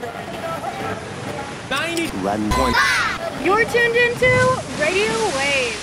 90 0.00 0.08
Run 2.18 2.50
point. 2.50 2.76
You're 3.42 3.64
tuned 3.64 3.96
into 3.96 4.62
Radio 4.78 5.10
Wave. 5.34 5.82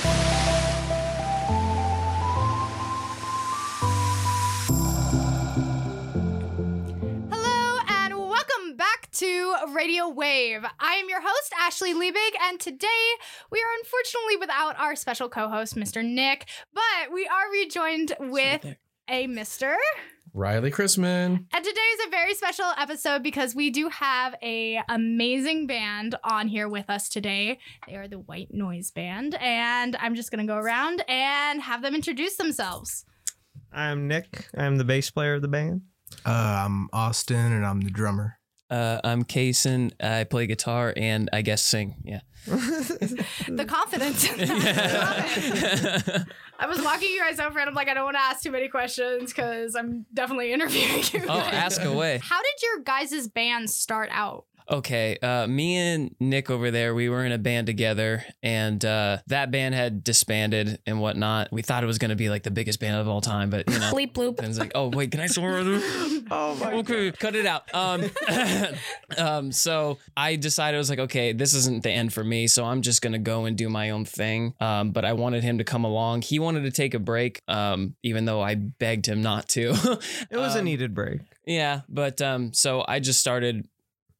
Hello 7.32 7.80
and 7.88 8.18
welcome 8.20 8.78
back 8.78 9.10
to 9.14 9.56
Radio 9.74 10.10
Wave. 10.10 10.64
I 10.80 10.94
am 10.94 11.10
your 11.10 11.22
host, 11.22 11.54
Ashleigh 11.60 11.96
Liebig, 11.96 12.36
and 12.44 12.60
today 12.60 12.88
we 13.50 13.60
are 13.60 13.74
unfortunately 13.80 14.36
without 14.38 14.80
our 14.80 14.96
special 14.96 15.28
co 15.28 15.50
host, 15.50 15.76
Mr. 15.76 16.06
Nick, 16.06 16.48
but 16.72 17.12
we 17.12 17.26
are 17.26 17.52
rejoined 17.52 18.14
with 18.20 18.76
a 19.10 19.28
Mr. 19.28 19.76
Riley 20.36 20.72
Chrisman. 20.72 21.46
And 21.54 21.64
today 21.64 21.82
is 21.94 22.08
a 22.08 22.10
very 22.10 22.34
special 22.34 22.66
episode 22.78 23.22
because 23.22 23.54
we 23.54 23.70
do 23.70 23.90
have 23.90 24.34
a 24.42 24.82
amazing 24.90 25.68
band 25.68 26.16
on 26.24 26.48
here 26.48 26.68
with 26.68 26.90
us 26.90 27.08
today. 27.08 27.60
They 27.88 27.96
are 27.96 28.08
the 28.08 28.18
White 28.18 28.52
Noise 28.52 28.90
Band, 28.90 29.36
and 29.36 29.96
I'm 29.98 30.16
just 30.16 30.32
gonna 30.32 30.48
go 30.48 30.58
around 30.58 31.04
and 31.08 31.62
have 31.62 31.84
them 31.84 31.94
introduce 31.94 32.36
themselves. 32.36 33.06
I'm 33.72 34.08
Nick. 34.08 34.48
I'm 34.58 34.78
the 34.78 34.84
bass 34.84 35.12
player 35.12 35.36
of 35.36 35.44
the 35.44 35.48
band. 35.48 35.82
Uh, 36.26 36.64
I'm 36.66 36.90
Austin 36.94 37.52
and 37.54 37.66
I'm 37.66 37.82
the 37.82 37.92
drummer. 37.92 38.40
Uh, 38.74 39.00
I'm 39.04 39.24
Kaysen. 39.24 39.92
I 40.02 40.24
play 40.24 40.48
guitar 40.48 40.96
and 40.98 41.30
I 41.32 41.44
guess 41.44 41.62
sing. 41.62 41.96
Yeah. 42.04 42.22
The 43.48 43.66
confidence. 43.66 44.28
I 46.60 46.66
was 46.66 46.82
walking 46.82 47.10
you 47.10 47.20
guys 47.20 47.40
over, 47.40 47.60
and 47.60 47.70
I'm 47.70 47.76
like, 47.76 47.88
I 47.88 47.94
don't 47.94 48.04
want 48.06 48.16
to 48.16 48.22
ask 48.22 48.42
too 48.42 48.52
many 48.52 48.68
questions 48.68 49.32
because 49.32 49.76
I'm 49.76 50.06
definitely 50.14 50.52
interviewing 50.54 51.04
you. 51.12 51.26
oh, 51.30 51.38
ask 51.40 51.84
away. 51.84 52.20
How 52.24 52.42
did 52.42 52.62
your 52.64 52.84
guys' 52.84 53.28
band 53.28 53.70
start 53.70 54.10
out? 54.12 54.46
Okay. 54.70 55.18
Uh, 55.22 55.48
me 55.48 55.76
and 55.78 56.16
Nick 56.20 56.50
over 56.50 56.72
there, 56.72 56.96
we 56.96 57.10
were 57.10 57.26
in 57.26 57.32
a 57.32 57.38
band 57.38 57.68
together, 57.68 58.24
and 58.42 58.84
uh, 58.84 59.18
that 59.28 59.52
band 59.52 59.76
had 59.76 60.04
disbanded 60.04 60.80
and 60.86 61.00
whatnot. 61.02 61.52
We 61.52 61.62
thought 61.62 61.84
it 61.84 61.88
was 61.88 61.98
going 61.98 62.10
to 62.10 62.16
be 62.16 62.30
like 62.30 62.44
the 62.44 62.52
biggest 62.52 62.80
band 62.80 62.96
of 62.96 63.08
all 63.08 63.22
time, 63.22 63.50
but 63.50 63.70
you 63.70 63.80
know. 63.80 63.92
Bleep 63.94 64.14
bloop. 64.14 64.40
And 64.40 64.48
it's 64.48 64.60
like, 64.60 64.72
oh 64.76 64.88
wait, 64.90 65.12
can 65.12 65.20
I 65.20 65.28
swear? 65.28 65.60
oh 66.32 66.58
my 66.60 66.74
okay, 66.74 67.12
cut 67.12 67.36
it 67.36 67.46
out. 67.46 67.64
Um, 67.74 68.10
um, 69.18 69.52
so 69.52 69.98
I 70.16 70.36
decided 70.36 70.76
I 70.76 70.80
was 70.80 70.90
like, 70.90 71.00
okay, 71.00 71.34
this 71.34 71.54
isn't 71.54 71.84
the 71.84 71.92
end 71.92 72.14
for 72.14 72.24
me, 72.24 72.48
so 72.48 72.66
I'm 72.66 72.82
just 72.82 73.02
gonna 73.02 73.20
go 73.20 73.46
and 73.46 73.58
do 73.58 73.70
my 73.70 73.90
own 73.92 74.06
thing. 74.06 74.54
Um, 74.60 74.92
but 74.92 75.06
I 75.06 75.14
wanted 75.14 75.44
him 75.44 75.58
to 75.58 75.64
come 75.64 75.84
along. 75.84 76.22
He 76.24 76.40
wanted 76.40 76.64
to 76.64 76.72
take 76.72 76.94
a 76.94 77.00
break, 77.00 77.42
um, 77.48 77.96
even 78.04 78.26
though 78.26 78.42
I 78.42 78.56
begged 78.56 79.06
him 79.08 79.22
not 79.22 79.50
to. 79.50 79.74
It 80.30 80.38
was 80.38 80.56
a 80.56 80.60
Um, 80.60 80.66
needed 80.66 80.94
break. 80.96 81.22
yeah, 81.46 81.82
but 81.90 82.22
um, 82.22 82.54
so 82.54 82.84
I 82.88 83.00
just 83.00 83.20
started 83.20 83.68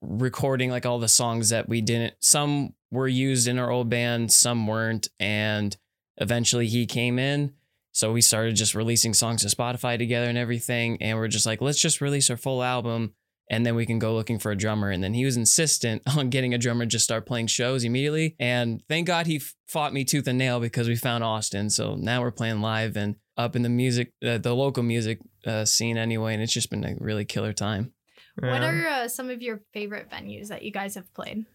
recording 0.04 0.70
like 0.70 0.86
all 0.86 1.00
the 1.00 1.08
songs 1.08 1.50
that 1.50 1.68
we 1.68 1.82
didn't. 1.82 2.14
Some 2.20 2.74
were 2.92 3.08
used 3.08 3.48
in 3.48 3.58
our 3.58 3.72
old 3.72 3.90
band, 3.90 4.32
some 4.32 4.68
weren't, 4.68 5.08
and 5.20 5.76
eventually 6.18 6.68
he 6.68 6.86
came 6.86 7.18
in. 7.18 7.54
So 7.92 8.12
we 8.12 8.22
started 8.22 8.56
just 8.56 8.76
releasing 8.76 9.14
songs 9.14 9.44
to 9.44 9.56
Spotify 9.56 9.98
together 9.98 10.28
and 10.28 10.38
everything, 10.38 11.02
and 11.02 11.18
we're 11.18 11.28
just 11.28 11.46
like, 11.46 11.62
let's 11.62 11.82
just 11.82 12.02
release 12.02 12.30
our 12.30 12.38
full 12.38 12.64
album, 12.64 13.14
and 13.50 13.66
then 13.66 13.76
we 13.76 13.86
can 13.86 14.00
go 14.00 14.16
looking 14.16 14.40
for 14.40 14.52
a 14.52 14.58
drummer. 14.58 14.90
And 14.90 15.04
then 15.04 15.14
he 15.14 15.26
was 15.26 15.38
insistent 15.38 16.02
on 16.18 16.30
getting 16.30 16.54
a 16.54 16.58
drummer, 16.58 16.86
just 16.86 17.04
start 17.04 17.26
playing 17.26 17.48
shows 17.48 17.84
immediately. 17.84 18.36
And 18.40 18.82
thank 18.90 19.08
God 19.08 19.28
he 19.28 19.42
fought 19.68 19.94
me 19.94 20.04
tooth 20.04 20.28
and 20.28 20.38
nail 20.38 20.60
because 20.60 20.88
we 20.88 20.96
found 20.96 21.24
Austin. 21.24 21.70
So 21.70 21.96
now 21.96 22.22
we're 22.22 22.32
playing 22.32 22.62
live 22.62 22.98
and 22.98 23.16
up 23.38 23.56
in 23.56 23.62
the 23.62 23.70
music, 23.70 24.12
uh, 24.26 24.38
the 24.38 24.56
local 24.56 24.84
music 24.84 25.20
uh, 25.46 25.66
scene 25.66 25.98
anyway, 25.98 26.34
and 26.34 26.42
it's 26.42 26.54
just 26.54 26.70
been 26.70 26.84
a 26.84 26.96
really 27.00 27.26
killer 27.26 27.54
time. 27.54 27.94
What 28.40 28.64
are 28.64 28.88
uh, 28.88 29.08
some 29.08 29.30
of 29.30 29.42
your 29.42 29.62
favorite 29.74 30.10
venues 30.10 30.48
that 30.48 30.64
you 30.64 30.72
guys 30.72 30.96
have 30.96 31.14
played? 31.14 31.46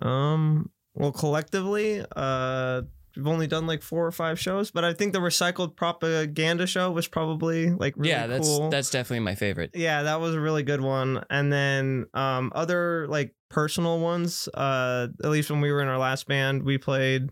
um 0.00 0.70
well 0.94 1.12
collectively 1.12 2.02
uh 2.16 2.80
we've 3.14 3.26
only 3.26 3.46
done 3.46 3.66
like 3.66 3.82
four 3.82 4.06
or 4.06 4.10
five 4.12 4.40
shows, 4.40 4.70
but 4.70 4.84
I 4.84 4.94
think 4.94 5.12
the 5.12 5.18
recycled 5.18 5.76
propaganda 5.76 6.66
show 6.66 6.90
was 6.90 7.06
probably 7.06 7.70
like 7.70 7.94
really 7.96 8.08
yeah, 8.10 8.26
that's 8.26 8.48
cool. 8.48 8.70
that's 8.70 8.88
definitely 8.88 9.20
my 9.20 9.34
favorite. 9.34 9.72
yeah, 9.74 10.02
that 10.04 10.18
was 10.20 10.34
a 10.34 10.40
really 10.40 10.62
good 10.62 10.80
one. 10.80 11.22
And 11.28 11.52
then 11.52 12.06
um 12.14 12.52
other 12.54 13.06
like 13.08 13.34
personal 13.50 14.00
ones, 14.00 14.48
uh 14.54 15.08
at 15.22 15.30
least 15.30 15.50
when 15.50 15.60
we 15.60 15.70
were 15.70 15.82
in 15.82 15.88
our 15.88 15.98
last 15.98 16.26
band, 16.26 16.62
we 16.62 16.78
played 16.78 17.30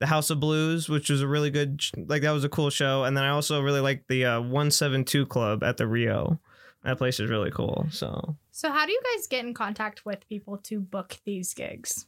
the 0.00 0.06
House 0.06 0.30
of 0.30 0.40
Blues, 0.40 0.88
which 0.88 1.10
was 1.10 1.22
a 1.22 1.28
really 1.28 1.50
good 1.50 1.80
like 2.08 2.22
that 2.22 2.32
was 2.32 2.42
a 2.44 2.48
cool 2.48 2.70
show. 2.70 3.04
And 3.04 3.16
then 3.16 3.22
I 3.22 3.28
also 3.30 3.60
really 3.60 3.80
liked 3.80 4.08
the 4.08 4.24
uh 4.24 4.40
172 4.40 5.26
Club 5.26 5.62
at 5.62 5.76
the 5.76 5.86
Rio. 5.86 6.40
That 6.84 6.98
place 6.98 7.20
is 7.20 7.28
really 7.28 7.50
cool. 7.50 7.86
So 7.90 8.36
So, 8.50 8.70
how 8.70 8.86
do 8.86 8.92
you 8.92 9.00
guys 9.14 9.26
get 9.26 9.44
in 9.44 9.52
contact 9.54 10.04
with 10.06 10.26
people 10.28 10.58
to 10.64 10.80
book 10.80 11.18
these 11.24 11.52
gigs? 11.54 12.06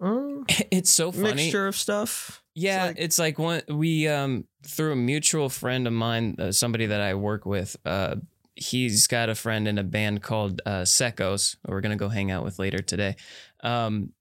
um, 0.00 0.44
It's 0.70 0.90
so 0.90 1.10
funny. 1.12 1.34
mixture 1.34 1.66
of 1.66 1.76
stuff. 1.76 2.42
Yeah, 2.54 2.86
like- 2.86 2.96
it's 2.98 3.18
like 3.18 3.38
one 3.38 3.62
we 3.68 4.06
um 4.08 4.44
through 4.66 4.92
a 4.92 4.96
mutual 4.96 5.48
friend 5.48 5.86
of 5.86 5.92
mine, 5.92 6.36
uh, 6.38 6.52
somebody 6.52 6.86
that 6.86 7.00
I 7.00 7.14
work 7.14 7.46
with. 7.46 7.76
Uh, 7.84 8.16
he's 8.56 9.06
got 9.06 9.28
a 9.28 9.34
friend 9.34 9.66
in 9.66 9.78
a 9.78 9.82
band 9.84 10.22
called 10.22 10.60
uh, 10.66 10.82
Secos. 10.82 11.56
We're 11.66 11.80
gonna 11.80 11.96
go 11.96 12.08
hang 12.08 12.30
out 12.30 12.44
with 12.44 12.58
later 12.58 12.78
today. 12.78 13.16
Um, 13.62 14.12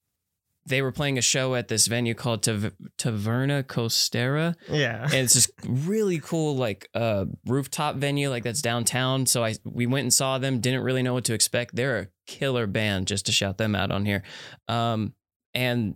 they 0.65 0.81
were 0.81 0.91
playing 0.91 1.17
a 1.17 1.21
show 1.21 1.55
at 1.55 1.67
this 1.67 1.87
venue 1.87 2.13
called 2.13 2.43
Tav- 2.43 2.71
Taverna 2.97 3.63
Costera, 3.63 4.55
Yeah. 4.69 5.03
and 5.03 5.13
it's 5.15 5.33
this 5.33 5.51
really 5.67 6.19
cool 6.19 6.55
like 6.55 6.87
uh 6.93 7.25
rooftop 7.45 7.95
venue 7.97 8.29
like 8.29 8.43
that's 8.43 8.61
downtown. 8.61 9.25
So 9.25 9.43
I 9.43 9.55
we 9.65 9.85
went 9.85 10.03
and 10.03 10.13
saw 10.13 10.37
them. 10.37 10.59
Didn't 10.59 10.83
really 10.83 11.03
know 11.03 11.13
what 11.13 11.25
to 11.25 11.33
expect. 11.33 11.75
They're 11.75 11.99
a 11.99 12.07
killer 12.27 12.67
band. 12.67 13.07
Just 13.07 13.25
to 13.25 13.31
shout 13.31 13.57
them 13.57 13.75
out 13.75 13.91
on 13.91 14.05
here. 14.05 14.23
Um, 14.67 15.13
and 15.53 15.95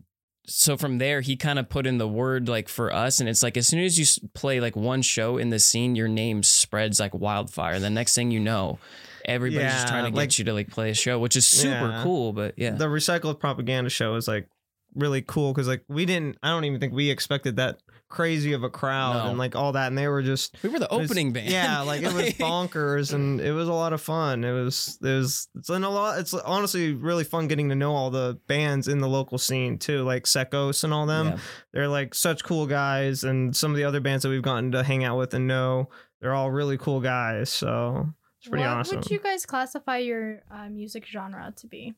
so 0.49 0.77
from 0.77 0.97
there 0.97 1.19
he 1.19 1.35
kind 1.35 1.59
of 1.59 1.67
put 1.67 1.85
in 1.85 1.97
the 1.97 2.07
word 2.07 2.47
like 2.47 2.69
for 2.69 2.93
us 2.93 3.19
and 3.19 3.27
it's 3.27 3.43
like 3.43 3.57
as 3.57 3.67
soon 3.67 3.81
as 3.81 3.99
you 3.99 4.05
play 4.33 4.61
like 4.61 4.77
one 4.77 5.01
show 5.01 5.35
in 5.37 5.49
the 5.49 5.59
scene 5.59 5.93
your 5.93 6.07
name 6.07 6.41
spreads 6.41 7.01
like 7.01 7.13
wildfire 7.13 7.73
And 7.73 7.83
the 7.83 7.89
next 7.89 8.15
thing 8.15 8.31
you 8.31 8.39
know 8.39 8.79
everybody's 9.25 9.73
just 9.73 9.89
trying 9.89 10.05
to 10.05 10.11
get 10.11 10.15
like- 10.15 10.39
you 10.39 10.45
to 10.45 10.53
like 10.53 10.69
play 10.69 10.89
a 10.89 10.93
show 10.93 11.19
which 11.19 11.35
is 11.35 11.45
super 11.45 11.89
Yeah. 11.89 12.01
cool 12.01 12.31
but 12.31 12.53
yeah 12.57 12.71
The 12.71 12.85
recycled 12.85 13.41
propaganda 13.41 13.89
show 13.89 14.15
is 14.15 14.25
like 14.25 14.47
really 14.95 15.21
cool 15.21 15.53
because 15.53 15.67
like 15.67 15.83
we 15.87 16.05
didn't 16.05 16.37
I 16.41 16.49
don't 16.49 16.65
even 16.65 16.79
think 16.79 16.93
we 16.93 17.09
expected 17.11 17.57
that 17.57 17.79
crazy 18.09 18.53
of 18.53 18.63
a 18.63 18.69
crowd 18.69 19.15
No. 19.15 19.29
and 19.29 19.37
like 19.37 19.55
all 19.55 19.73
that 19.73 19.87
and 19.87 19.97
they 19.97 20.07
were 20.07 20.23
just 20.23 20.55
we 20.63 20.69
were 20.69 20.79
the 20.79 20.87
it 20.89 20.95
was- 20.97 21.11
opening 21.11 21.33
band 21.33 21.49
Yeah, 21.49 21.81
like 21.81 22.01
it 22.01 22.13
was 22.13 22.29
bonkers 22.33 23.13
and 23.13 23.39
it 23.41 23.51
was 23.51 23.67
a 23.67 23.73
lot 23.73 23.93
of 23.93 24.01
fun. 24.01 24.43
It 24.43 24.53
was 24.53 24.97
it 25.03 25.07
was 25.07 25.49
it's 25.55 25.69
in 25.69 25.83
a 25.83 25.89
lot 25.89 26.19
it's 26.19 26.33
honestly 26.33 26.93
really 26.93 27.23
fun 27.25 27.47
getting 27.47 27.69
to 27.69 27.75
know 27.75 27.93
all 27.93 28.09
the 28.09 28.39
bands 28.47 28.87
in 28.87 28.99
the 28.99 29.09
local 29.09 29.37
scene 29.37 29.77
too, 29.77 30.03
like 30.03 30.23
Secos 30.23 30.83
and 30.83 30.93
all 30.93 31.05
them. 31.05 31.27
Yeah. 31.27 31.37
They're 31.73 31.87
like 31.89 32.15
such 32.15 32.43
cool 32.43 32.65
guys 32.65 33.23
and 33.23 33.55
some 33.55 33.71
of 33.71 33.77
the 33.77 33.83
other 33.83 33.99
bands 33.99 34.23
that 34.23 34.29
we've 34.29 34.41
gotten 34.41 34.71
to 34.71 34.83
hang 34.83 35.03
out 35.03 35.17
with 35.17 35.33
and 35.33 35.45
know, 35.47 35.89
they're 36.21 36.33
all 36.33 36.49
really 36.49 36.77
cool 36.77 37.01
guys. 37.01 37.49
So 37.49 38.07
it's 38.39 38.47
pretty 38.49 38.63
awesome. 38.63 38.77
what 38.77 38.79
awesome. 38.87 38.97
would 38.99 39.11
you 39.11 39.19
guys 39.19 39.45
classify 39.45 39.97
your 39.97 40.41
uh, 40.49 40.69
music 40.69 41.05
genre 41.05 41.53
to 41.57 41.67
be? 41.67 41.93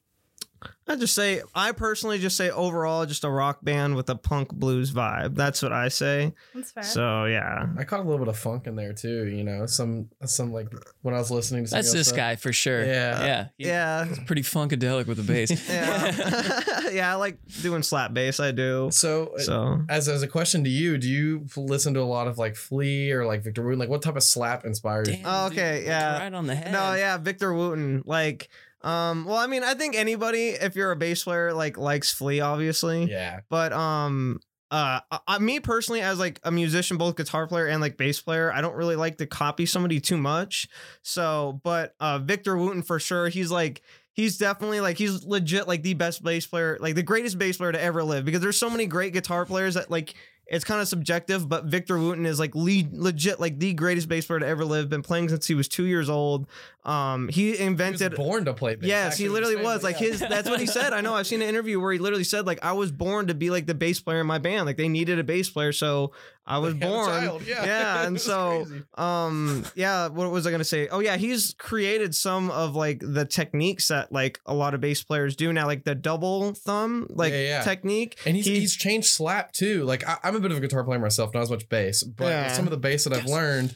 I 0.87 0.95
just 0.95 1.13
say 1.13 1.41
I 1.53 1.71
personally 1.71 2.17
just 2.17 2.35
say 2.35 2.49
overall 2.49 3.05
just 3.05 3.23
a 3.23 3.29
rock 3.29 3.59
band 3.63 3.95
with 3.95 4.09
a 4.09 4.15
punk 4.15 4.51
blues 4.51 4.91
vibe. 4.91 5.35
That's 5.35 5.61
what 5.61 5.71
I 5.71 5.87
say. 5.89 6.33
That's 6.55 6.71
fair. 6.71 6.83
So 6.83 7.25
yeah. 7.25 7.67
I 7.77 7.83
caught 7.83 7.99
a 7.99 8.03
little 8.03 8.17
bit 8.17 8.27
of 8.27 8.37
funk 8.39 8.65
in 8.65 8.75
there 8.75 8.93
too, 8.93 9.27
you 9.27 9.43
know, 9.43 9.65
some 9.67 10.09
some 10.25 10.51
like 10.51 10.67
when 11.03 11.13
I 11.13 11.17
was 11.19 11.29
listening 11.29 11.65
to 11.65 11.71
that's 11.71 11.89
of 11.89 11.93
this 11.97 12.07
stuff. 12.07 12.17
guy 12.17 12.35
for 12.37 12.51
sure 12.51 12.83
Yeah. 12.83 13.25
yeah 13.25 13.47
He- 13.57 13.65
Yeah. 13.67 14.05
he's 14.05 14.19
pretty 14.19 14.41
funkadelic 14.41 15.05
with 15.05 15.17
the 15.17 15.23
bass 15.23 15.51
Yeah. 15.69 16.89
yeah, 16.91 17.11
I 17.11 17.15
like 17.15 17.37
doing 17.61 17.83
slap 17.83 18.13
bass. 18.13 18.39
I 18.39 18.51
do. 18.51 18.89
So, 18.91 19.33
So 19.37 19.81
as 19.89 20.09
as 20.09 20.23
a 20.23 20.27
question 20.27 20.63
to 20.63 20.69
you, 20.71 20.97
do 20.97 21.07
you 21.07 21.45
listen 21.55 21.93
to 21.93 21.99
a 22.01 22.03
lot 22.09 22.27
of 22.27 22.37
like 22.39 22.55
Flea 22.55 23.11
or 23.11 23.25
like 23.27 23.43
Victor 23.43 23.61
Wooten? 23.63 23.77
Like 23.79 23.89
what 23.89 24.01
type 24.01 24.15
of 24.15 24.23
slap 24.23 24.65
inspires 24.65 25.07
you? 25.09 25.21
Oh, 25.23 25.47
okay, 25.47 25.77
like, 25.79 25.85
yeah. 25.87 26.19
right 26.19 26.33
on 26.33 26.47
the 26.47 26.55
head 26.55 26.71
No, 26.71 26.93
yeah, 26.95 27.17
Victor 27.17 27.53
Wooten. 27.53 28.01
Like, 28.05 28.49
um, 28.81 29.25
well, 29.25 29.37
I 29.37 29.47
mean, 29.47 29.63
I 29.63 29.73
think 29.73 29.95
anybody, 29.95 30.49
if 30.49 30.75
you're 30.75 30.91
a 30.91 30.95
bass 30.95 31.23
player, 31.23 31.53
like 31.53 31.77
likes 31.77 32.11
Flea, 32.11 32.41
obviously. 32.41 33.05
Yeah. 33.05 33.41
But 33.49 33.73
um, 33.73 34.39
uh, 34.71 35.01
I, 35.27 35.39
me 35.39 35.59
personally, 35.59 36.01
as 36.01 36.19
like 36.19 36.39
a 36.43 36.51
musician, 36.51 36.97
both 36.97 37.15
guitar 37.15 37.47
player 37.47 37.67
and 37.67 37.81
like 37.81 37.97
bass 37.97 38.21
player, 38.21 38.51
I 38.53 38.61
don't 38.61 38.75
really 38.75 38.95
like 38.95 39.17
to 39.17 39.25
copy 39.25 39.65
somebody 39.65 39.99
too 39.99 40.17
much. 40.17 40.67
So, 41.01 41.59
but 41.63 41.95
uh, 41.99 42.19
Victor 42.19 42.57
Wooten 42.57 42.81
for 42.81 42.99
sure, 42.99 43.29
he's 43.29 43.51
like. 43.51 43.81
He's 44.11 44.37
definitely 44.37 44.81
like 44.81 44.97
he's 44.97 45.23
legit 45.23 45.65
like 45.65 45.81
the 45.81 45.93
best 45.93 46.21
bass 46.21 46.45
player, 46.45 46.77
like 46.81 46.93
the 46.95 47.03
greatest 47.03 47.37
bass 47.37 47.55
player 47.55 47.71
to 47.71 47.81
ever 47.81 48.03
live. 48.03 48.25
Because 48.25 48.41
there's 48.41 48.57
so 48.59 48.69
many 48.69 48.85
great 48.85 49.13
guitar 49.13 49.45
players 49.45 49.75
that 49.75 49.89
like 49.89 50.13
it's 50.49 50.65
kind 50.65 50.81
of 50.81 50.87
subjective, 50.87 51.47
but 51.47 51.65
Victor 51.65 51.97
Wooten 51.97 52.25
is 52.25 52.39
like 52.39 52.53
le- 52.55 52.89
legit 52.91 53.39
like 53.39 53.59
the 53.59 53.73
greatest 53.73 54.09
bass 54.09 54.25
player 54.25 54.39
to 54.39 54.47
ever 54.47 54.65
live. 54.65 54.89
Been 54.89 55.03
playing 55.03 55.29
since 55.29 55.47
he 55.47 55.53
was 55.53 55.69
two 55.69 55.85
years 55.85 56.09
old. 56.09 56.47
Um, 56.89 57.27
he 57.27 57.43
He 57.43 57.49
was 57.51 57.59
invented. 57.59 58.15
born 58.15 58.45
to 58.45 58.53
play 58.53 58.75
bass. 58.75 58.87
Yes, 58.87 59.11
actually, 59.13 59.25
he 59.25 59.29
literally 59.29 59.55
saying, 59.55 59.65
was 59.65 59.83
like 59.83 59.99
yeah. 60.01 60.07
his. 60.07 60.19
That's 60.19 60.49
what 60.49 60.59
he 60.59 60.65
said. 60.77 60.93
I 60.93 61.01
know. 61.01 61.13
I've 61.13 61.27
seen 61.27 61.41
an 61.41 61.49
interview 61.49 61.79
where 61.79 61.91
he 61.93 61.99
literally 61.99 62.23
said 62.23 62.45
like 62.47 62.59
I 62.63 62.73
was 62.73 62.91
born 62.91 63.27
to 63.27 63.33
be 63.33 63.49
like 63.49 63.65
the 63.67 63.75
bass 63.75 63.99
player 63.99 64.21
in 64.21 64.27
my 64.27 64.37
band. 64.39 64.65
Like 64.65 64.77
they 64.77 64.89
needed 64.89 65.19
a 65.19 65.23
bass 65.23 65.49
player, 65.49 65.71
so 65.71 66.11
I 66.45 66.57
was 66.57 66.73
They 66.73 66.79
born. 66.87 67.07
child, 67.07 67.43
yeah. 67.45 67.65
yeah, 67.65 68.03
and 68.07 68.19
so 68.19 68.65
crazy. 68.65 68.83
um 68.97 69.65
yeah 69.75 70.07
what 70.07 70.31
was 70.31 70.47
i 70.47 70.51
gonna 70.51 70.63
say 70.63 70.87
oh 70.87 70.99
yeah 70.99 71.15
he's 71.15 71.53
created 71.59 72.15
some 72.15 72.49
of 72.49 72.75
like 72.75 73.01
the 73.05 73.23
techniques 73.23 73.89
that 73.89 74.11
like 74.11 74.39
a 74.47 74.53
lot 74.55 74.73
of 74.73 74.81
bass 74.81 75.03
players 75.03 75.35
do 75.35 75.53
now 75.53 75.67
like 75.67 75.83
the 75.83 75.93
double 75.93 76.53
thumb 76.55 77.05
like 77.11 77.33
Yeah, 77.33 77.39
yeah. 77.41 77.61
technique 77.61 78.17
And 78.25 78.35
he's, 78.35 78.47
He- 78.47 78.59
he's 78.61 78.75
changed 78.75 79.09
slap 79.09 79.51
too. 79.51 79.83
Like 79.83 80.07
I, 80.07 80.17
I'm 80.23 80.35
a 80.35 80.39
bit 80.39 80.49
of 80.51 80.57
a 80.57 80.59
guitar 80.61 80.83
player 80.83 80.97
myself, 80.97 81.35
not 81.35 81.43
as 81.43 81.51
much 81.51 81.69
bass, 81.69 82.01
but 82.01 82.29
Yeah. 82.29 82.51
some 82.51 82.65
of 82.65 82.71
the 82.71 82.77
bass 82.77 83.03
that 83.03 83.13
I've 83.13 83.25
learned, 83.27 83.75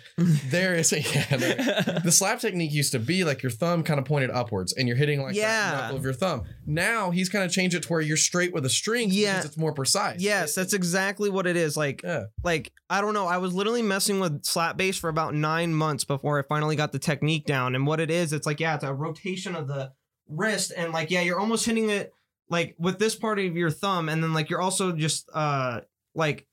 there 0.49 0.73
is 0.73 0.91
a 0.93 1.01
yeah, 1.13 1.27
the, 1.37 2.01
the 2.05 2.11
slap 2.11 2.39
technique 2.39 2.73
used 2.73 2.93
to 2.93 2.99
be 3.05 3.23
like 3.23 3.43
your 3.43 3.49
thumb 3.51 3.83
kind 3.83 3.99
of 3.99 4.05
pointed 4.05 4.29
upwards 4.31 4.73
and 4.73 4.87
you're 4.87 4.97
hitting 4.97 5.21
like 5.21 5.35
Yeah. 5.35 5.71
that 5.71 5.81
knuckle 5.81 5.97
of 5.97 6.03
your 6.03 6.13
thumb. 6.13 6.43
Now 6.65 7.11
he's 7.11 7.29
kind 7.29 7.43
of 7.43 7.51
changed 7.51 7.75
it 7.75 7.83
to 7.83 7.89
where 7.89 8.01
you're 8.01 8.17
straight 8.17 8.53
with 8.53 8.65
a 8.65 8.69
string 8.69 9.09
Yeah. 9.11 9.33
because 9.37 9.45
it's 9.51 9.57
more 9.57 9.73
precise. 9.73 10.19
yes 10.21 10.55
that's 10.55 10.73
exactly 10.73 11.29
what 11.29 11.45
it 11.47 11.55
is 11.55 11.75
like 11.77 12.01
yeah. 12.03 12.23
like 12.43 12.71
i 12.89 13.01
don't 13.01 13.13
know 13.13 13.27
i 13.27 13.37
was 13.37 13.53
literally 13.53 13.81
messing 13.81 14.19
with 14.19 14.43
slap 14.45 14.77
bass 14.77 14.97
for 14.97 15.09
about 15.09 15.33
nine 15.35 15.73
months 15.73 16.03
before 16.03 16.39
i 16.39 16.41
finally 16.43 16.75
got 16.75 16.91
the 16.91 16.99
technique 16.99 17.45
down 17.45 17.75
and 17.75 17.85
what 17.87 17.99
it 17.99 18.09
is 18.11 18.33
it's 18.33 18.45
like 18.45 18.59
yeah 18.59 18.75
it's 18.75 18.83
a 18.83 18.93
rotation 18.93 19.55
of 19.55 19.67
the 19.67 19.91
wrist 20.29 20.71
and 20.75 20.91
like 20.93 21.11
yeah 21.11 21.21
you're 21.21 21.39
almost 21.39 21.65
hitting 21.65 21.89
it 21.89 22.13
like 22.49 22.75
with 22.77 22.99
this 22.99 23.15
part 23.15 23.39
of 23.39 23.55
your 23.55 23.69
thumb 23.69 24.09
and 24.09 24.23
then 24.23 24.33
like 24.33 24.49
you're 24.49 24.61
also 24.61 24.91
just 24.91 25.29
uh 25.33 25.79
like 26.15 26.45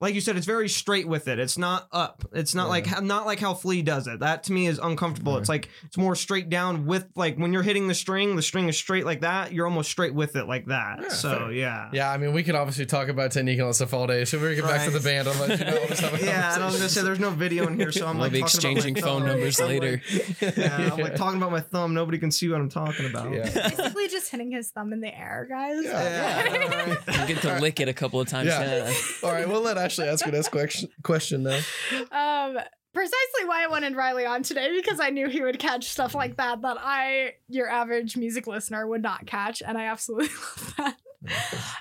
like 0.00 0.14
you 0.14 0.20
said 0.20 0.36
it's 0.36 0.46
very 0.46 0.68
straight 0.68 1.08
with 1.08 1.26
it 1.28 1.38
it's 1.38 1.56
not 1.56 1.88
up 1.92 2.22
it's 2.32 2.54
not 2.54 2.64
Yeah. 2.64 2.68
like 2.68 3.02
not 3.02 3.24
like 3.26 3.40
how 3.40 3.54
flea 3.54 3.80
does 3.82 4.06
it 4.06 4.20
that 4.20 4.44
to 4.44 4.52
me 4.52 4.66
is 4.66 4.78
uncomfortable 4.78 5.32
Right. 5.34 5.40
it's 5.40 5.48
like 5.48 5.68
it's 5.84 5.96
more 5.96 6.14
straight 6.14 6.48
down 6.50 6.84
with 6.86 7.06
like 7.16 7.36
when 7.38 7.52
you're 7.52 7.62
hitting 7.62 7.88
the 7.88 7.94
string 7.94 8.36
the 8.36 8.42
string 8.42 8.68
is 8.68 8.76
straight 8.76 9.06
like 9.06 9.22
that 9.22 9.52
you're 9.52 9.66
almost 9.66 9.90
straight 9.90 10.14
with 10.14 10.36
it 10.36 10.46
like 10.46 10.66
that 10.66 10.98
Yeah, 11.02 11.08
so 11.08 11.38
fair. 11.38 11.52
yeah 11.52 11.88
Yeah, 11.92 12.10
I 12.10 12.18
mean, 12.18 12.32
we 12.34 12.42
could 12.42 12.54
obviously 12.54 12.84
talk 12.86 13.08
about 13.08 13.32
technique 13.32 13.54
and 13.54 13.62
all 13.62 13.68
that 13.68 13.74
stuff 13.74 13.94
all 13.94 14.06
day. 14.06 14.24
So 14.26 14.38
we 14.38 14.54
get 14.54 14.64
back 14.64 14.84
to 14.84 14.90
the 14.90 15.00
band. 15.00 15.28
I'll 15.28 15.34
let 15.46 15.58
you 15.58 15.64
know. 15.64 15.72
We'll 15.72 15.86
just 15.88 16.00
have 16.02 16.20
a 16.20 16.24
yeah, 16.24 16.54
and 16.54 16.62
I 16.62 16.66
was 16.66 16.76
gonna 16.76 16.88
say 16.88 17.02
there's 17.02 17.20
no 17.20 17.30
video 17.30 17.66
in 17.66 17.78
here, 17.78 17.90
so 17.92 18.06
I'm 18.06 18.16
We'll 18.18 18.24
like 18.26 18.32
be 18.32 18.40
talking 18.40 18.58
about 18.70 18.76
exchanging 18.86 18.94
phone 19.02 19.20
thumb. 19.22 19.28
numbers 19.28 19.60
I'm 19.60 19.66
like- 19.68 19.80
later. 19.80 20.02
yeah, 20.56 20.90
I'm 20.92 20.98
like 21.00 21.14
talking 21.24 21.38
about 21.38 21.52
my 21.52 21.60
thumb. 21.60 21.94
Nobody 21.94 22.18
can 22.18 22.30
see 22.30 22.48
what 22.48 22.60
I'm 22.60 22.68
talking 22.68 23.06
about. 23.06 23.32
Yeah. 23.32 23.44
Basically, 23.68 24.08
just 24.08 24.30
hitting 24.30 24.50
his 24.50 24.70
thumb 24.70 24.92
in 24.92 25.00
the 25.00 25.16
air, 25.16 25.46
guys. 25.48 25.84
Yeah. 25.84 26.54
Yeah. 27.06 27.22
You 27.26 27.34
get 27.34 27.42
to 27.42 27.58
lick 27.60 27.80
it 27.80 27.88
a 27.88 27.94
couple 27.94 28.20
of 28.20 28.28
times. 28.28 28.48
Yeah. 28.48 28.88
Yeah. 28.88 28.94
all 29.22 29.32
right, 29.32 29.48
we'll 29.48 29.62
let 29.62 29.78
Ashleigh 29.86 30.06
ask 30.12 30.24
her 30.24 30.32
next 30.32 30.48
question. 30.50 30.88
Question 31.02 31.42
now. 31.44 31.58
Um, 32.12 32.58
precisely 32.92 33.44
why 33.44 33.62
I 33.64 33.66
wanted 33.68 33.94
Riley 33.96 34.24
on 34.26 34.42
today 34.42 34.70
because 34.74 35.00
I 35.00 35.10
knew 35.10 35.28
he 35.28 35.42
would 35.42 35.58
catch 35.58 35.88
stuff 35.90 36.14
like 36.14 36.36
that 36.36 36.62
that 36.62 36.76
I, 36.80 37.34
your 37.48 37.68
average 37.68 38.16
music 38.16 38.46
listener, 38.46 38.86
would 38.86 39.02
not 39.02 39.26
catch, 39.26 39.62
and 39.66 39.76
I 39.76 39.84
absolutely 39.86 40.28
love 40.34 40.74
that. 40.78 40.96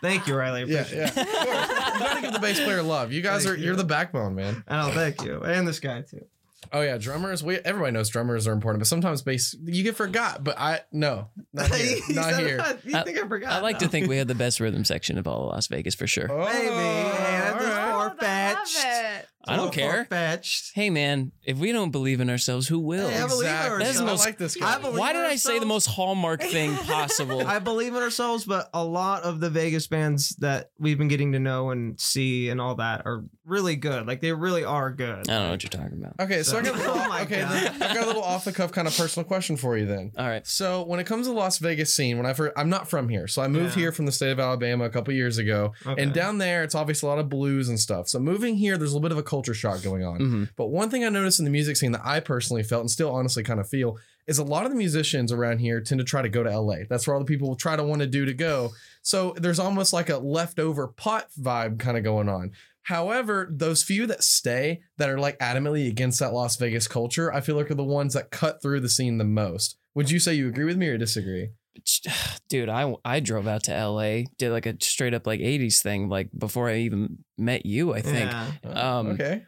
Thank 0.01 0.27
you, 0.27 0.35
Riley. 0.35 0.61
I 0.63 0.65
Yeah, 0.65 0.85
yeah. 0.91 1.11
it. 1.13 1.17
Of 1.17 1.27
course. 1.27 1.93
You 1.93 1.99
gotta 1.99 2.21
give 2.21 2.33
the 2.33 2.39
bass 2.39 2.59
player 2.63 2.81
love. 2.81 3.11
You 3.11 3.21
guys 3.21 3.43
Thank 3.43 3.57
are 3.57 3.59
you. 3.59 3.65
you're 3.67 3.75
the 3.75 3.83
backbone, 3.83 4.33
man. 4.35 4.63
Oh, 4.67 4.91
thank 4.91 5.23
you, 5.23 5.41
and 5.41 5.67
this 5.67 5.79
guy 5.79 6.01
too. 6.01 6.25
Oh 6.73 6.81
yeah, 6.81 6.97
drummers. 6.97 7.43
We 7.43 7.57
everybody 7.59 7.91
knows 7.91 8.09
drummers 8.09 8.47
are 8.47 8.51
important, 8.51 8.79
but 8.81 8.87
sometimes 8.87 9.21
bass 9.21 9.55
you 9.65 9.83
get 9.83 9.95
forgot. 9.95 10.43
But 10.43 10.57
I 10.59 10.79
no, 10.91 11.27
not 11.53 11.73
here, 11.75 11.99
not 12.09 12.35
here. 12.39 12.57
that. 12.57 12.83
You 12.83 12.97
I- 12.97 13.03
think 13.03 13.19
I 13.19 13.27
forgot? 13.27 13.51
I 13.51 13.59
like 13.61 13.77
to 13.79 13.87
think 13.87 14.07
we 14.09 14.17
had 14.17 14.27
the 14.27 14.33
best 14.35 14.59
rhythm 14.59 14.83
section 14.83 15.19
of 15.19 15.27
all 15.27 15.43
of 15.43 15.49
Las 15.49 15.67
Vegas 15.67 15.93
for 15.93 16.07
sure. 16.07 16.27
Oh, 16.31 16.43
Maybe. 16.45 16.65
Yeah, 16.65 17.51
all 17.53 17.59
that's 17.59 17.65
right. 17.65 17.93
Oh, 17.93 18.15
I 18.19 18.23
far-fetched. 18.65 19.03
love 19.13 19.19
it. 19.21 19.27
I 19.47 19.55
don't 19.57 19.71
care. 19.71 20.05
Fetched. 20.05 20.71
Hey 20.73 20.89
man, 20.89 21.31
if 21.43 21.57
we 21.59 21.71
don't 21.71 21.91
believe 21.91 22.19
in 22.19 22.31
ourselves, 22.31 22.67
who 22.67 22.79
will? 22.79 23.09
Hey, 23.09 23.21
I 23.21 23.27
believe 23.27 23.45
in 23.47 23.53
Exactly. 23.53 23.83
That's 23.83 23.97
the 23.97 24.03
I 24.03 24.07
most- 24.07 24.25
like 24.25 24.37
this 24.39 24.57
I 24.57 24.59
guy. 24.59 24.79
believe 24.79 24.99
Why 24.99 25.09
in 25.11 25.15
did 25.17 25.25
I 25.25 25.35
say 25.35 25.49
the 25.49 25.53
ourselves. 25.65 25.67
most 25.69 25.85
hallmark 25.85 26.41
thing 26.41 26.75
possible? 26.87 27.45
I 27.45 27.59
believe 27.59 27.93
in 27.95 28.01
ourselves, 28.01 28.45
but 28.45 28.69
a 28.73 28.83
lot 28.83 29.21
of 29.23 29.39
the 29.39 29.51
Vegas 29.51 29.85
bands 29.85 30.29
that 30.37 30.71
we've 30.79 30.97
been 30.97 31.09
getting 31.09 31.33
to 31.33 31.39
know 31.39 31.69
and 31.69 31.99
see 31.99 32.49
and 32.49 32.59
all 32.59 32.73
that 32.75 33.03
are 33.05 33.23
really 33.45 33.75
good. 33.75 34.07
Like 34.07 34.19
they 34.21 34.33
really 34.33 34.63
are 34.63 34.89
good. 34.91 35.29
I 35.29 35.33
don't 35.33 35.43
know 35.43 35.49
what 35.51 35.61
you're 35.63 35.69
talking 35.69 36.03
about. 36.03 36.15
Okay, 36.19 36.41
so 36.41 36.57
I 36.57 36.63
got 36.63 36.73
a 36.73 36.77
little, 36.79 36.93
Oh 36.95 37.07
my 37.09 37.21
okay, 37.21 37.41
God. 37.41 37.51
then 37.51 37.83
I've 37.83 37.93
got 37.95 38.03
a 38.03 38.07
little 38.07 38.23
off 38.23 38.45
the 38.45 38.51
cuff 38.51 38.71
kind 38.71 38.87
of 38.87 38.97
personal 38.97 39.27
question 39.27 39.57
for 39.57 39.77
you 39.77 39.85
then. 39.85 40.11
All 40.17 40.27
right. 40.27 40.45
So 40.47 40.81
when 40.83 40.99
it 40.99 41.03
comes 41.05 41.27
to 41.27 41.33
the 41.33 41.37
Las 41.39 41.59
Vegas 41.59 41.93
scene, 41.93 42.17
when 42.17 42.25
I 42.25 42.33
first, 42.33 42.53
I'm 42.57 42.69
not 42.69 42.89
from 42.89 43.09
here, 43.09 43.27
so 43.27 43.43
I 43.43 43.47
moved 43.47 43.75
Yeah. 43.75 43.81
here 43.83 43.91
from 43.91 44.07
the 44.07 44.11
state 44.11 44.31
of 44.31 44.39
Alabama 44.39 44.85
a 44.85 44.89
couple 44.89 45.13
years 45.13 45.37
ago, 45.37 45.73
Okay. 45.85 46.01
and 46.01 46.11
down 46.13 46.39
there 46.39 46.63
it's 46.63 46.73
obviously 46.73 47.05
a 47.05 47.09
lot 47.11 47.19
of 47.19 47.29
blues 47.29 47.69
and 47.69 47.79
stuff. 47.79 48.07
So 48.09 48.17
moving 48.17 48.54
here, 48.55 48.77
there's 48.77 48.91
a 48.91 48.95
little 48.95 49.07
bit 49.07 49.11
of 49.11 49.17
a 49.17 49.23
culture 49.23 49.53
shock 49.53 49.81
going 49.83 50.03
on. 50.03 50.17
hmm 50.17 50.43
But 50.55 50.67
one 50.67 50.89
thing 50.89 51.03
I 51.05 51.09
noticed 51.09 51.39
in 51.39 51.45
the 51.45 51.51
music 51.51 51.77
scene 51.77 51.91
that 51.93 52.05
I 52.05 52.19
personally 52.19 52.63
felt 52.63 52.81
and 52.81 52.91
still 52.91 53.11
honestly 53.11 53.43
kind 53.43 53.59
of 53.59 53.67
feel 53.69 53.97
is 54.27 54.37
a 54.39 54.43
lot 54.43 54.65
of 54.65 54.71
the 54.71 54.77
musicians 54.77 55.31
around 55.31 55.59
here 55.59 55.79
tend 55.81 55.99
to 55.99 56.05
try 56.05 56.21
to 56.21 56.29
go 56.29 56.43
to 56.43 56.59
LA. 56.59 56.77
That's 56.89 57.05
where 57.07 57.13
all 57.13 57.19
the 57.19 57.25
people 57.27 57.55
try 57.55 57.75
to 57.75 57.83
want 57.83 58.01
to 58.01 58.07
do 58.07 58.25
to 58.25 58.33
go. 58.33 58.71
So 59.01 59.35
there's 59.37 59.59
almost 59.59 59.93
like 59.93 60.09
a 60.09 60.17
leftover 60.17 60.87
pot 60.87 61.27
vibe 61.39 61.77
kind 61.79 61.97
of 61.97 62.03
going 62.03 62.27
on. 62.27 62.51
However, 62.83 63.47
those 63.51 63.83
few 63.83 64.05
that 64.07 64.23
stay 64.23 64.81
that 64.97 65.09
are 65.09 65.19
like 65.19 65.39
adamantly 65.39 65.87
against 65.87 66.19
that 66.19 66.33
Las 66.33 66.55
Vegas 66.57 66.87
culture, 66.87 67.33
I 67.33 67.41
feel 67.41 67.55
like 67.55 67.71
are 67.71 67.75
the 67.75 67.83
ones 67.83 68.13
that 68.13 68.31
cut 68.31 68.61
through 68.61 68.79
the 68.81 68.89
scene 68.89 69.17
the 69.17 69.23
most. 69.23 69.77
Would 69.95 70.11
you 70.11 70.19
say 70.19 70.33
you 70.35 70.47
agree 70.47 70.65
with 70.65 70.77
me 70.77 70.87
or 70.87 70.97
disagree? 70.97 71.49
Dude, 72.49 72.69
I 72.69 72.93
I 73.03 73.19
drove 73.19 73.47
out 73.47 73.63
to 73.63 73.87
LA, 73.87 74.23
did 74.37 74.51
like 74.51 74.65
a 74.65 74.75
straight 74.81 75.13
up 75.13 75.27
like 75.27 75.39
80s 75.39 75.81
thing 75.81 76.09
like 76.09 76.29
before 76.37 76.69
I 76.69 76.77
even 76.77 77.19
met 77.37 77.65
you, 77.65 77.93
I 77.93 78.01
think. 78.01 78.31
Yeah. 78.31 78.97
Um, 78.97 79.07
okay. 79.07 79.43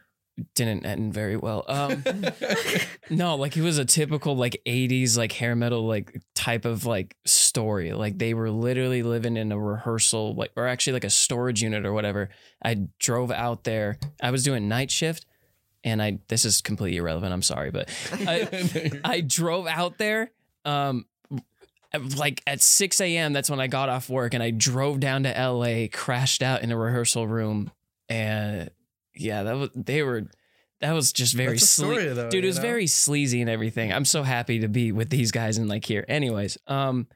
Didn't 0.54 0.86
end 0.86 1.12
very 1.12 1.36
well. 1.36 1.64
Um 1.66 2.04
no, 3.10 3.34
like 3.34 3.56
it 3.56 3.62
was 3.62 3.78
a 3.78 3.84
typical 3.84 4.36
like 4.36 4.60
80s 4.66 5.18
like 5.18 5.32
hair 5.32 5.56
metal 5.56 5.84
like 5.86 6.22
type 6.34 6.64
of 6.64 6.86
like 6.86 7.16
story. 7.26 7.92
Like 7.92 8.18
they 8.18 8.34
were 8.34 8.50
literally 8.50 9.02
living 9.02 9.36
in 9.36 9.50
a 9.50 9.58
rehearsal 9.58 10.34
like 10.36 10.52
or 10.54 10.68
actually 10.68 10.92
like 10.92 11.04
a 11.04 11.10
storage 11.10 11.60
unit 11.62 11.84
or 11.84 11.92
whatever. 11.92 12.28
I 12.62 12.86
drove 13.00 13.32
out 13.32 13.64
there. 13.64 13.98
I 14.22 14.30
was 14.30 14.44
doing 14.44 14.68
night 14.68 14.92
shift 14.92 15.26
and 15.82 16.00
I 16.00 16.18
this 16.28 16.44
is 16.44 16.60
completely 16.60 16.98
irrelevant. 16.98 17.32
I'm 17.32 17.42
sorry, 17.42 17.72
but 17.72 17.88
I 18.12 19.00
I 19.04 19.20
drove 19.22 19.66
out 19.66 19.98
there 19.98 20.30
um 20.64 21.06
like 22.16 22.42
at 22.46 22.60
6 22.60 23.00
a.m. 23.00 23.32
That's 23.32 23.50
when 23.50 23.60
I 23.60 23.66
got 23.66 23.88
off 23.88 24.08
work 24.08 24.34
and 24.34 24.42
I 24.42 24.50
drove 24.50 25.00
down 25.00 25.22
to 25.24 25.30
LA, 25.30 25.86
crashed 25.92 26.42
out 26.42 26.62
in 26.62 26.70
a 26.70 26.76
rehearsal 26.76 27.26
room, 27.26 27.70
and 28.08 28.70
yeah, 29.14 29.42
that 29.44 29.56
was 29.56 29.70
they 29.74 30.02
were 30.02 30.28
that 30.80 30.92
was 30.92 31.12
just 31.12 31.34
very 31.34 31.58
sleazy. 31.58 32.14
Dude, 32.28 32.44
it 32.44 32.46
was 32.46 32.56
know? 32.56 32.62
very 32.62 32.86
sleazy 32.86 33.40
and 33.40 33.50
everything. 33.50 33.92
I'm 33.92 34.04
so 34.04 34.22
happy 34.22 34.60
to 34.60 34.68
be 34.68 34.92
with 34.92 35.10
these 35.10 35.30
guys 35.30 35.58
and 35.58 35.68
like 35.68 35.84
here. 35.84 36.04
Anyways, 36.08 36.58
um 36.66 37.06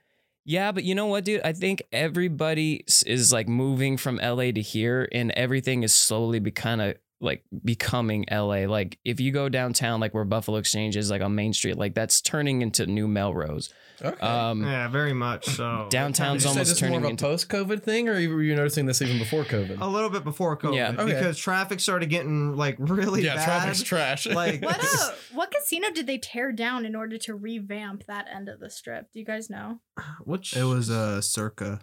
yeah, 0.44 0.72
but 0.72 0.82
you 0.82 0.96
know 0.96 1.06
what, 1.06 1.24
dude? 1.24 1.42
I 1.44 1.52
think 1.52 1.82
everybody 1.92 2.84
is 3.06 3.32
like 3.32 3.48
moving 3.48 3.96
from 3.96 4.16
LA 4.16 4.50
to 4.50 4.60
here 4.60 5.08
and 5.12 5.30
everything 5.32 5.84
is 5.84 5.94
slowly 5.94 6.40
be 6.40 6.50
kind 6.50 6.82
of 6.82 6.96
like 7.22 7.44
becoming 7.64 8.24
LA. 8.30 8.66
Like 8.66 8.98
if 9.04 9.20
you 9.20 9.32
go 9.32 9.48
downtown 9.48 10.00
like 10.00 10.12
where 10.12 10.24
Buffalo 10.24 10.58
Exchange 10.58 10.96
is 10.96 11.10
like 11.10 11.22
on 11.22 11.34
Main 11.34 11.52
Street, 11.52 11.78
like 11.78 11.94
that's 11.94 12.20
turning 12.20 12.62
into 12.62 12.84
New 12.86 13.06
Melrose. 13.08 13.72
Okay. 14.04 14.18
Um 14.26 14.64
Yeah, 14.64 14.88
very 14.88 15.12
much 15.12 15.46
so. 15.46 15.86
Downtown's 15.90 16.42
Did 16.42 16.48
you 16.48 16.54
say 16.54 16.58
almost 16.60 16.80
this 16.80 16.90
more 16.90 16.98
of 16.98 17.04
a 17.04 17.08
into 17.08 17.24
post-COVID 17.24 17.82
thing, 17.84 18.08
or 18.08 18.14
were 18.14 18.42
you 18.42 18.56
noticing 18.56 18.86
this 18.86 19.00
even 19.00 19.18
before 19.18 19.44
COVID? 19.44 19.80
A 19.80 19.86
little 19.86 20.10
bit 20.10 20.24
before 20.24 20.56
COVID, 20.58 20.74
Yeah. 20.74 20.90
Okay. 20.98 21.04
because 21.14 21.38
traffic 21.38 21.78
started 21.78 22.10
getting 22.10 22.56
like 22.56 22.76
really 22.78 23.22
yeah, 23.24 23.36
bad. 23.36 23.44
traffic's 23.44 23.82
trash. 23.82 24.26
Like- 24.26 24.62
What 24.62 24.80
uh, 24.82 25.10
what 25.32 25.50
casino 25.52 25.90
did 25.90 26.06
they 26.08 26.18
tear 26.18 26.50
down 26.52 26.84
in 26.84 26.96
order 26.96 27.16
to 27.18 27.34
revamp 27.34 28.04
that 28.06 28.26
end 28.34 28.48
of 28.48 28.58
the 28.60 28.68
strip? 28.70 29.12
Do 29.12 29.18
you 29.20 29.24
guys 29.24 29.48
know? 29.48 29.80
Which 30.24 30.56
It 30.56 30.64
was 30.64 30.90
uh, 30.90 31.20
circa. 31.20 31.80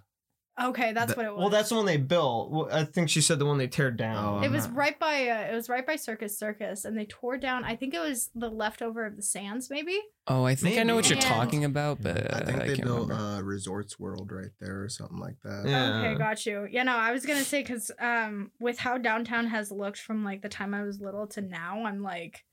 Okay, 0.61 0.91
that's 0.93 1.09
That- 1.09 1.17
what 1.17 1.25
it 1.25 1.31
was. 1.33 1.39
well, 1.39 1.49
that's 1.49 1.69
the 1.69 1.75
one 1.75 1.85
they 1.85 1.97
built. 1.97 2.51
Well, 2.51 2.69
I 2.71 2.83
think 2.83 3.09
she 3.09 3.21
said 3.21 3.39
the 3.39 3.45
one 3.45 3.57
they 3.57 3.67
teared 3.67 3.97
down. 3.97 4.39
Oh, 4.41 4.45
It 4.45 4.51
was 4.51 4.65
Uh-huh. 4.65 4.73
right 4.75 4.99
by 4.99 5.27
uh, 5.29 5.51
it 5.51 5.55
was 5.55 5.69
right 5.69 5.85
by 5.85 5.95
Circus 5.95 6.37
Circus, 6.37 6.85
and 6.85 6.97
they 6.97 7.05
tore 7.05 7.37
down. 7.37 7.63
I 7.63 7.75
think 7.75 7.93
it 7.93 7.99
was 7.99 8.29
the 8.35 8.49
leftover 8.49 9.05
of 9.05 9.15
the 9.15 9.21
Sands, 9.21 9.69
maybe. 9.69 9.99
Oh, 10.27 10.43
I 10.43 10.53
think 10.55 10.77
I 10.77 10.83
know 10.83 10.95
what 10.95 11.09
you're 11.09 11.17
Maybe. 11.17 11.27
talking 11.27 11.65
about, 11.65 12.01
but 12.03 12.31
I 12.33 12.41
think 12.45 12.61
I 12.61 12.67
they 12.67 12.75
can't 12.75 12.83
built 12.87 13.09
remember. 13.09 13.23
uh, 13.23 13.41
Resorts 13.41 13.99
World 13.99 14.31
right 14.31 14.51
there 14.59 14.83
or 14.83 14.89
something 14.89 15.17
like 15.17 15.37
that. 15.43 15.63
Yeah. 15.67 15.99
Okay, 16.01 16.15
got 16.19 16.45
you. 16.45 16.67
Yeah, 16.69 16.83
no, 16.83 16.95
I 16.95 17.11
was 17.11 17.25
gonna 17.25 17.43
say 17.43 17.61
because 17.61 17.89
um, 17.99 18.51
with 18.59 18.77
how 18.79 18.97
downtown 18.97 19.47
has 19.47 19.71
looked 19.71 19.99
from 19.99 20.23
like 20.23 20.41
the 20.41 20.49
time 20.49 20.73
I 20.75 20.83
was 20.83 20.99
little 20.99 21.25
to 21.27 21.41
now, 21.41 21.83
I'm 21.85 22.03
like, 22.03 22.43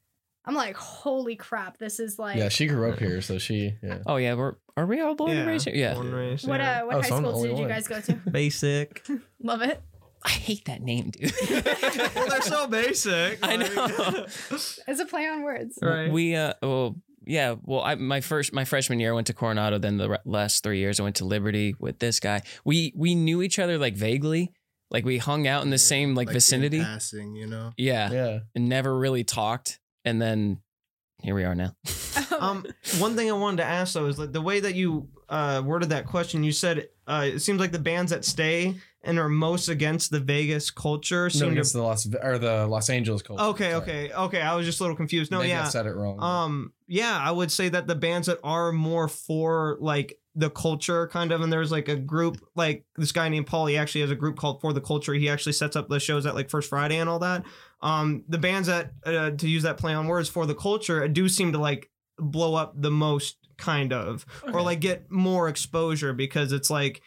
I'm 0.47 0.55
like, 0.55 0.76
holy 0.76 1.37
crap, 1.37 1.79
this 1.79 1.99
is 1.99 2.19
like. 2.19 2.37
yeah, 2.37 2.49
she 2.49 2.67
grew 2.67 2.91
up 2.93 2.99
here, 2.99 3.21
so 3.21 3.38
she 3.38 3.75
yeah. 3.83 3.99
Oh 4.07 4.17
yeah, 4.17 4.35
we're 4.35 4.55
are 4.76 4.87
we 4.87 5.00
all 5.00 5.15
born 5.15 5.33
and 5.37 5.49
raised 5.49 5.67
here? 5.67 5.75
Yeah. 5.75 5.95
Born 5.95 6.07
and 6.09 6.15
raised, 6.17 6.47
what 6.49 6.61
yeah. 6.61 6.83
uh, 6.83 6.87
what 6.87 6.97
Oh, 6.97 7.00
high 7.03 7.09
so 7.09 7.17
I'm 7.17 7.23
the 7.23 7.29
schools 7.31 7.45
only 7.45 7.57
did 7.57 7.62
you 7.62 7.69
guys 7.69 7.88
go 7.88 8.00
to? 8.00 8.12
basic. 8.31 9.07
Love 9.43 9.62
it. 9.62 9.83
I 10.25 10.29
hate 10.31 10.65
that 10.67 10.83
name, 10.83 11.11
dude. 11.11 11.33
well, 12.17 12.29
they're 12.29 12.43
so 12.43 12.67
basic. 12.67 13.38
I 13.43 13.57
like- 13.57 13.75
know. 13.75 14.26
It's 14.88 15.00
a 15.00 15.07
play 15.07 15.26
on 15.26 15.43
words. 15.43 15.79
right. 15.83 16.11
We 16.11 16.35
uh 16.37 16.55
well 16.62 16.97
yeah 17.25 17.57
well 17.62 17.81
I 17.83 17.95
my 17.97 18.21
first 18.21 18.53
my 18.53 18.65
freshman 18.65 19.00
year 19.00 19.11
I 19.11 19.15
went 19.15 19.26
to 19.29 19.35
Coronado 19.35 19.79
then 19.79 19.97
the 19.97 20.21
last 20.25 20.62
three 20.62 20.79
years 20.79 21.00
I 21.00 21.03
went 21.03 21.17
to 21.17 21.25
Liberty 21.25 21.75
with 21.81 21.99
this 21.99 22.21
guy 22.21 22.43
we 22.65 22.93
we 22.97 23.17
knew 23.17 23.43
each 23.43 23.59
other 23.59 23.79
like 23.79 23.95
vaguely 23.97 24.53
Like 24.93 25.05
we 25.05 25.19
hung 25.19 25.47
out 25.49 25.65
in 25.65 25.71
the 25.71 25.79
same 25.79 26.15
like, 26.15 26.29
in 26.29 26.35
vicinity. 26.35 26.81
passing, 26.81 27.35
you 27.35 27.49
know. 27.49 27.73
Yeah, 27.76 28.11
Yeah. 28.12 28.38
and 28.55 28.69
never 28.69 28.97
really 28.97 29.25
talked, 29.25 29.81
and 30.06 30.22
then 30.22 30.60
here 31.20 31.34
we 31.34 31.44
are 31.44 31.54
now. 31.54 31.76
um, 32.40 32.64
one 32.98 33.16
thing 33.16 33.28
I 33.28 33.34
wanted 33.34 33.58
to 33.58 33.64
ask 33.64 33.92
though 33.92 34.06
is 34.06 34.18
like 34.18 34.32
the 34.32 34.40
way 34.40 34.60
that 34.60 34.75
you 34.75 35.08
uh, 35.28 35.62
worded 35.64 35.90
that 35.90 36.06
question. 36.06 36.44
You 36.44 36.52
said 36.52 36.88
uh, 37.06 37.25
it 37.26 37.40
seems 37.40 37.60
like 37.60 37.72
the 37.72 37.78
bands 37.78 38.12
that 38.12 38.25
stay 38.25 38.76
and 39.06 39.18
are 39.18 39.28
most 39.28 39.68
against 39.68 40.10
the 40.10 40.20
Vegas 40.20 40.70
culture 40.70 41.25
No, 41.25 41.28
seem 41.28 41.52
against 41.52 41.72
to. 41.72 41.78
the 41.78 41.84
Los 41.84 42.06
or 42.22 42.38
the 42.38 42.66
Los 42.66 42.90
Angeles 42.90 43.22
culture. 43.22 43.42
Okay, 43.42 43.70
sorry. 43.70 43.82
okay, 43.82 44.12
okay. 44.12 44.40
I 44.42 44.54
was 44.54 44.66
just 44.66 44.80
a 44.80 44.82
little 44.82 44.96
confused. 44.96 45.30
No, 45.30 45.38
Maybe 45.38 45.52
I 45.52 45.58
yeah. 45.58 45.64
said 45.68 45.86
it 45.86 45.94
wrong. 45.94 46.20
Um, 46.22 46.72
yeah, 46.86 47.18
I 47.20 47.30
would 47.30 47.50
say 47.50 47.68
that 47.68 47.86
the 47.86 47.94
bands 47.94 48.26
that 48.26 48.38
are 48.44 48.72
more 48.72 49.08
for 49.08 49.76
like 49.80 50.18
the 50.34 50.50
culture 50.50 51.08
kind 51.08 51.32
of 51.32 51.40
and 51.40 51.50
there's 51.50 51.72
like 51.72 51.88
a 51.88 51.96
group 51.96 52.36
like 52.54 52.84
this 52.96 53.10
guy 53.10 53.26
named 53.30 53.46
Paul 53.46 53.64
he 53.66 53.78
actually 53.78 54.02
has 54.02 54.10
a 54.10 54.14
group 54.14 54.36
called 54.36 54.60
For 54.60 54.75
the 54.75 54.82
Culture 54.82 55.14
he 55.14 55.30
actually 55.30 55.54
sets 55.54 55.76
up 55.76 55.88
the 55.88 55.98
shows 55.98 56.26
at 56.26 56.34
like 56.34 56.50
First 56.50 56.68
Friday 56.68 56.98
and 56.98 57.08
all 57.08 57.20
that 57.20 57.42
um 57.80 58.22
the 58.28 58.36
bands 58.36 58.68
that 58.68 58.92
uh, 59.06 59.30
to 59.30 59.48
use 59.48 59.62
that 59.62 59.78
play 59.78 59.94
on 59.94 60.06
words 60.08 60.28
for 60.28 60.44
the 60.44 60.54
culture 60.54 61.08
do 61.08 61.26
seem 61.30 61.52
to 61.52 61.58
like 61.58 61.88
blow 62.18 62.54
up 62.54 62.75
the 62.78 62.90
most 62.90 63.38
kind 63.56 63.94
of 63.94 64.26
or 64.52 64.60
like 64.60 64.80
get 64.80 65.10
more 65.10 65.48
exposure 65.48 66.12
because 66.12 66.52
it's 66.52 66.68
like 66.68 67.00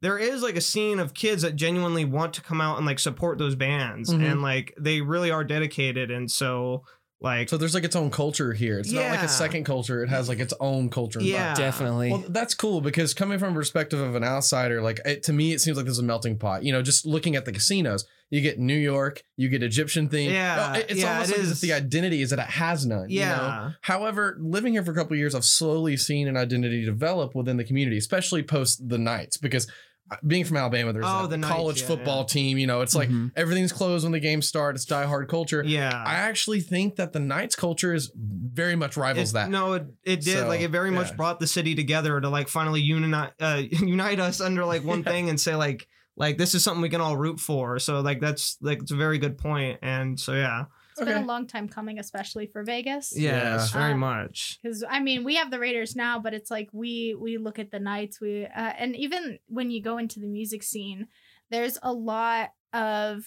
there 0.00 0.18
is 0.18 0.42
like 0.42 0.56
a 0.56 0.60
scene 0.60 0.98
of 0.98 1.14
kids 1.14 1.42
that 1.42 1.56
genuinely 1.56 2.04
want 2.04 2.34
to 2.34 2.42
come 2.42 2.60
out 2.60 2.76
and 2.76 2.86
like 2.86 2.98
support 2.98 3.38
those 3.38 3.54
bands 3.54 4.12
Mhm. 4.12 4.30
and 4.32 4.42
like 4.42 4.74
they 4.78 5.00
really 5.00 5.30
are 5.30 5.44
dedicated 5.44 6.10
and 6.10 6.30
so 6.30 6.82
like 7.20 7.48
so 7.48 7.56
there's 7.56 7.72
like 7.74 7.82
its 7.84 7.96
own 7.96 8.10
culture 8.10 8.52
here. 8.52 8.78
It's 8.78 8.92
not 8.92 9.08
like 9.10 9.22
a 9.22 9.28
second 9.28 9.64
culture. 9.64 10.02
It 10.02 10.10
has 10.10 10.28
like 10.28 10.38
its 10.38 10.52
own 10.60 10.90
culture. 10.90 11.18
and 11.18 11.26
vibe. 11.26 11.32
Yeah. 11.32 11.54
Definitely. 11.54 12.10
Well, 12.10 12.24
that's 12.28 12.54
cool 12.54 12.82
because 12.82 13.14
coming 13.14 13.38
from 13.38 13.52
a 13.52 13.54
perspective 13.54 13.98
of 14.00 14.14
an 14.14 14.22
outsider, 14.22 14.82
like 14.82 15.00
it, 15.06 15.22
to 15.24 15.32
me, 15.32 15.52
it 15.54 15.60
seems 15.62 15.78
like 15.78 15.86
there's 15.86 15.98
a 15.98 16.02
melting 16.04 16.36
pot. 16.38 16.62
You 16.62 16.72
know, 16.72 16.82
just 16.82 17.06
looking 17.06 17.34
at 17.34 17.46
the 17.46 17.52
casinos, 17.52 18.04
you 18.30 18.40
get 18.40 18.58
New 18.58 18.76
York, 18.76 19.22
you 19.36 19.48
get 19.48 19.62
Egyptian 19.62 20.08
theme. 20.08 20.32
Yeah, 20.32 20.72
No, 20.72 20.78
it- 20.80 20.86
it's 20.90 21.00
yeah, 21.00 21.12
almost 21.12 21.30
it 21.30 21.38
like 21.38 21.46
is. 21.46 21.60
the 21.60 21.72
identity 21.72 22.22
is 22.22 22.30
that 22.30 22.38
it 22.40 22.46
has 22.46 22.84
none. 22.84 23.08
you 23.08 23.20
know? 23.20 23.26
yeah 23.26 23.70
However, 23.82 24.36
living 24.40 24.72
here 24.72 24.84
for 24.84 24.90
a 24.90 24.94
couple 24.94 25.12
of 25.12 25.18
years, 25.18 25.34
I've 25.34 25.44
slowly 25.44 25.96
seen 25.96 26.26
an 26.28 26.36
identity 26.36 26.84
develop 26.84 27.34
within 27.34 27.56
the 27.56 27.64
community, 27.64 27.98
especially 27.98 28.42
post 28.42 28.88
the 28.88 28.98
Knights, 28.98 29.36
because 29.36 29.68
uh, 30.10 30.16
being 30.24 30.44
from 30.44 30.56
Alabama, 30.56 30.92
there's 30.92 31.04
Oh, 31.06 31.24
a 31.24 31.28
the 31.28 31.36
Knights, 31.36 31.52
college 31.52 31.80
yeah, 31.80 31.86
football 31.88 32.18
yeah. 32.20 32.26
team. 32.26 32.58
You 32.58 32.66
know, 32.68 32.80
it's 32.80 32.94
like 32.94 33.08
Mhm. 33.08 33.32
everything's 33.34 33.72
closed 33.72 34.04
when 34.04 34.12
the 34.12 34.20
games 34.20 34.46
start. 34.46 34.76
It's 34.76 34.86
diehard 34.86 35.26
culture. 35.28 35.64
yeah 35.66 35.90
I 36.06 36.14
actually 36.14 36.60
think 36.60 36.94
that 36.96 37.12
the 37.12 37.18
Knights 37.20 37.56
culture 37.56 37.92
is 37.92 38.12
very 38.16 38.76
much 38.76 38.96
rivals 38.96 39.30
It- 39.30 39.34
that. 39.34 39.50
No, 39.50 39.72
it, 39.74 39.86
it 40.04 40.20
did. 40.20 40.38
So, 40.38 40.48
like 40.48 40.60
it 40.60 40.70
very 40.70 40.90
yeah. 40.90 40.96
much 40.96 41.16
brought 41.16 41.40
the 41.40 41.46
city 41.48 41.74
together 41.74 42.20
to 42.20 42.28
like 42.28 42.46
finally 42.48 42.80
unite 42.82 43.32
uh, 43.40 43.62
unite 43.70 44.20
us 44.20 44.40
under 44.40 44.64
like 44.64 44.84
one 44.84 44.98
Yeah. 45.04 45.10
thing 45.12 45.28
and 45.28 45.40
say 45.40 45.56
like 45.56 45.88
like 46.16 46.38
this 46.38 46.54
is 46.54 46.62
something 46.64 46.80
we 46.82 46.88
can 46.88 47.00
all 47.00 47.16
root 47.16 47.38
for. 47.40 47.78
So 47.78 48.00
like 48.00 48.20
that's 48.20 48.56
like 48.60 48.82
it's 48.82 48.92
a 48.92 48.96
very 48.96 49.18
good 49.18 49.36
point. 49.38 49.78
And 49.82 50.18
so 50.18 50.32
yeah, 50.32 50.64
It's 50.92 51.04
been 51.04 51.22
a 51.22 51.26
long 51.26 51.46
time 51.46 51.68
coming, 51.68 51.98
especially 51.98 52.46
for 52.46 52.62
Vegas. 52.64 53.12
yes, 53.16 53.70
very 53.70 53.92
Uh, 53.92 53.96
much. 53.96 54.58
because 54.62 54.82
I 54.88 55.00
mean 55.00 55.24
we 55.24 55.34
have 55.36 55.50
the 55.50 55.58
Raiders 55.58 55.94
now, 55.94 56.18
but 56.18 56.32
it's 56.34 56.50
like 56.50 56.68
we 56.72 57.14
we 57.14 57.36
look 57.38 57.58
at 57.58 57.70
the 57.70 57.78
Knights. 57.80 58.20
We 58.20 58.46
uh, 58.46 58.72
and 58.78 58.96
even 58.96 59.38
when 59.46 59.70
you 59.70 59.82
go 59.82 59.98
into 59.98 60.18
the 60.20 60.26
music 60.26 60.62
scene, 60.62 61.08
there's 61.50 61.78
a 61.82 61.92
lot 61.92 62.50
of 62.72 63.24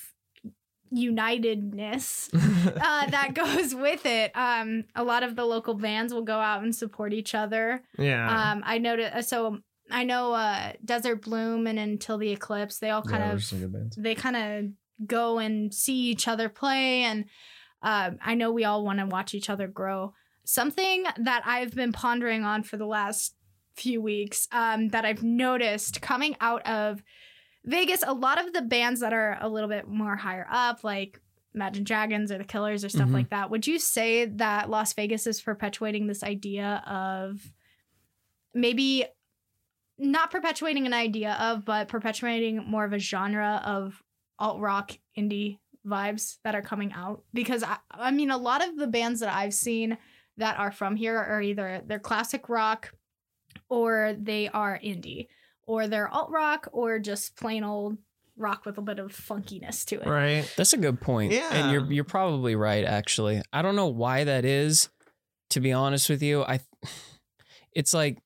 unitedness 0.92 2.30
uh, 2.34 3.10
that 3.10 3.34
goes 3.34 3.76
with 3.76 4.06
it. 4.06 4.32
Um, 4.36 4.86
a 4.96 5.04
lot 5.04 5.24
of 5.24 5.36
the 5.36 5.46
local 5.46 5.74
bands 5.76 6.14
will 6.14 6.24
go 6.24 6.40
out 6.40 6.64
and 6.64 6.76
support 6.76 7.14
each 7.14 7.36
other. 7.36 7.84
yeah, 7.98 8.52
Um, 8.52 8.64
I 8.66 8.78
noticed 8.80 9.30
so 9.30 9.60
I 9.92 10.04
know 10.04 10.34
uh, 10.34 10.74
Desert 10.86 11.22
Bloom 11.24 11.68
and 11.68 11.80
Until 11.80 12.18
the 12.18 12.30
Eclipse. 12.32 12.80
They 12.80 12.90
all 12.92 13.02
kind 13.02 13.24
there's 13.24 13.44
of 13.44 13.44
some 13.44 13.60
good 13.60 13.74
bands. 13.74 13.96
they 13.98 14.16
kind 14.16 14.36
of 14.36 15.06
go 15.08 15.40
and 15.40 15.74
see 15.74 16.10
each 16.10 16.28
other 16.28 16.50
play 16.50 17.04
and 17.04 17.24
um, 17.82 18.18
i 18.22 18.36
know 18.36 18.52
we 18.52 18.66
all 18.66 18.84
want 18.84 19.00
to 19.00 19.06
watch 19.06 19.34
each 19.34 19.50
other 19.50 19.66
grow 19.66 20.14
something 20.44 21.06
that 21.18 21.42
i've 21.46 21.74
been 21.74 21.94
pondering 21.94 22.44
on 22.44 22.64
for 22.64 22.76
the 22.76 22.86
last 22.86 23.34
few 23.78 24.02
weeks 24.02 24.46
um, 24.52 24.90
that 24.90 25.06
i've 25.06 25.24
noticed 25.24 26.02
coming 26.02 26.36
out 26.42 26.62
of 26.68 27.02
vegas 27.64 28.04
a 28.06 28.12
lot 28.14 28.46
of 28.46 28.52
the 28.52 28.62
bands 28.62 29.00
that 29.00 29.14
are 29.14 29.38
a 29.40 29.48
little 29.48 29.70
bit 29.70 29.88
more 29.88 30.18
higher 30.18 30.46
up 30.52 30.84
like 30.84 31.22
imagine 31.56 31.86
dragons 31.86 32.30
or 32.30 32.38
the 32.38 32.44
killers 32.44 32.84
or 32.84 32.90
stuff 32.90 33.08
Mhm. 33.08 33.14
like 33.14 33.30
that 33.30 33.50
would 33.50 33.66
you 33.66 33.80
say 33.80 34.26
that 34.26 34.70
las 34.70 34.92
vegas 34.92 35.26
is 35.26 35.40
perpetuating 35.40 36.08
this 36.08 36.24
idea 36.24 36.84
of 36.86 37.54
maybe 38.54 39.06
not 40.00 40.32
perpetuating 40.32 40.86
an 40.86 40.94
idea 40.94 41.34
of, 41.40 41.66
but 41.66 41.88
perpetuating 41.88 42.64
more 42.66 42.86
of 42.86 42.94
a 42.94 43.00
genre 43.00 43.62
of 43.66 44.02
alt 44.40 44.60
rock 44.60 44.98
indie 45.18 45.60
vibes 45.86 46.38
that 46.44 46.56
are 46.56 46.62
coming 46.62 46.94
out. 46.94 47.24
Because 47.34 47.64
I, 47.64 47.78
I 47.92 48.12
mean, 48.12 48.32
a 48.32 48.38
lot 48.38 48.68
of 48.68 48.78
the 48.78 48.88
bands 48.88 49.20
that 49.20 49.34
I've 49.34 49.54
seen 49.54 49.98
that 50.38 50.58
are 50.58 50.72
from 50.72 50.96
here 50.96 51.18
are 51.18 51.42
either 51.42 51.82
they're 51.86 52.00
classic 52.00 52.50
rock 52.50 52.94
or 53.70 54.16
they 54.18 54.48
are 54.50 54.80
indie 54.84 55.28
or 55.68 55.88
they're 55.88 56.08
alt 56.08 56.32
rock 56.32 56.68
or 56.72 56.98
just 57.00 57.36
plain 57.36 57.64
old 57.64 57.98
rock 58.38 58.66
with 58.66 58.78
a 58.78 58.82
bit 58.82 59.00
of 59.00 59.12
funkiness 59.12 59.84
to 59.86 60.00
it. 60.00 60.08
right. 60.08 60.52
That's 60.56 60.74
a 60.74 60.78
good 60.78 61.02
point. 61.02 61.34
Yeah. 61.34 61.50
And 61.52 61.72
you're 61.72 61.92
you're 61.92 62.04
probably 62.06 62.56
right 62.56 62.86
actually. 62.86 63.42
I 63.52 63.62
don't 63.62 63.76
know 63.76 63.88
why 63.88 64.24
that 64.24 64.46
is 64.46 64.90
to 65.52 65.60
be 65.60 65.74
honest 65.74 66.10
with 66.10 66.24
you. 66.24 66.44
I 66.44 66.62
it's 67.74 67.94
like 67.94 68.18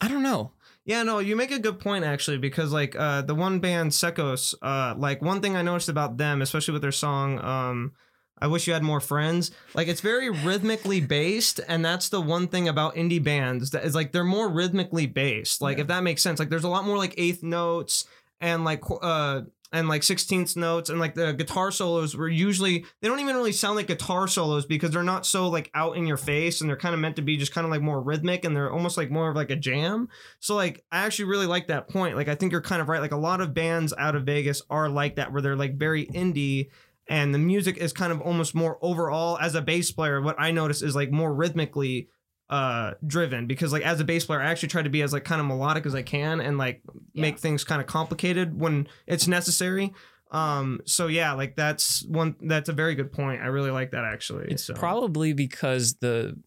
I 0.00 0.08
don't 0.08 0.22
know. 0.22 0.52
Yeah, 0.86 1.02
no, 1.02 1.18
you 1.18 1.34
make 1.34 1.50
a 1.50 1.58
good 1.58 1.78
point 1.80 2.04
actually 2.04 2.38
because 2.38 2.72
like 2.72 2.94
uh 2.96 3.22
the 3.22 3.34
one 3.34 3.58
band 3.58 3.92
Sekos, 3.92 4.54
uh 4.60 4.94
like 4.98 5.22
one 5.22 5.40
thing 5.40 5.56
I 5.56 5.62
noticed 5.62 5.88
about 5.88 6.18
them, 6.18 6.42
especially 6.42 6.72
with 6.72 6.82
their 6.82 6.92
song 6.92 7.38
um 7.42 7.92
I 8.38 8.48
wish 8.48 8.66
you 8.66 8.74
had 8.74 8.82
more 8.82 9.00
friends. 9.00 9.50
Like 9.74 9.88
it's 9.88 10.00
very 10.02 10.28
rhythmically 10.28 11.00
based 11.00 11.60
and 11.68 11.84
that's 11.84 12.08
the 12.10 12.20
one 12.20 12.48
thing 12.48 12.68
about 12.68 12.96
indie 12.96 13.22
bands 13.22 13.70
that 13.70 13.84
is 13.84 13.94
like 13.94 14.12
they're 14.12 14.24
more 14.24 14.48
rhythmically 14.48 15.06
based. 15.06 15.62
Like 15.62 15.78
Yeah. 15.78 15.82
if 15.82 15.88
that 15.88 16.02
makes 16.02 16.22
sense. 16.22 16.38
Like 16.38 16.50
there's 16.50 16.64
a 16.64 16.68
lot 16.68 16.84
more 16.84 16.98
like 16.98 17.14
eighth 17.16 17.42
notes 17.42 18.04
and 18.40 18.64
like 18.64 18.82
uh 19.00 19.42
and 19.74 19.88
like 19.88 20.02
16th 20.02 20.56
notes 20.56 20.88
and 20.88 21.00
like 21.00 21.14
the 21.14 21.32
guitar 21.32 21.72
solos 21.72 22.16
were 22.16 22.28
usually 22.28 22.86
they 23.02 23.08
don't 23.08 23.18
even 23.18 23.34
really 23.34 23.50
sound 23.50 23.74
like 23.74 23.88
guitar 23.88 24.28
solos 24.28 24.64
because 24.64 24.92
they're 24.92 25.02
not 25.02 25.26
so 25.26 25.48
like 25.48 25.68
out 25.74 25.96
in 25.96 26.06
your 26.06 26.16
face 26.16 26.60
and 26.60 26.70
they're 26.70 26.76
kind 26.76 26.94
of 26.94 27.00
meant 27.00 27.16
to 27.16 27.22
be 27.22 27.36
just 27.36 27.52
kind 27.52 27.64
of 27.64 27.72
like 27.72 27.82
more 27.82 28.00
rhythmic 28.00 28.44
and 28.44 28.54
they're 28.54 28.72
almost 28.72 28.96
like 28.96 29.10
more 29.10 29.28
of 29.28 29.34
like 29.34 29.50
a 29.50 29.56
jam. 29.56 30.08
So 30.38 30.54
like 30.54 30.84
I 30.92 31.04
actually 31.04 31.24
really 31.26 31.46
like 31.46 31.66
that 31.66 31.88
point. 31.88 32.16
Like 32.16 32.28
I 32.28 32.36
think 32.36 32.52
you're 32.52 32.60
kind 32.60 32.80
of 32.80 32.88
right. 32.88 33.00
Like 33.00 33.12
a 33.12 33.16
lot 33.16 33.40
of 33.40 33.52
bands 33.52 33.92
out 33.98 34.14
of 34.14 34.24
Vegas 34.24 34.62
are 34.70 34.88
like 34.88 35.16
that 35.16 35.32
where 35.32 35.42
they're 35.42 35.56
like 35.56 35.76
very 35.76 36.06
indie 36.06 36.68
and 37.08 37.34
the 37.34 37.38
music 37.38 37.76
is 37.76 37.92
kind 37.92 38.12
of 38.12 38.20
almost 38.20 38.54
more 38.54 38.78
overall 38.80 39.36
as 39.38 39.54
a 39.54 39.60
bass 39.60 39.90
player 39.90 40.22
what 40.22 40.36
I 40.38 40.52
notice 40.52 40.82
is 40.82 40.94
like 40.94 41.10
more 41.10 41.34
rhythmically 41.34 42.08
uh 42.50 42.92
driven 43.06 43.46
because 43.46 43.72
like 43.72 43.82
as 43.82 44.00
a 44.00 44.04
bass 44.04 44.26
player 44.26 44.40
I 44.40 44.50
actually 44.50 44.68
try 44.68 44.82
to 44.82 44.90
be 44.90 45.00
as 45.00 45.12
like 45.12 45.24
kind 45.24 45.40
of 45.40 45.46
melodic 45.46 45.86
as 45.86 45.94
I 45.94 46.02
can 46.02 46.40
and 46.40 46.58
like 46.58 46.82
make 47.14 47.38
things 47.38 47.64
kind 47.64 47.80
of 47.80 47.86
complicated 47.86 48.58
when 48.60 48.86
it's 49.06 49.26
necessary. 49.26 49.94
Um 50.30 50.80
so 50.84 51.06
yeah, 51.06 51.32
like 51.32 51.56
that's 51.56 52.04
one 52.04 52.36
that's 52.42 52.68
a 52.68 52.74
very 52.74 52.94
good 52.94 53.12
point. 53.12 53.40
I 53.40 53.46
really 53.46 53.70
like 53.70 53.92
that 53.92 54.04
actually. 54.04 54.48
It's 54.48 54.64
so. 54.64 54.74
probably 54.74 55.32
because 55.32 55.94
the 55.94 56.38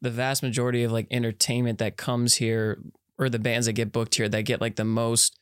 the 0.00 0.10
vast 0.10 0.42
majority 0.42 0.82
of 0.82 0.90
like 0.90 1.06
entertainment 1.10 1.78
that 1.78 1.96
comes 1.96 2.34
here 2.34 2.82
or 3.16 3.28
the 3.28 3.38
bands 3.38 3.66
that 3.66 3.74
get 3.74 3.92
booked 3.92 4.16
here 4.16 4.28
that 4.28 4.42
get 4.42 4.60
like 4.60 4.74
the 4.74 4.84
most 4.84 5.38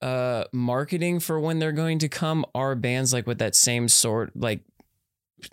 uh 0.00 0.44
marketing 0.50 1.20
for 1.20 1.38
when 1.38 1.58
they're 1.58 1.72
going 1.72 1.98
to 1.98 2.08
come 2.08 2.44
are 2.54 2.74
bands 2.74 3.12
like 3.12 3.26
with 3.26 3.38
that 3.38 3.54
same 3.54 3.86
sort 3.86 4.32
like 4.34 4.62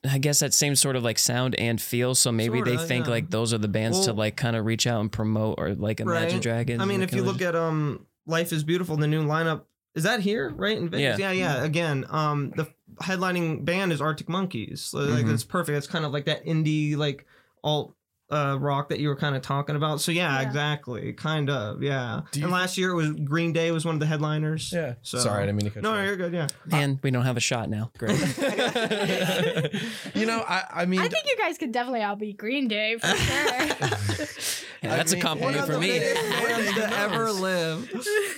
I 0.10 0.18
guess 0.18 0.40
that 0.40 0.54
same 0.54 0.76
sort 0.76 0.96
of 0.96 1.04
like 1.04 1.20
sound 1.20 1.56
and 1.56 1.82
feel. 1.82 2.16
So 2.16 2.32
maybe 2.32 2.62
they 2.62 2.72
Sorta, 2.76 2.88
think 2.88 3.06
yeah. 3.06 3.12
like 3.12 3.30
those 3.30 3.54
are 3.54 3.58
the 3.58 3.68
bands 3.68 4.02
to 4.06 4.14
like 4.14 4.36
kind 4.36 4.56
of 4.56 4.66
reach 4.66 4.88
out 4.88 5.02
and 5.02 5.12
promote 5.12 5.56
or 5.58 5.74
like 5.76 6.00
Imagine 6.00 6.34
Right. 6.38 6.42
Dragons. 6.42 6.82
I 6.82 6.86
mean, 6.86 7.02
or 7.02 7.04
if 7.04 7.14
you 7.14 7.24
look 7.24 7.42
at 7.42 7.56
um, 7.56 8.06
Life 8.26 8.52
is 8.54 8.64
Beautiful, 8.64 8.98
the 8.98 9.08
new 9.08 9.24
lineup 9.26 9.64
is 9.94 10.04
that 10.04 10.22
here, 10.22 10.50
right 10.56 10.78
in 10.78 10.90
Vegas? 10.90 11.20
Yeah, 11.20 11.32
yeah. 11.32 11.64
Again, 11.64 12.06
um, 12.10 12.54
the 12.56 12.68
headlining 13.04 13.66
band 13.66 13.92
is 13.92 14.00
Arctic 14.00 14.30
Monkeys. 14.30 14.82
So, 14.82 15.00
Like 15.00 15.26
Mhm. 15.26 15.34
it's 15.34 15.44
perfect. 15.44 15.78
It's 15.78 15.88
kind 15.88 16.06
of 16.06 16.12
like 16.14 16.26
that 16.26 16.46
indie 16.46 16.96
like 16.96 17.26
alt 17.64 17.94
uh 18.32 18.58
rock 18.60 18.90
that 18.90 19.00
you 19.00 19.10
were 19.10 19.16
kind 19.16 19.36
of 19.36 19.42
talking 19.42 19.76
about. 19.76 20.00
So 20.02 20.12
yeah, 20.12 20.40
Yeah. 20.42 20.48
exactly, 20.48 21.14
kind 21.14 21.50
of, 21.50 21.84
yeah. 21.84 22.22
Do 22.32 22.40
you 22.40 22.46
And 22.46 22.54
last 22.54 22.78
year 22.78 22.92
it 22.92 22.96
was 22.96 23.12
Green 23.12 23.52
Day 23.54 23.72
was 23.72 23.84
one 23.86 23.94
of 23.96 24.00
the 24.00 24.06
headliners. 24.08 24.72
Yeah. 24.74 24.94
So- 25.02 25.20
Sorry, 25.20 25.44
I 25.44 25.46
didn't 25.46 25.58
mean 25.58 25.66
to 25.66 25.72
cut 25.72 25.84
No, 25.84 25.92
you 25.94 25.98
no, 25.98 26.04
you're 26.06 26.16
good. 26.18 26.34
Yeah. 26.34 26.48
and 26.72 27.00
we 27.04 27.12
don't 27.12 27.26
have 27.26 27.38
a 27.38 27.42
shot 27.42 27.70
now. 27.70 27.92
Great. 27.98 28.18
you 30.16 30.26
know, 30.26 30.44
I, 30.48 30.64
I 30.72 30.86
mean, 30.86 31.02
I 31.02 31.08
think 31.08 31.26
you 31.28 31.38
guys 31.38 31.58
could 31.58 31.72
definitely 31.72 32.02
outbeat 32.02 32.38
Green 32.38 32.68
Day 32.68 32.98
for 32.98 33.08
sure. 33.08 33.88
Yeah, 34.84 34.96
that's 34.98 35.12
I 35.12 35.16
mean, 35.18 35.24
a 35.24 35.28
compliment 35.28 35.68
for 35.68 35.78
me. 35.78 36.00
to 36.00 36.90
ever 36.98 37.32
live. 37.32 37.88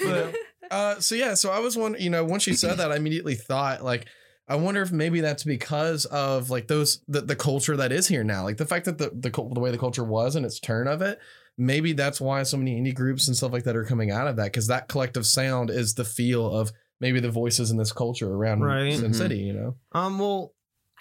But 0.04 0.36
Uh, 0.70 1.00
so 1.00 1.16
yeah, 1.16 1.36
so 1.36 1.52
I 1.52 1.60
was 1.60 1.78
one. 1.78 1.96
You 2.00 2.10
know, 2.10 2.26
once 2.26 2.48
you 2.48 2.54
said 2.54 2.80
that, 2.80 2.92
I 2.92 2.98
immediately 2.98 3.36
thought 3.36 3.82
like, 3.84 4.08
I 4.48 4.56
wonder 4.56 4.82
if 4.82 4.92
maybe 4.92 5.22
that's 5.22 5.44
because 5.44 6.06
of 6.06 6.50
like 6.50 6.68
those 6.68 7.02
the, 7.08 7.22
the 7.22 7.36
culture 7.36 7.78
that 7.78 7.92
is 7.92 8.08
here 8.08 8.24
now, 8.24 8.44
like 8.44 8.58
the 8.58 8.66
fact 8.66 8.86
that 8.86 8.98
the 8.98 9.10
the 9.14 9.30
the 9.30 9.60
way 9.60 9.72
the 9.72 9.78
culture 9.78 10.04
was 10.04 10.36
and 10.36 10.46
its 10.46 10.60
turn 10.60 10.88
of 10.88 11.02
it. 11.02 11.20
Maybe 11.58 11.94
that's 11.94 12.20
why 12.20 12.42
so 12.44 12.58
many 12.58 12.82
indie 12.82 12.96
groups 12.96 13.28
and 13.28 13.38
stuff 13.38 13.54
like 13.54 13.64
that 13.66 13.76
are 13.76 13.86
coming 13.86 14.10
out 14.10 14.28
of 14.28 14.38
that 14.38 14.46
because 14.46 14.68
that 14.68 14.88
collective 14.88 15.26
sound 15.26 15.70
is 15.70 15.94
the 15.94 16.04
feel 16.04 16.52
of 16.52 16.72
maybe 17.00 17.20
the 17.20 17.30
voices 17.30 17.70
in 17.70 17.78
this 17.78 17.92
culture 17.94 18.34
around 18.34 18.62
Right. 18.62 18.94
Sin 18.98 19.12
Mhm. 19.12 19.16
City. 19.16 19.38
You 19.38 19.54
know, 19.54 19.76
Um, 19.92 20.18
well, 20.20 20.54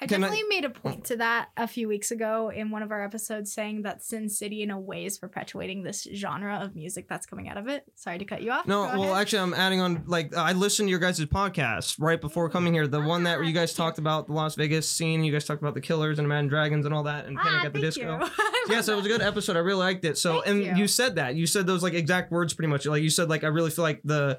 I 0.02 0.06
Can 0.06 0.25
I- 0.25 0.28
definitely 0.28 0.49
made 0.49 0.64
a 0.64 0.71
point 0.71 1.04
to 1.06 1.16
that 1.18 1.49
a 1.56 1.66
few 1.68 1.87
weeks 1.88 2.11
ago 2.11 2.50
in 2.54 2.71
one 2.71 2.82
of 2.82 2.90
our 2.90 3.04
episodes, 3.04 3.52
saying 3.52 3.82
that 3.82 4.02
Sin 4.02 4.28
City, 4.28 4.62
in 4.62 4.71
a 4.71 4.78
way, 4.78 5.04
is 5.04 5.16
perpetuating 5.18 5.82
this 5.85 6.06
genre 6.14 6.59
of 6.62 6.75
music 6.75 7.06
that's 7.09 7.25
coming 7.25 7.49
out 7.49 7.56
of 7.56 7.68
it. 7.68 7.85
Sorry 7.94 8.18
to 8.18 8.25
cut 8.25 8.42
you 8.42 8.50
off. 8.50 8.66
no, 8.66 8.87
Go 8.90 8.99
well, 9.00 9.02
ahead. 9.12 9.23
actually, 9.23 9.38
I'm 9.40 9.54
adding 9.54 9.80
on. 9.80 10.02
Like, 10.06 10.37
I 10.37 10.52
listened 10.52 10.88
to 10.88 10.90
your 10.90 10.99
guys' 10.99 11.21
podcast 11.26 11.97
right 12.00 12.21
before 12.21 12.49
coming 12.50 12.73
here. 12.75 12.87
The 12.87 13.00
one 13.00 13.23
that 13.25 13.44
you 13.44 13.52
guys 13.52 13.75
talked 13.75 13.99
about 13.99 14.26
the 14.26 14.32
Las 14.32 14.56
Vegas 14.56 14.88
scene. 14.88 15.23
You 15.25 15.32
guys 15.32 15.44
talked 15.44 15.62
about 15.62 15.75
the 15.75 15.80
Killers 15.80 16.18
and 16.18 16.26
Imagine 16.26 16.49
Dragons 16.49 16.85
and 16.85 16.94
all 16.94 17.04
that, 17.04 17.26
and 17.26 17.37
Panic 17.38 17.61
Ah, 17.62 17.66
at 17.66 17.73
the 17.73 17.80
thank 17.80 17.94
Disco. 17.94 18.18
you. 18.25 18.30
Yeah 18.68 18.80
so 18.80 18.92
it 18.92 18.97
was 18.97 19.06
a 19.06 19.09
good 19.09 19.23
episode 19.23 19.56
i 19.56 19.59
really 19.59 19.80
liked 19.80 20.04
it 20.04 20.16
so 20.16 20.35
Thank 20.35 20.47
and 20.47 20.64
you. 20.78 20.82
you. 20.82 20.87
said 20.88 21.16
that 21.16 21.35
you 21.35 21.49
said 21.49 21.66
those 21.66 21.82
like 21.82 21.94
exact 21.94 22.30
words 22.30 22.54
pretty 22.54 22.68
much 22.68 22.87
like 22.87 23.02
you 23.02 23.11
said 23.11 23.28
like 23.28 23.42
i 23.42 23.49
really 23.49 23.71
feel 23.71 23.82
like 23.82 24.00
the 24.04 24.38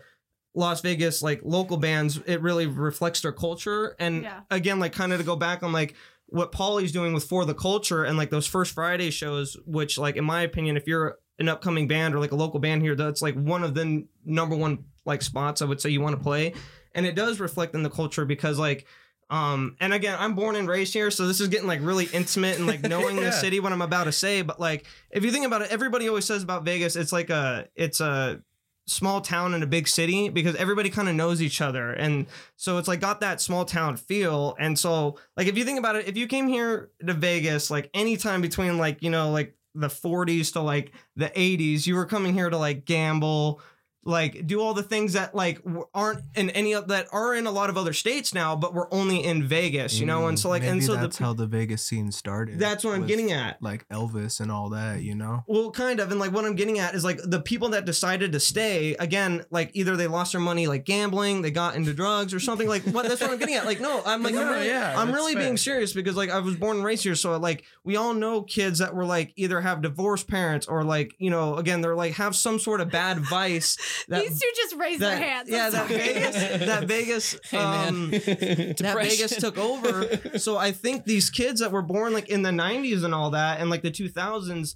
las 0.56 0.82
vegas 0.82 1.22
like 1.24 1.42
local 1.44 1.78
bands 1.78 2.20
it 2.26 2.42
really 2.42 2.68
reflects 2.68 3.22
their 3.22 3.32
culture 3.32 3.96
and 4.00 4.24
Yeah. 4.24 4.42
again 4.52 4.80
like 4.80 4.94
kind 4.94 5.12
of 5.12 5.20
to 5.20 5.26
go 5.26 5.36
back 5.36 5.64
on 5.64 5.72
like 5.72 5.96
what 6.28 6.52
Paulie's 6.52 6.92
doing 6.92 7.14
with 7.14 7.24
for 7.26 7.44
the 7.46 7.54
culture 7.56 8.04
and 8.04 8.18
like 8.18 8.30
those 8.30 8.46
first 8.48 8.74
friday 8.74 9.10
shows 9.10 9.58
which 9.66 9.98
like 9.98 10.16
in 10.16 10.24
my 10.26 10.42
opinion 10.42 10.78
if 10.78 10.88
you're 10.88 11.18
an 11.40 11.50
upcoming 11.50 11.88
band 11.88 12.14
or 12.14 12.20
like 12.20 12.32
a 12.32 12.36
local 12.36 12.60
band 12.60 12.82
here 12.84 12.96
that's 12.96 13.22
like 13.22 13.36
one 13.36 13.64
of 13.64 13.74
the 13.74 13.82
n- 13.82 14.08
number 14.26 14.56
one 14.56 14.86
like 15.06 15.22
spots 15.24 15.62
i 15.62 15.66
would 15.66 15.82
say 15.82 15.90
you 15.90 16.02
want 16.02 16.16
to 16.16 16.22
play 16.22 16.54
and 16.94 17.06
it 17.08 17.16
does 17.16 17.40
reflect 17.40 17.74
in 17.74 17.82
the 17.84 17.90
culture 17.90 18.24
because 18.26 18.60
like 18.60 18.86
um 19.32 19.76
and 19.80 19.94
again 19.94 20.16
i'm 20.20 20.36
born 20.36 20.56
and 20.56 20.68
raised 20.68 20.94
here 20.94 21.10
so 21.10 21.26
this 21.28 21.40
is 21.42 21.48
getting 21.48 21.68
like 21.68 21.80
really 21.82 22.06
intimate 22.14 22.58
and 22.58 22.68
like 22.68 22.82
knowing 22.88 23.16
Yeah. 23.18 23.24
the 23.26 23.32
city 23.32 23.60
what 23.60 23.72
i'm 23.72 23.82
about 23.82 24.04
to 24.04 24.12
say 24.12 24.44
but 24.44 24.60
like 24.60 24.86
if 25.10 25.24
you 25.24 25.32
think 25.32 25.46
about 25.48 25.64
it 25.64 25.72
everybody 25.72 26.08
always 26.08 26.26
says 26.26 26.44
about 26.44 26.64
vegas 26.64 26.96
it's 26.96 27.12
like 27.12 27.30
a 27.32 27.68
it's 27.76 28.00
a 28.02 28.42
small 28.86 29.22
town 29.22 29.54
in 29.54 29.64
a 29.64 29.68
big 29.68 29.88
city 29.88 30.30
because 30.30 30.56
everybody 30.56 30.90
kind 30.90 31.08
of 31.08 31.16
knows 31.16 31.42
each 31.42 31.62
other. 31.62 31.92
And 31.92 32.28
so 32.56 32.78
it's 32.78 32.88
like 32.88 33.00
got 33.00 33.22
that 33.22 33.40
small 33.40 33.66
town 33.66 33.96
feel. 33.96 34.56
And 34.60 34.78
so 34.78 35.18
like 35.38 35.48
if 35.48 35.58
you 35.58 35.64
think 35.64 35.80
about 35.80 35.96
it 35.96 36.08
if 36.08 36.18
you 36.18 36.28
came 36.28 36.48
here 36.48 36.90
to 37.06 37.14
vegas 37.14 37.72
like 37.72 37.90
anytime 37.94 38.42
between 38.42 38.78
like 38.78 39.02
you 39.02 39.10
know 39.10 39.32
like 39.32 39.56
the 39.76 39.88
40s 39.88 40.54
to 40.54 40.62
like 40.62 40.92
the 41.16 41.30
80s 41.30 41.88
you 41.88 41.96
were 41.96 42.06
coming 42.06 42.34
here 42.34 42.50
to 42.50 42.58
like 42.58 42.86
gamble 42.86 43.60
like 44.06 44.46
do 44.48 44.60
all 44.62 44.74
the 44.74 44.84
things 44.84 45.14
that 45.14 45.34
like 45.34 45.62
aren't 45.94 46.22
in 46.36 46.50
any 46.52 46.74
of 46.74 46.88
that 46.88 47.08
are 47.12 47.34
in 47.34 47.46
a 47.48 47.52
lot 47.52 47.70
of 47.70 47.78
other 47.78 47.94
states 47.94 48.34
now 48.34 48.56
but 48.56 48.74
we're 48.74 48.92
only 48.92 49.24
in 49.24 49.48
vegas 49.48 50.00
you 50.00 50.06
know 50.06 50.28
and 50.28 50.38
so 50.38 50.50
like 50.50 50.62
Maybe 50.62 50.72
and 50.74 50.84
so 50.84 50.96
that's 50.96 51.18
the, 51.18 51.24
how 51.24 51.34
the 51.34 51.48
Vegas 51.48 51.84
scene 51.84 52.12
started. 52.12 52.60
that's 52.60 52.84
what 52.84 52.96
i'm 52.96 53.08
getting 53.08 53.32
at 53.32 53.62
Like 53.62 53.88
Elvis 53.90 54.40
and 54.40 54.52
all 54.52 54.70
that, 54.70 55.02
you 55.02 55.16
know. 55.16 55.44
well, 55.48 55.72
kind 55.72 56.00
of, 56.00 56.12
and 56.12 56.20
like 56.20 56.32
what 56.32 56.46
I'm 56.46 56.56
getting 56.56 56.80
at 56.80 56.96
is 56.96 57.04
like 57.04 57.20
the 57.24 57.40
people 57.40 57.70
that 57.70 57.86
decided 57.86 58.32
to 58.34 58.40
stay 58.40 58.96
again, 59.00 59.44
like 59.52 59.72
either 59.74 59.96
they 59.96 60.08
lost 60.08 60.32
their 60.34 60.42
money 60.42 60.68
like 60.68 60.86
gambling, 60.86 61.42
they 61.42 61.52
got 61.52 61.76
into 61.76 61.94
drugs 61.94 62.34
or 62.34 62.40
something. 62.40 62.68
Like 62.68 62.84
what? 62.84 63.08
That's 63.08 63.22
what 63.22 63.32
I'm 63.32 63.38
getting 63.38 63.56
at. 63.56 63.66
Like 63.66 63.80
no, 63.80 64.02
I'm 64.06 64.24
like 64.24 64.36
I'm 64.36 64.48
really, 64.54 64.68
yeah, 64.68 64.94
I'm 64.98 65.12
really 65.14 65.34
fair. 65.34 65.44
being 65.44 65.58
serious 65.58 65.94
because 65.94 66.16
like 66.16 66.30
I 66.30 66.40
was 66.40 66.56
born 66.56 66.78
and 66.78 66.86
raised 66.86 67.04
here, 67.04 67.16
so 67.16 67.38
like 67.38 67.64
we 67.84 67.96
all 67.96 68.14
know 68.14 68.42
kids 68.42 68.80
that 68.80 68.94
were 68.96 69.06
like 69.06 69.34
either 69.36 69.62
have 69.62 69.82
divorced 69.82 70.28
parents 70.28 70.68
or 70.68 70.84
like 70.84 71.14
you 71.20 71.30
know 71.30 71.56
again 71.56 71.82
they're 71.82 71.96
like 71.96 72.14
have 72.14 72.36
some 72.36 72.60
sort 72.60 72.82
of 72.82 72.90
bad 72.92 73.20
vice. 73.20 73.78
That, 74.08 74.22
These 74.28 74.40
two 74.40 74.50
just 74.56 74.76
raised 74.76 75.02
that 75.02 75.18
their 75.20 75.28
hands. 75.28 75.50
yeah, 75.50 75.70
that. 75.70 75.88
Vegas, 75.88 76.36
that 76.68 76.84
Vegas, 76.88 77.36
Hey 77.50 77.58
um, 77.58 78.10
that 78.12 78.96
Vegas 79.02 79.36
took 79.38 79.58
over. 79.58 80.38
So 80.40 80.58
I 80.58 80.72
think 80.72 81.06
these 81.06 81.30
kids 81.30 81.60
that 81.62 81.72
were 81.72 81.82
born 81.82 82.14
like 82.14 82.30
in 82.30 82.42
the 82.42 82.50
90s 82.52 83.04
and 83.04 83.14
all 83.14 83.32
that 83.32 83.60
and 83.60 83.70
like 83.70 83.82
the 83.82 83.92
2000s 83.92 84.76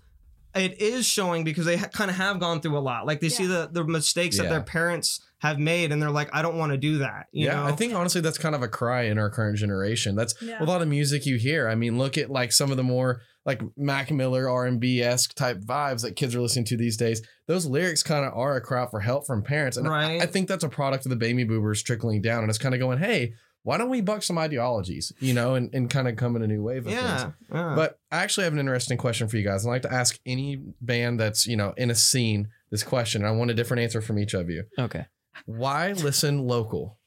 it 0.56 0.82
is 0.82 1.06
showing 1.06 1.44
because 1.44 1.66
they 1.66 1.78
ha- 1.78 1.90
kind 1.94 2.10
of 2.10 2.18
have 2.18 2.40
gone 2.40 2.62
through 2.62 2.78
a 2.78 2.80
lot. 2.80 3.06
Like 3.06 3.20
they 3.20 3.30
see 3.30 3.46
the 3.46 3.70
the 3.72 3.84
mistakes 3.84 4.38
that 4.38 4.50
their 4.50 4.64
parents 4.64 5.24
have 5.40 5.60
made 5.60 5.92
and 5.92 6.02
they're 6.02 6.10
like 6.10 6.30
I 6.34 6.42
don't 6.42 6.58
want 6.58 6.72
to 6.72 6.78
do 6.80 6.98
that, 7.00 7.28
you 7.32 7.46
yeah, 7.46 7.58
know. 7.58 7.66
I 7.66 7.74
think 7.74 7.94
honestly 7.94 8.22
that's 8.22 8.40
kind 8.40 8.56
of 8.56 8.64
a 8.64 8.68
cry 8.68 9.04
in 9.04 9.20
our 9.20 9.30
current 9.30 9.58
generation. 9.58 10.16
That's 10.16 10.34
Yeah. 10.42 10.64
a 10.64 10.66
lot 10.66 10.82
of 10.82 10.88
music 10.88 11.28
you 11.28 11.36
hear. 11.38 11.68
I 11.70 11.76
mean, 11.76 12.00
look 12.00 12.18
at 12.18 12.32
like 12.32 12.52
some 12.52 12.72
of 12.72 12.78
the 12.78 12.84
more 12.84 13.22
like 13.48 13.62
Mac 13.76 14.12
Miller 14.12 14.48
R 14.48 14.68
and 14.68 14.80
B 14.80 15.02
esque 15.02 15.34
type 15.34 15.60
vibes 15.62 16.04
that 16.04 16.16
kids 16.16 16.36
are 16.36 16.42
listening 16.42 16.66
to 16.66 16.78
these 16.78 16.98
days. 16.98 17.26
Those 17.48 17.66
lyrics 17.66 18.04
kind 18.04 18.24
of 18.26 18.34
are 18.36 18.58
a 18.58 18.62
cry 18.62 18.86
for 18.92 19.00
help 19.00 19.26
from 19.26 19.42
parents, 19.42 19.78
and 19.78 19.88
I- 19.88 19.90
Right. 19.90 20.22
I, 20.22 20.28
think 20.28 20.48
that's 20.48 20.64
a 20.64 20.70
product 20.70 21.06
of 21.06 21.10
the 21.10 21.16
baby 21.16 21.46
boomers 21.46 21.82
trickling 21.82 22.22
down, 22.22 22.42
and 22.44 22.50
it's 22.50 22.60
kind 22.60 22.76
of 22.76 22.80
going, 22.80 23.00
hey. 23.00 23.34
Why 23.64 23.78
don't 23.78 23.90
we 23.90 24.00
buck 24.00 24.24
some 24.24 24.38
ideologies, 24.38 25.12
you 25.20 25.34
know, 25.34 25.56
and, 25.56 25.70
and 25.76 25.90
kind 25.90 26.08
of 26.08 26.16
come 26.16 26.38
in 26.38 26.42
a 26.42 26.48
new 26.48 26.64
wave 26.64 26.88
of 26.88 26.94
things? 26.94 27.02
yeah. 27.02 27.32
yeah. 27.54 27.74
But 27.76 28.00
I 28.10 28.20
actually 28.24 28.46
have 28.46 28.54
an 28.54 28.60
interesting 28.60 28.98
question 28.98 29.28
for 29.28 29.36
you 29.36 29.44
guys. 29.44 29.66
I'd 29.66 29.70
like 29.70 29.82
to 29.82 29.92
ask 29.94 30.18
any 30.26 30.62
band 30.80 31.20
that's, 31.20 31.46
you 31.46 31.58
know, 31.58 31.74
in 31.76 31.92
a 31.92 31.96
scene 31.96 32.48
this 32.72 32.84
question. 32.84 33.24
And 33.24 33.28
I 33.28 33.32
want 33.38 33.52
a 33.52 33.54
different 33.54 33.84
answer 33.84 34.00
from 34.02 34.20
each 34.20 34.34
of 34.34 34.50
you. 34.50 34.64
Okay. 34.80 35.08
Why 35.48 35.92
listen 35.92 36.48
local? 36.48 36.98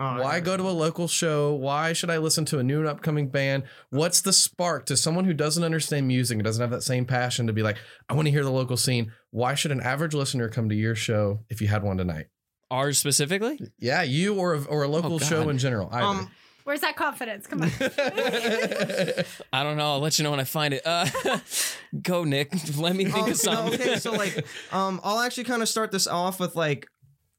Oh, 0.00 0.22
Why 0.22 0.38
go 0.38 0.56
to 0.56 0.62
a 0.62 0.70
local 0.70 1.08
show? 1.08 1.54
Why 1.54 1.92
should 1.92 2.08
I 2.10 2.18
listen 2.18 2.44
to 2.46 2.60
a 2.60 2.62
new 2.62 2.78
and 2.78 2.88
upcoming 2.88 3.28
band? 3.30 3.64
What's 3.90 4.20
the 4.20 4.32
spark 4.32 4.86
to 4.86 4.96
someone 4.96 5.24
who 5.24 5.34
doesn't 5.34 5.64
understand 5.64 6.06
music 6.06 6.36
and 6.36 6.44
doesn't 6.44 6.60
have 6.60 6.70
that 6.70 6.82
same 6.82 7.04
passion 7.04 7.48
to 7.48 7.52
be 7.52 7.62
like, 7.64 7.78
I 8.08 8.14
want 8.14 8.26
to 8.26 8.30
hear 8.32 8.44
the 8.44 8.50
local 8.52 8.76
scene? 8.76 9.12
Why 9.32 9.54
should 9.54 9.72
an 9.72 9.80
average 9.80 10.14
listener 10.14 10.48
come 10.48 10.68
to 10.68 10.74
your 10.76 10.94
show 10.94 11.40
if 11.50 11.60
you 11.60 11.66
had 11.66 11.82
one 11.82 11.96
tonight? 11.96 12.26
Ours 12.70 12.98
specifically? 12.98 13.58
Yeah, 13.78 14.02
you 14.02 14.34
or 14.36 14.54
a, 14.54 14.62
or 14.66 14.82
a 14.84 14.88
local 14.88 15.14
Oh, 15.14 15.18
show 15.18 15.48
in 15.48 15.58
general. 15.58 15.88
Either. 15.90 16.06
Um, 16.06 16.30
Where's 16.64 16.82
that 16.82 16.96
confidence? 16.96 17.46
Come 17.46 17.62
on. 17.62 17.70
I 19.52 19.62
don't 19.64 19.76
know. 19.78 19.92
I'll 19.94 20.00
let 20.00 20.18
you 20.18 20.22
know 20.22 20.30
when 20.30 20.38
I 20.40 20.44
find 20.44 20.74
it. 20.74 20.82
Uh, 20.86 21.06
go, 22.02 22.24
Nick. 22.24 22.52
Let 22.76 22.94
me 22.94 23.06
think 23.06 23.16
Oh, 23.26 23.30
of 23.30 23.36
something. 23.38 23.78
no, 23.78 23.84
okay, 23.86 23.96
so 23.98 24.12
like, 24.12 24.44
um, 24.70 25.00
I'll 25.02 25.20
actually 25.20 25.44
kind 25.44 25.62
of 25.62 25.68
start 25.68 25.90
this 25.92 26.06
off 26.06 26.38
with 26.38 26.56
like, 26.56 26.86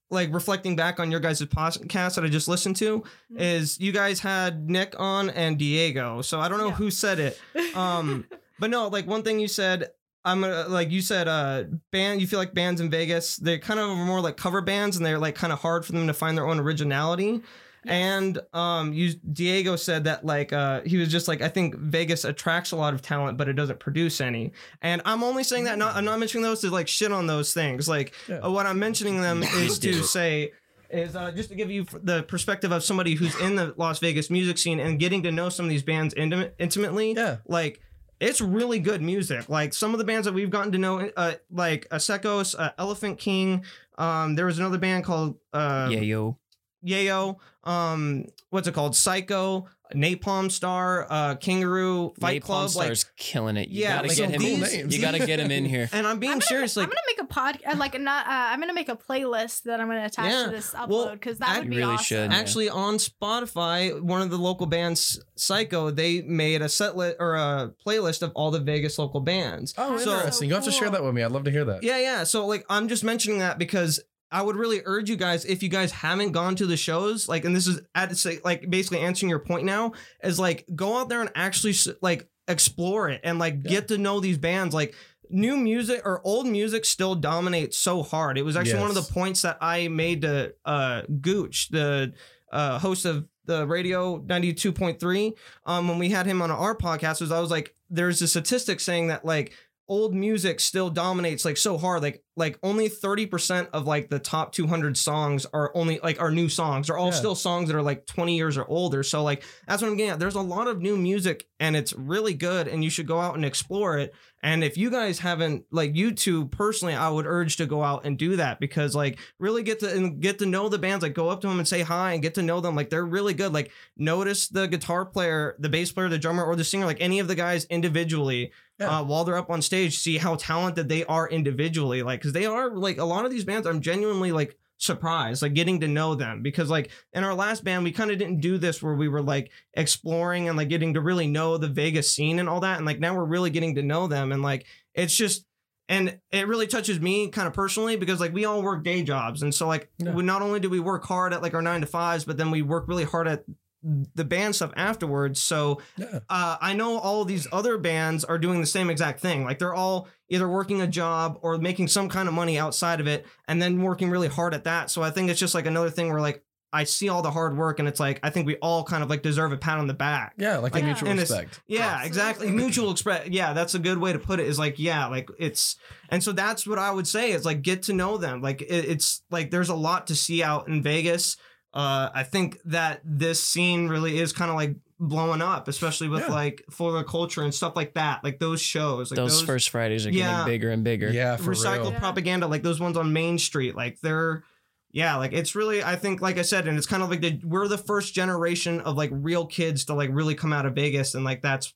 like 0.10 0.34
reflecting 0.34 0.76
back 0.76 1.00
on 1.00 1.12
your 1.12 1.19
guys' 1.19 1.41
podcast 1.43 2.15
that 2.15 2.24
I 2.24 2.28
just 2.30 2.48
listened 2.48 2.76
to. 2.78 3.04
Mhm. 3.32 3.39
Is 3.39 3.80
you 3.80 3.91
guys 3.91 4.19
had 4.19 4.69
Nick 4.69 4.95
on 4.98 5.30
and 5.30 5.58
Diego, 5.58 6.22
so 6.22 6.39
I 6.39 6.50
don't 6.50 6.58
know 6.60 6.67
Yeah. 6.69 6.74
who 6.76 6.91
said 6.91 7.19
it. 7.19 7.39
Um, 7.76 8.26
but 8.60 8.69
no, 8.69 8.88
like 8.88 9.06
one 9.08 9.24
thing 9.24 9.39
you 9.39 9.48
said. 9.48 9.91
I'm 10.26 10.41
gonna 10.41 10.67
like 10.67 10.91
you 10.91 11.02
said, 11.02 11.30
uh, 11.30 11.63
band. 11.91 12.19
You 12.19 12.28
feel 12.28 12.39
like 12.39 12.54
bands 12.54 12.82
in 12.82 12.89
Vegas, 12.89 13.38
they're 13.38 13.58
kind 13.58 13.80
of 13.80 13.98
more 13.98 14.19
like 14.19 14.36
cover 14.36 14.60
bands, 14.60 14.98
and 14.98 15.06
they're 15.06 15.17
like 15.17 15.34
kind 15.36 15.54
of 15.54 15.60
hard 15.60 15.86
for 15.86 15.93
them 15.93 16.08
to 16.08 16.13
find 16.13 16.38
their 16.38 16.45
own 16.45 16.60
originality. 16.60 17.41
And 17.86 18.39
um, 18.54 18.94
you 18.94 19.13
Diego 19.13 19.76
said 19.76 20.04
that 20.04 20.26
like 20.26 20.52
uh, 20.54 20.82
he 20.86 20.98
was 20.98 21.10
just 21.10 21.28
like 21.28 21.42
I 21.42 21.48
think 21.50 21.76
Vegas 21.76 22.26
attracts 22.26 22.72
a 22.72 22.76
lot 22.76 22.94
of 22.94 23.02
talent, 23.02 23.38
but 23.38 23.48
it 23.48 23.54
doesn't 23.54 23.80
produce 23.80 24.20
any. 24.22 24.52
And 24.82 25.02
I'm 25.06 25.24
only 25.24 25.44
saying 25.44 25.63
that 25.65 25.78
not 25.78 25.96
I'm 25.96 26.06
not 26.06 26.20
mentioning 26.20 26.44
those 26.44 26.62
to 26.62 26.70
like 26.70 26.88
shit 26.88 27.12
on 27.12 27.28
those 27.28 27.54
things. 27.54 27.88
Like 27.88 28.13
Yeah. 28.28 28.39
uh, 28.39 28.52
what 28.52 28.65
I'm 28.65 28.80
mentioning 28.80 29.22
them 29.22 29.44
is 29.44 29.80
to 29.80 30.04
say 30.04 30.52
is 30.89 31.15
uh, 31.15 31.32
just 31.32 31.50
to 31.50 31.56
give 31.56 31.70
you 31.70 31.86
the 32.04 32.24
perspective 32.24 32.72
of 32.72 32.84
somebody 32.84 33.13
who's 33.13 33.39
in 33.39 33.56
the 33.56 33.74
Las 33.78 34.00
Vegas 34.00 34.30
music 34.32 34.58
scene 34.58 34.80
and 34.80 35.00
getting 35.00 35.22
to 35.24 35.32
know 35.32 35.48
some 35.50 35.65
of 35.65 35.70
these 35.70 35.84
bands 35.84 36.13
intimate, 36.15 36.56
intimately. 36.58 37.13
yeah. 37.13 37.38
Like 37.48 37.80
it's 38.20 38.42
really 38.42 38.80
good 38.80 39.02
music. 39.02 39.48
Like 39.48 39.74
some 39.74 39.94
of 39.94 40.00
the 40.00 40.04
bands 40.04 40.26
that 40.26 40.34
we've 40.34 40.50
gotten 40.50 40.72
to 40.72 40.78
know, 40.80 41.10
uh, 41.15 41.36
like 41.52 41.88
Asekos, 41.89 42.56
uh, 42.60 42.72
Elephant 42.80 43.20
King. 43.20 43.63
Um, 44.00 44.36
there 44.36 44.46
was 44.48 44.58
another 44.58 44.80
band 44.80 45.04
called 45.06 45.38
uh, 45.54 45.89
yeah, 45.92 46.00
yo. 46.00 46.38
Yayo, 46.86 47.38
um, 47.63 48.26
what's 48.50 48.68
it 48.68 48.74
called? 48.74 48.96
Psycho, 48.96 49.68
Napalm 49.94 50.52
Star, 50.52 51.08
uh, 51.10 51.36
Kangaroo, 51.36 52.13
Fight 52.20 52.42
Napalm 52.42 52.46
Club, 52.46 52.62
like, 52.76 52.86
Star's 52.86 53.06
killing 53.18 53.58
it. 53.58 53.70
You 53.70 53.82
Yeah, 53.82 53.96
gotta 53.96 54.08
like, 54.08 54.18
get 54.18 54.24
some 54.24 54.34
him. 54.34 54.42
cool 54.60 54.63
in. 54.70 54.92
You 54.92 55.02
gotta 55.02 55.26
get 55.26 55.39
him 55.39 55.50
in 55.52 55.65
here. 55.65 55.89
and 55.94 56.06
I'm 56.06 56.20
being 56.20 56.32
I'm 56.34 56.38
gonna, 56.39 56.46
serious, 56.48 56.78
I'm 56.78 56.86
gonna 56.86 56.96
make 57.08 57.20
a 57.22 57.26
pod, 57.26 57.60
uh, 57.65 57.76
like 57.76 58.00
not. 58.00 58.28
Uh, 58.28 58.30
I'm 58.30 58.60
gonna 58.60 58.74
make 58.76 58.88
a 58.89 58.96
playlist 58.96 59.63
that 59.63 59.82
I'm 59.82 59.88
gonna 59.88 60.06
attach 60.06 60.32
Yeah. 60.32 60.46
to 60.46 60.52
this 60.52 60.72
upload 60.76 61.13
because 61.13 61.39
that 61.39 61.50
I 61.50 61.60
would 61.60 61.70
be 61.72 61.78
really 61.78 61.94
awesome. 61.96 62.04
should. 62.06 62.32
Yeah. 62.32 62.38
actually 62.38 62.70
on 62.70 62.98
Spotify, 62.98 64.00
one 64.00 64.22
of 64.22 64.30
the 64.30 64.38
local 64.38 64.68
bands, 64.68 65.20
Psycho, 65.36 65.89
they 65.89 66.22
made 66.22 66.62
a 66.62 66.70
set 66.70 66.96
list 66.96 67.18
or 67.20 67.36
a 67.36 67.72
playlist 67.86 68.22
of 68.22 68.32
all 68.36 68.52
the 68.52 68.60
Vegas 68.60 69.00
local 69.00 69.22
bands. 69.22 69.74
Oh, 69.78 69.98
So 69.98 70.13
interesting. 70.15 70.50
you 70.50 70.56
have 70.56 70.63
to 70.65 70.72
share 70.72 70.89
that 70.92 71.04
with 71.04 71.13
me. 71.15 71.24
I'd 71.24 71.32
love 71.32 71.46
to 71.46 71.52
hear 71.52 71.65
that. 71.65 71.82
Yeah, 71.84 71.98
yeah. 72.00 72.24
So 72.26 72.46
like 72.46 72.63
I'm 72.70 72.88
just 72.88 73.04
mentioning 73.04 73.39
that 73.39 73.58
because 73.58 74.00
I 74.32 74.42
would 74.42 74.56
really 74.56 74.82
urge 74.86 75.10
you 75.10 75.15
guys 75.15 75.46
if 75.46 75.63
you 75.63 75.70
guys 75.70 75.92
haven't 75.92 76.32
gone 76.34 76.56
to 76.58 76.65
the 76.65 76.78
shows, 76.78 77.28
like, 77.28 77.46
and 77.46 77.56
this 77.56 77.68
is 77.68 77.82
at 77.96 78.13
like 78.44 78.70
basically 78.70 79.00
answering 79.00 79.30
your 79.30 79.39
point 79.39 79.65
now, 79.65 79.94
is 80.24 80.39
like 80.39 80.65
go 80.76 80.98
out 80.98 81.10
there 81.10 81.22
and 81.22 81.32
actually 81.36 81.74
like 82.02 82.30
explore 82.48 83.10
it 83.10 83.22
and 83.24 83.39
like 83.39 83.56
Yeah. 83.63 83.70
get 83.72 83.88
to 83.89 83.98
know 83.98 84.20
these 84.20 84.38
bands. 84.38 84.74
Like 84.76 84.94
new 85.30 85.56
music 85.58 86.02
or 86.06 86.22
old 86.24 86.48
music 86.48 86.86
still 86.86 87.15
dominates 87.15 87.78
so 87.78 88.02
hard. 88.04 88.38
It 88.38 88.44
was 88.44 88.56
actually 88.58 88.80
one 88.82 88.89
of 88.89 88.96
the 88.96 89.13
points 89.13 89.42
that 89.44 89.58
I 89.62 89.88
made 89.88 90.22
to 90.22 90.54
uh 90.65 91.04
Gooch, 91.22 91.70
the 91.70 92.13
uh 92.52 92.80
host 92.80 93.06
of 93.06 93.28
the 93.46 93.65
radio 93.65 94.20
92.3 94.20 95.34
um 95.65 95.88
when 95.88 95.98
we 95.98 96.10
had 96.10 96.26
him 96.28 96.42
on 96.42 96.52
our 96.52 96.76
podcast 96.76 97.20
was 97.22 97.32
I 97.32 97.39
was 97.39 97.50
like 97.52 97.76
there's 97.89 98.22
a 98.22 98.28
statistic 98.28 98.80
saying 98.80 99.08
that 99.08 99.26
like 99.26 99.54
old 99.89 100.13
music 100.13 100.60
still 100.60 100.89
dominates 100.89 101.43
like 101.43 101.58
so 101.58 101.78
hard 101.78 102.02
like 102.04 102.23
like 102.38 102.58
only 102.63 102.88
30% 102.88 103.67
of 103.73 103.86
like 103.86 104.10
the 104.10 104.17
top 104.19 104.54
200 104.54 104.95
songs 104.95 105.45
are 105.52 105.71
only 105.75 105.99
like 106.02 106.21
are 106.21 106.32
new 106.32 106.47
songs. 106.47 106.88
They're 106.88 106.97
all 106.97 107.08
Yeah. 107.08 107.12
still 107.13 107.36
songs 107.36 107.67
that 107.67 107.75
are 107.75 107.82
like 107.82 108.06
20 108.06 108.38
years 108.38 108.56
or 108.56 108.65
older. 108.65 109.04
So 109.04 109.23
like 109.23 109.43
that's 109.67 109.82
what 109.82 109.89
i'm 109.89 109.97
getting 109.97 110.12
at. 110.12 110.19
There's 110.19 110.36
a 110.36 110.41
lot 110.41 110.67
of 110.69 110.80
new 110.80 110.95
music 110.95 111.47
and 111.60 111.75
it's 111.75 111.91
really 111.93 112.34
good 112.34 112.69
and 112.69 112.82
you 112.82 112.89
should 112.89 113.08
go 113.08 113.19
out 113.19 113.36
and 113.36 113.43
explore 113.43 113.97
it. 113.97 114.13
And 114.41 114.63
if 114.63 114.78
you 114.78 114.89
guys 114.89 115.19
haven't 115.19 115.65
like 115.69 115.97
you 115.97 116.12
two 116.13 116.45
personally 116.47 116.93
i 116.95 117.10
would 117.10 117.25
urge 117.25 117.58
to 117.58 117.65
go 117.65 117.84
out 117.84 118.06
and 118.06 118.17
do 118.17 118.38
that 118.38 118.62
because 118.62 118.95
like 118.95 119.19
really 119.38 119.63
get 119.63 119.82
to 119.82 119.91
and 119.93 120.21
get 120.21 120.39
to 120.39 120.45
know 120.45 120.69
the 120.69 120.80
bands. 120.80 121.04
Like 121.04 121.15
go 121.15 121.28
up 121.28 121.41
to 121.41 121.47
them 121.47 121.60
and 121.60 121.67
say 121.67 121.82
hi 121.82 122.13
and 122.13 122.21
get 122.21 122.36
to 122.36 122.41
know 122.41 122.62
them. 122.62 122.73
Like 122.73 122.89
they're 122.89 123.06
really 123.06 123.34
good. 123.34 123.52
Like 123.52 123.71
notice 123.97 124.47
the 124.47 124.67
guitar 124.67 125.04
player 125.06 125.58
the 125.60 125.67
bass 125.67 125.91
player 125.91 126.08
the 126.08 126.17
drummer 126.17 126.45
or 126.45 126.56
the 126.56 126.63
singer 126.63 126.86
like 126.86 127.02
any 127.02 127.19
of 127.19 127.28
the 127.28 127.36
guys 127.36 127.65
individually 127.65 128.54
Yeah. 128.80 129.00
uh, 129.00 129.04
while 129.04 129.24
they're 129.26 129.38
up 129.38 129.50
on 129.50 129.62
stage 129.62 129.98
see 129.98 130.18
how 130.18 130.36
talented 130.36 130.88
they 130.89 131.04
are 131.06 131.28
individually 131.28 132.02
like 132.04 132.20
because 132.22 132.34
they 132.34 132.46
are 132.46 132.70
like 132.72 132.98
a 132.98 133.04
lot 133.04 133.26
of 133.26 133.32
these 133.32 133.44
bands 133.44 133.68
i'm 133.68 133.82
genuinely 133.82 134.32
like 134.32 134.58
surprised 134.78 135.42
like 135.42 135.54
getting 135.54 135.82
to 135.82 135.88
know 135.89 136.15
them 136.15 136.42
because 136.42 136.70
like 136.70 136.89
in 137.12 137.26
our 137.26 137.34
last 137.34 137.65
band 137.65 137.84
we 137.84 137.92
kind 137.92 138.10
of 138.12 138.18
didn't 138.18 138.39
do 138.39 138.58
this 138.58 138.82
where 138.82 138.94
we 138.96 139.10
were 139.10 139.22
like 139.22 139.52
exploring 139.74 140.48
and 140.48 140.58
like 140.58 140.70
getting 140.70 140.94
to 140.94 141.02
really 141.02 141.28
know 141.28 141.58
the 141.58 141.68
vegas 141.68 142.10
scene 142.10 142.39
and 142.39 142.48
all 142.48 142.62
that 142.62 142.78
and 142.78 142.86
like 142.86 143.00
now 143.00 143.13
we're 143.13 143.26
really 143.26 143.50
getting 143.50 143.76
to 143.76 143.82
know 143.84 144.08
them 144.08 144.32
and 144.32 144.42
like 144.42 144.65
it's 144.94 145.13
just 145.15 145.46
and 145.89 146.18
it 146.32 146.48
really 146.48 146.68
touches 146.68 147.00
me 147.02 147.28
kind 147.28 147.48
of 147.48 147.54
personally 147.54 147.98
because 147.98 148.22
like 148.22 148.32
we 148.34 148.46
all 148.46 148.62
work 148.63 148.84
day 148.84 149.04
jobs 149.04 149.42
and 149.42 149.54
so 149.54 149.68
like 149.68 149.89
Yeah. 149.98 150.13
we 150.13 150.24
not 150.24 150.42
only 150.42 150.62
do 150.62 150.70
we 150.70 150.80
work 150.80 151.04
hard 151.06 151.34
at 151.34 151.42
like 151.42 151.54
our 151.54 151.62
nine 151.62 151.82
to 151.82 151.88
fives 151.88 152.24
but 152.24 152.38
then 152.38 152.50
we 152.52 152.62
work 152.62 152.88
really 152.88 153.04
hard 153.04 153.28
at 153.28 153.44
the 153.82 154.26
band 154.26 154.56
stuff 154.56 154.72
afterwards 154.76 155.39
so 155.39 155.82
Yeah. 155.98 156.20
uh, 156.30 156.58
I 156.60 156.74
know 156.74 156.98
all 157.00 157.24
these 157.24 157.48
other 157.52 157.78
bands 157.78 158.26
are 158.26 158.38
doing 158.38 158.60
the 158.60 158.68
same 158.68 158.89
exact 158.89 159.22
thing. 159.22 159.46
Like 159.46 159.58
they're 159.60 159.74
all 159.74 160.10
either 160.28 160.50
working 160.50 160.82
a 160.82 160.88
job 160.88 161.39
or 161.42 161.58
making 161.58 161.88
some 161.88 162.10
kind 162.10 162.28
of 162.28 162.34
money 162.34 162.60
outside 162.60 163.00
of 163.00 163.08
it 163.08 163.26
and 163.48 163.62
then 163.62 163.82
working 163.82 164.10
really 164.10 164.28
hard 164.28 164.54
at 164.54 164.65
that. 164.65 164.89
So 164.89 165.02
I 165.02 165.12
think 165.12 165.30
it's 165.30 165.39
just 165.39 165.56
like 165.56 165.65
another 165.65 165.89
thing 165.89 166.12
where 166.12 166.20
like 166.22 166.44
I 166.72 166.84
see 166.84 167.10
all 167.10 167.22
the 167.24 167.32
hard 167.32 167.58
work 167.58 167.80
and 167.80 167.88
it's 167.88 168.00
like 168.00 168.20
I 168.22 168.30
think 168.30 168.46
we 168.46 168.58
all 168.58 168.84
kind 168.84 169.02
of 169.02 169.10
like 169.10 169.24
deserve 169.24 169.52
a 169.54 169.58
pat 169.58 169.80
on 169.80 169.88
the 169.88 169.94
back. 169.94 170.34
Yeah, 170.38 170.58
like 170.58 170.76
a 170.76 170.84
mutual 170.84 171.10
And 171.10 171.20
respect. 171.20 171.62
Yeah, 171.65 171.80
Absolutely. 171.86 172.08
exactly. 172.08 172.52
Mutual 172.52 172.92
express. 172.92 173.28
Yeah, 173.30 173.54
that's 173.54 173.74
a 173.76 173.80
good 173.80 173.98
way 173.98 174.13
to 174.13 174.20
put 174.20 174.39
it. 174.39 174.46
Is 174.48 174.60
like, 174.60 174.78
yeah, 174.78 175.08
like 175.08 175.30
it's, 175.39 175.78
and 176.10 176.22
so 176.22 176.32
that's 176.32 176.68
what 176.68 176.78
I 176.78 176.92
would 176.92 177.08
say 177.08 177.32
is 177.32 177.46
like 177.46 177.62
get 177.63 177.84
to 177.84 177.94
know 177.94 178.18
them. 178.18 178.42
Like 178.42 178.62
it, 178.62 178.68
it's 178.86 179.24
like 179.32 179.50
there's 179.52 179.70
a 179.70 179.74
lot 179.76 180.08
to 180.08 180.15
see 180.15 180.44
out 180.44 180.68
in 180.68 180.84
Vegas. 180.84 181.38
Uh, 181.73 182.10
I 182.13 182.23
think 182.23 182.60
that 182.65 183.01
this 183.03 183.43
scene 183.43 183.88
really 183.89 184.19
is 184.19 184.34
kind 184.34 184.49
of 184.49 184.58
like 184.58 184.75
blowing 184.99 185.41
up, 185.41 185.67
especially 185.67 186.10
with 186.10 186.21
Yeah. 186.21 186.34
like 186.34 186.63
For 186.71 186.91
the 186.91 187.03
Culture 187.03 187.43
and 187.43 187.53
stuff 187.53 187.75
like 187.75 187.93
that. 187.93 188.23
Like 188.23 188.39
those 188.39 188.60
shows, 188.62 189.12
like 189.12 189.15
those, 189.15 189.39
those, 189.39 189.45
first 189.47 189.69
Fridays 189.69 190.05
are 190.08 190.12
Yeah. 190.12 190.32
getting 190.39 190.45
bigger 190.53 190.71
and 190.71 190.84
bigger. 190.84 191.10
Yeah, 191.12 191.38
for 191.38 191.51
recycled 191.51 191.91
real. 191.91 191.99
Propaganda, 191.99 192.47
like 192.47 192.63
those 192.63 192.79
ones 192.79 192.97
on 192.97 193.13
Main 193.13 193.38
Street, 193.38 193.75
like 193.75 193.99
they're. 194.01 194.43
Yeah, 194.91 195.17
like 195.17 195.34
it's 195.34 195.53
really, 195.53 195.84
I 195.84 195.95
think, 195.95 196.19
like 196.19 196.39
I 196.39 196.41
said, 196.41 196.67
and 196.67 196.75
it's 196.75 196.88
kind 196.88 197.03
of 197.03 197.12
like 197.12 197.21
the, 197.21 197.39
we're 197.43 197.67
the 197.67 197.77
first 197.77 198.15
generation 198.15 198.79
of 198.82 198.97
like 198.97 199.12
real 199.13 199.45
kids 199.45 199.86
to 199.86 199.93
like 199.93 200.10
really 200.12 200.34
come 200.34 200.51
out 200.51 200.65
of 200.65 200.73
Vegas, 200.73 201.13
and 201.13 201.23
like 201.23 201.43
that's 201.43 201.75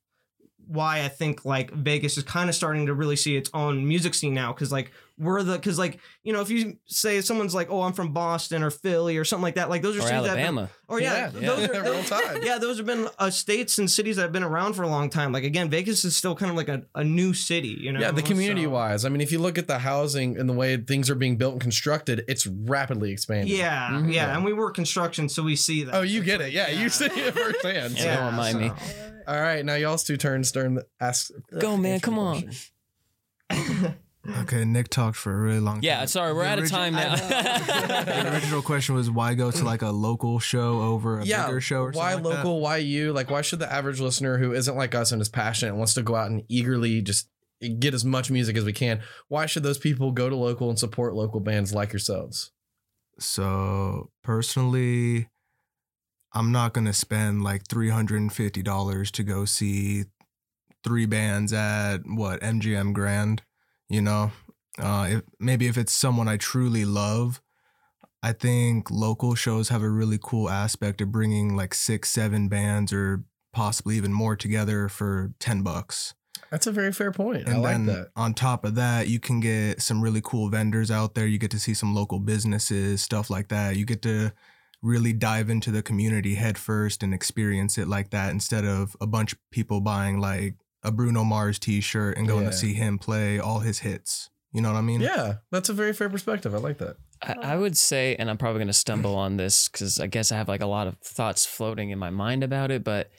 why 0.65 1.03
I 1.03 1.09
think 1.09 1.45
like 1.45 1.71
Vegas 1.71 2.17
is 2.17 2.23
kind 2.23 2.49
of 2.49 2.55
starting 2.55 2.87
to 2.87 2.93
really 2.95 3.15
see 3.15 3.35
its 3.35 3.51
own 3.53 3.87
music 3.87 4.15
scene 4.15 4.33
now, 4.33 4.51
because 4.51 4.71
like 4.71 4.91
we're 5.19 5.43
the, 5.43 5.53
because 5.53 5.77
like 5.77 5.99
you 6.23 6.33
know, 6.33 6.41
if 6.41 6.49
you 6.49 6.77
say 6.85 7.21
someone's 7.21 7.53
like, 7.53 7.69
oh, 7.69 7.81
I'm 7.83 7.93
from 7.93 8.13
Boston 8.13 8.63
or 8.63 8.69
Philly 8.71 9.17
or 9.17 9.23
something 9.23 9.43
like 9.43 9.55
that, 9.55 9.69
like 9.69 9.81
those 9.81 9.95
are 9.95 9.99
Or 9.99 10.07
cities 10.07 10.23
that 10.23 10.37
have 10.37 10.55
been- 10.55 10.69
or 10.87 10.99
yeah, 11.01 11.31
Yeah, 11.33 11.47
those 11.55 11.69
yeah. 11.69 11.77
are 11.77 11.83
Real 11.91 12.03
time. 12.03 12.43
yeah, 12.43 12.57
those 12.57 12.77
have 12.77 12.85
been 12.85 13.07
uh, 13.19 13.29
states 13.29 13.77
and 13.77 13.89
cities 13.89 14.15
that 14.15 14.23
have 14.23 14.31
been 14.31 14.43
around 14.43 14.73
for 14.73 14.83
a 14.83 14.87
long 14.87 15.09
time. 15.09 15.31
Like 15.31 15.43
again, 15.43 15.69
Vegas 15.69 16.03
is 16.03 16.15
still 16.17 16.35
kind 16.35 16.49
of 16.49 16.57
like 16.57 16.67
a, 16.69 16.83
a 16.95 17.03
new 17.03 17.33
city, 17.33 17.77
you 17.79 17.91
know. 17.91 17.99
Yeah, 17.99 18.11
the 18.11 18.21
community 18.23 18.63
So- 18.63 18.69
wise. 18.71 19.05
I 19.05 19.09
mean, 19.09 19.21
if 19.21 19.31
you 19.31 19.39
look 19.39 19.57
at 19.57 19.67
the 19.67 19.79
housing 19.79 20.37
and 20.37 20.49
the 20.49 20.53
way 20.53 20.77
things 20.77 21.09
are 21.09 21.15
being 21.15 21.37
built 21.37 21.53
and 21.53 21.61
constructed, 21.61 22.23
it's 22.27 22.47
rapidly 22.47 23.11
expanding. 23.11 23.55
Yeah, 23.55 23.89
Mhm. 23.91 24.13
yeah, 24.13 24.35
and 24.35 24.43
we 24.43 24.53
work 24.53 24.73
construction, 24.75 25.29
so 25.29 25.43
we 25.43 25.55
see 25.55 25.83
that. 25.83 25.93
Oh, 25.95 26.01
you 26.01 26.23
get 26.23 26.41
it. 26.41 26.51
Yeah, 26.53 26.69
Yeah. 26.69 26.81
you 26.81 26.89
see 26.89 27.05
it 27.05 27.33
firsthand. 27.33 27.97
Yeah. 27.99 28.15
don't 28.17 28.35
mind 28.35 28.59
me. 28.59 28.71
All 29.27 29.39
right, 29.39 29.63
now 29.63 29.75
y'all's 29.75 30.03
two 30.03 30.17
turns. 30.17 30.51
Turn 30.51 30.73
the 30.75 30.85
ask. 30.99 31.31
Go, 31.59 31.77
man, 31.77 31.99
come 32.01 32.19
on. 32.19 32.41
question. 32.43 32.72
Okay, 34.39 34.63
Nick 34.63 34.87
talked 34.87 35.17
for 35.17 35.33
a 35.33 35.41
really 35.41 35.59
long 35.59 35.75
time. 35.75 35.83
Yeah, 35.83 36.05
sorry, 36.05 36.33
we're 36.33 36.43
The 36.43 36.49
out 36.49 36.59
of 36.59 36.69
time 36.69 36.93
now. 36.93 37.15
the 37.15 38.31
original 38.31 38.61
question 38.61 38.95
was 38.95 39.11
why 39.11 39.33
go 39.33 39.51
to 39.51 39.63
like 39.65 39.81
a 39.81 39.89
local 39.89 40.39
show 40.39 40.79
over 40.81 41.19
a 41.19 41.25
Yeah, 41.25 41.45
bigger 41.47 41.59
show 41.59 41.81
or 41.81 41.91
why 41.91 42.11
something 42.13 42.23
like 42.25 42.33
that? 42.35 42.37
local? 42.45 42.61
Why 42.61 42.77
you? 42.77 43.11
Like, 43.11 43.29
why 43.29 43.41
should 43.41 43.59
the 43.59 43.71
average 43.71 43.99
listener 43.99 44.37
who 44.37 44.53
isn't 44.53 44.77
like 44.77 44.95
us 44.95 45.11
and 45.11 45.21
is 45.21 45.27
passionate 45.27 45.71
and 45.71 45.77
wants 45.77 45.93
to 45.95 46.03
go 46.03 46.15
out 46.15 46.31
and 46.31 46.43
eagerly 46.47 47.01
just 47.01 47.27
get 47.79 47.93
as 47.93 48.05
much 48.05 48.31
music 48.31 48.55
as 48.55 48.63
we 48.63 48.71
can? 48.71 49.01
Why 49.27 49.45
should 49.45 49.63
those 49.63 49.77
people 49.77 50.11
go 50.13 50.29
to 50.29 50.35
local 50.37 50.69
and 50.69 50.79
support 50.79 51.15
local 51.15 51.41
bands 51.41 51.73
like 51.73 51.91
yourselves? 51.91 52.51
So 53.19 54.09
personally, 54.23 55.27
I'm 56.33 56.53
not 56.53 56.73
gonna 56.73 56.93
spend 56.93 57.43
like 57.43 57.67
three 57.67 57.89
hundred 57.89 58.21
and 58.21 58.31
fifty 58.31 58.63
dollars 58.63 59.11
to 59.11 59.23
go 59.23 59.43
see 59.43 60.05
three 60.83 61.05
bands 61.07 61.51
at 61.51 61.97
what 62.05 62.39
MGM 62.41 62.93
Grand. 62.93 63.41
You 63.89 64.01
know, 64.01 64.31
uh, 64.79 65.07
if 65.09 65.21
maybe 65.39 65.67
if 65.67 65.77
it's 65.77 65.93
someone 65.93 66.27
I 66.27 66.37
truly 66.37 66.85
love, 66.85 67.41
I 68.21 68.31
think 68.31 68.89
local 68.89 69.35
shows 69.35 69.69
have 69.69 69.83
a 69.83 69.89
really 69.89 70.19
cool 70.21 70.49
aspect 70.49 71.01
of 71.01 71.11
bringing 71.11 71.55
like 71.55 71.73
six, 71.73 72.09
seven 72.09 72.47
bands 72.47 72.93
or 72.93 73.23
possibly 73.51 73.97
even 73.97 74.13
more 74.13 74.35
together 74.35 74.89
for 74.89 75.33
ten 75.39 75.61
bucks. 75.61 76.13
That's 76.49 76.67
a 76.67 76.71
very 76.71 76.91
fair 76.91 77.11
point. 77.11 77.47
I 77.47 77.51
And 77.51 77.61
like 77.61 77.71
then 77.73 77.85
that. 77.87 78.07
on 78.15 78.33
top 78.33 78.63
of 78.63 78.75
that, 78.75 79.07
you 79.07 79.19
can 79.19 79.39
get 79.39 79.81
some 79.81 80.01
really 80.01 80.21
cool 80.23 80.49
vendors 80.49 80.91
out 80.91 81.15
there. 81.15 81.25
You 81.25 81.37
get 81.37 81.51
to 81.51 81.59
see 81.59 81.73
some 81.73 81.95
local 81.95 82.19
businesses, 82.19 83.01
stuff 83.01 83.29
like 83.29 83.47
that. 83.49 83.75
You 83.75 83.85
get 83.85 84.01
to 84.03 84.33
really 84.81 85.13
dive 85.13 85.49
into 85.49 85.71
the 85.71 85.81
community 85.81 86.35
head 86.35 86.57
first 86.57 87.01
and 87.01 87.13
experience 87.13 87.77
it 87.77 87.87
like 87.87 88.09
that 88.11 88.31
instead 88.31 88.65
of 88.65 88.95
a 89.01 89.07
bunch 89.07 89.33
of 89.33 89.39
people 89.49 89.81
buying 89.81 90.19
like 90.19 90.55
a 90.83 90.91
Bruno 90.91 91.23
Mars 91.23 91.59
t-shirt 91.59 92.17
and 92.17 92.27
going 92.27 92.43
Yeah. 92.43 92.49
to 92.51 92.55
see 92.55 92.73
him 92.73 92.97
play 92.99 93.39
all 93.39 93.59
his 93.59 93.79
hits. 93.79 94.29
You 94.51 94.61
know 94.61 94.71
what 94.71 94.77
I 94.77 94.81
mean? 94.81 95.01
Yeah, 95.01 95.35
that's 95.51 95.69
a 95.69 95.73
very 95.73 95.93
fair 95.93 96.09
perspective. 96.09 96.53
I 96.53 96.59
like 96.59 96.77
that. 96.77 96.97
I, 97.23 97.53
I 97.53 97.55
would 97.55 97.75
say, 97.75 98.15
and 98.17 98.29
I'm 98.29 98.37
probably 98.37 98.59
going 98.59 98.67
to 98.67 98.73
stumble 98.73 99.15
on 99.15 99.37
this 99.37 99.67
because 99.67 99.99
I 99.99 100.07
guess 100.07 100.31
I 100.31 100.35
have 100.37 100.47
like 100.47 100.61
a 100.61 100.67
lot 100.67 100.85
of 100.87 100.97
thoughts 100.99 101.45
floating 101.45 101.89
in 101.89 101.97
my 101.97 102.09
mind 102.11 102.43
about 102.43 102.69
it. 102.69 102.83
But 102.83 103.09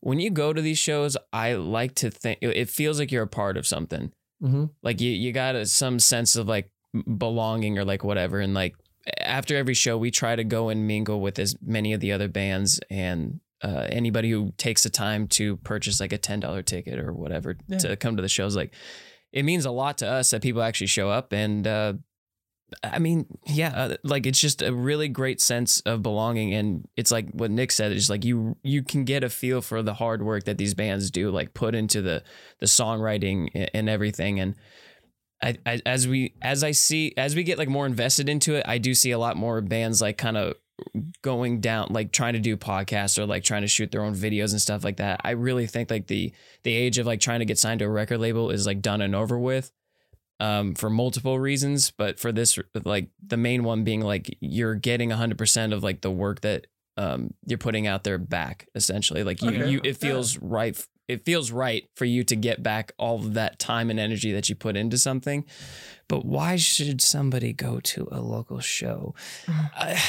when 0.00 0.20
you 0.20 0.30
go 0.30 0.52
to 0.52 0.62
these 0.62 0.78
shows, 0.78 1.16
I 1.32 1.54
like 1.54 1.94
to 1.96 2.10
think 2.10 2.38
it 2.40 2.48
it 2.56 2.70
feels 2.70 3.00
like 3.00 3.10
you're 3.10 3.24
a 3.24 3.26
part 3.28 3.56
of 3.56 3.66
something. 3.66 4.12
Mm-hmm. 4.42 4.66
Like 4.82 5.00
you, 5.00 5.10
you 5.10 5.32
got 5.32 5.56
a, 5.56 5.66
some 5.66 5.98
sense 5.98 6.36
of 6.36 6.46
like 6.46 6.70
belonging 7.16 7.78
or 7.78 7.84
like 7.84 8.04
whatever. 8.04 8.38
And 8.38 8.54
like 8.54 8.76
after 9.18 9.56
every 9.56 9.74
show, 9.74 9.96
we 9.98 10.10
try 10.10 10.36
to 10.36 10.44
go 10.44 10.68
and 10.68 10.86
mingle 10.86 11.20
with 11.20 11.38
as 11.38 11.56
many 11.60 11.92
of 11.92 12.00
the 12.00 12.12
other 12.12 12.28
bands 12.28 12.78
and 12.90 13.40
uh, 13.62 13.86
anybody 13.90 14.30
who 14.30 14.52
takes 14.58 14.82
the 14.82 14.90
time 14.90 15.26
to 15.28 15.56
purchase 15.58 16.00
like 16.00 16.12
a 16.12 16.18
ten 16.18 16.40
dollar 16.40 16.62
ticket 16.62 16.98
or 16.98 17.12
whatever 17.12 17.56
Yeah. 17.68 17.78
to 17.78 17.96
come 17.96 18.16
to 18.16 18.22
the 18.22 18.28
shows. 18.28 18.54
Like 18.56 18.74
it 19.32 19.44
means 19.44 19.64
a 19.64 19.70
lot 19.70 19.98
to 19.98 20.08
us 20.08 20.30
that 20.30 20.42
people 20.42 20.62
actually 20.62 20.88
show 20.88 21.10
up 21.10 21.32
and. 21.32 21.66
uh 21.66 21.94
I 22.82 22.98
mean, 22.98 23.26
yeah, 23.46 23.68
uh, 23.76 23.96
like 24.02 24.26
it's 24.26 24.40
just 24.40 24.60
a 24.60 24.74
really 24.74 25.06
great 25.06 25.40
sense 25.40 25.78
of 25.82 26.02
belonging, 26.02 26.52
and 26.52 26.84
it's 26.96 27.12
like 27.12 27.30
what 27.30 27.52
Nick 27.52 27.70
said. 27.70 27.92
It's 27.92 28.10
like 28.10 28.24
you 28.24 28.56
you 28.64 28.82
can 28.82 29.04
get 29.04 29.22
a 29.22 29.28
feel 29.28 29.60
for 29.62 29.84
the 29.84 29.94
hard 29.94 30.20
work 30.20 30.46
that 30.46 30.58
these 30.58 30.74
bands 30.74 31.12
do, 31.12 31.30
like 31.30 31.54
put 31.54 31.76
into 31.76 32.02
the 32.02 32.24
the 32.58 32.66
songwriting 32.66 33.68
and 33.72 33.88
everything. 33.88 34.40
And 34.40 34.56
I, 35.40 35.58
I 35.64 35.80
as 35.86 36.08
we 36.08 36.34
as 36.42 36.64
I 36.64 36.72
see 36.72 37.14
as 37.16 37.36
we 37.36 37.44
get 37.44 37.56
like 37.56 37.68
more 37.68 37.86
invested 37.86 38.28
into 38.28 38.56
it, 38.56 38.64
I 38.66 38.78
do 38.78 38.94
see 38.94 39.12
a 39.12 39.18
lot 39.18 39.36
more 39.36 39.60
bands 39.60 40.02
like 40.02 40.18
kind 40.18 40.36
of 40.36 40.54
going 41.22 41.60
down 41.60 41.88
like 41.90 42.12
trying 42.12 42.34
to 42.34 42.38
do 42.38 42.56
podcasts 42.56 43.18
or 43.18 43.26
like 43.26 43.44
trying 43.44 43.62
to 43.62 43.68
shoot 43.68 43.90
their 43.90 44.02
own 44.02 44.14
videos 44.14 44.52
and 44.52 44.60
stuff 44.60 44.84
like 44.84 44.98
that. 44.98 45.20
I 45.24 45.30
really 45.30 45.66
think 45.66 45.90
like 45.90 46.06
the 46.06 46.32
the 46.64 46.74
age 46.74 46.98
of 46.98 47.06
like 47.06 47.20
trying 47.20 47.38
to 47.40 47.44
get 47.46 47.58
signed 47.58 47.80
to 47.80 47.86
a 47.86 47.90
record 47.90 48.18
label 48.18 48.50
is 48.50 48.66
like 48.66 48.82
done 48.82 49.00
and 49.00 49.14
over 49.14 49.38
with 49.38 49.72
um, 50.38 50.74
for 50.74 50.90
multiple 50.90 51.38
reasons, 51.38 51.90
but 51.90 52.18
for 52.18 52.30
this, 52.30 52.58
like 52.84 53.08
the 53.26 53.38
main 53.38 53.64
one 53.64 53.84
being 53.84 54.02
like 54.02 54.36
you're 54.40 54.74
getting 54.74 55.08
100% 55.10 55.72
of 55.72 55.82
like 55.82 56.02
the 56.02 56.10
work 56.10 56.42
that 56.42 56.66
um, 56.98 57.32
you're 57.46 57.58
putting 57.58 57.86
out 57.86 58.04
there 58.04 58.18
back, 58.18 58.68
essentially. 58.74 59.22
Like 59.22 59.42
you, 59.42 59.48
Okay. 59.48 59.70
you 59.70 59.80
it 59.82 59.96
feels 59.96 60.38
right. 60.38 60.76
It 61.08 61.24
feels 61.24 61.52
right 61.52 61.86
for 61.94 62.04
you 62.04 62.24
to 62.24 62.34
get 62.36 62.62
back 62.62 62.92
all 62.98 63.16
of 63.16 63.34
that 63.34 63.58
time 63.58 63.90
and 63.90 64.00
energy 64.00 64.32
that 64.32 64.48
you 64.48 64.56
put 64.56 64.76
into 64.76 64.98
something. 64.98 65.44
But 66.08 66.24
why 66.24 66.56
should 66.56 67.00
somebody 67.00 67.52
go 67.52 67.80
to 67.80 68.08
a 68.10 68.20
local 68.20 68.60
show? 68.60 69.14
I, 69.48 70.02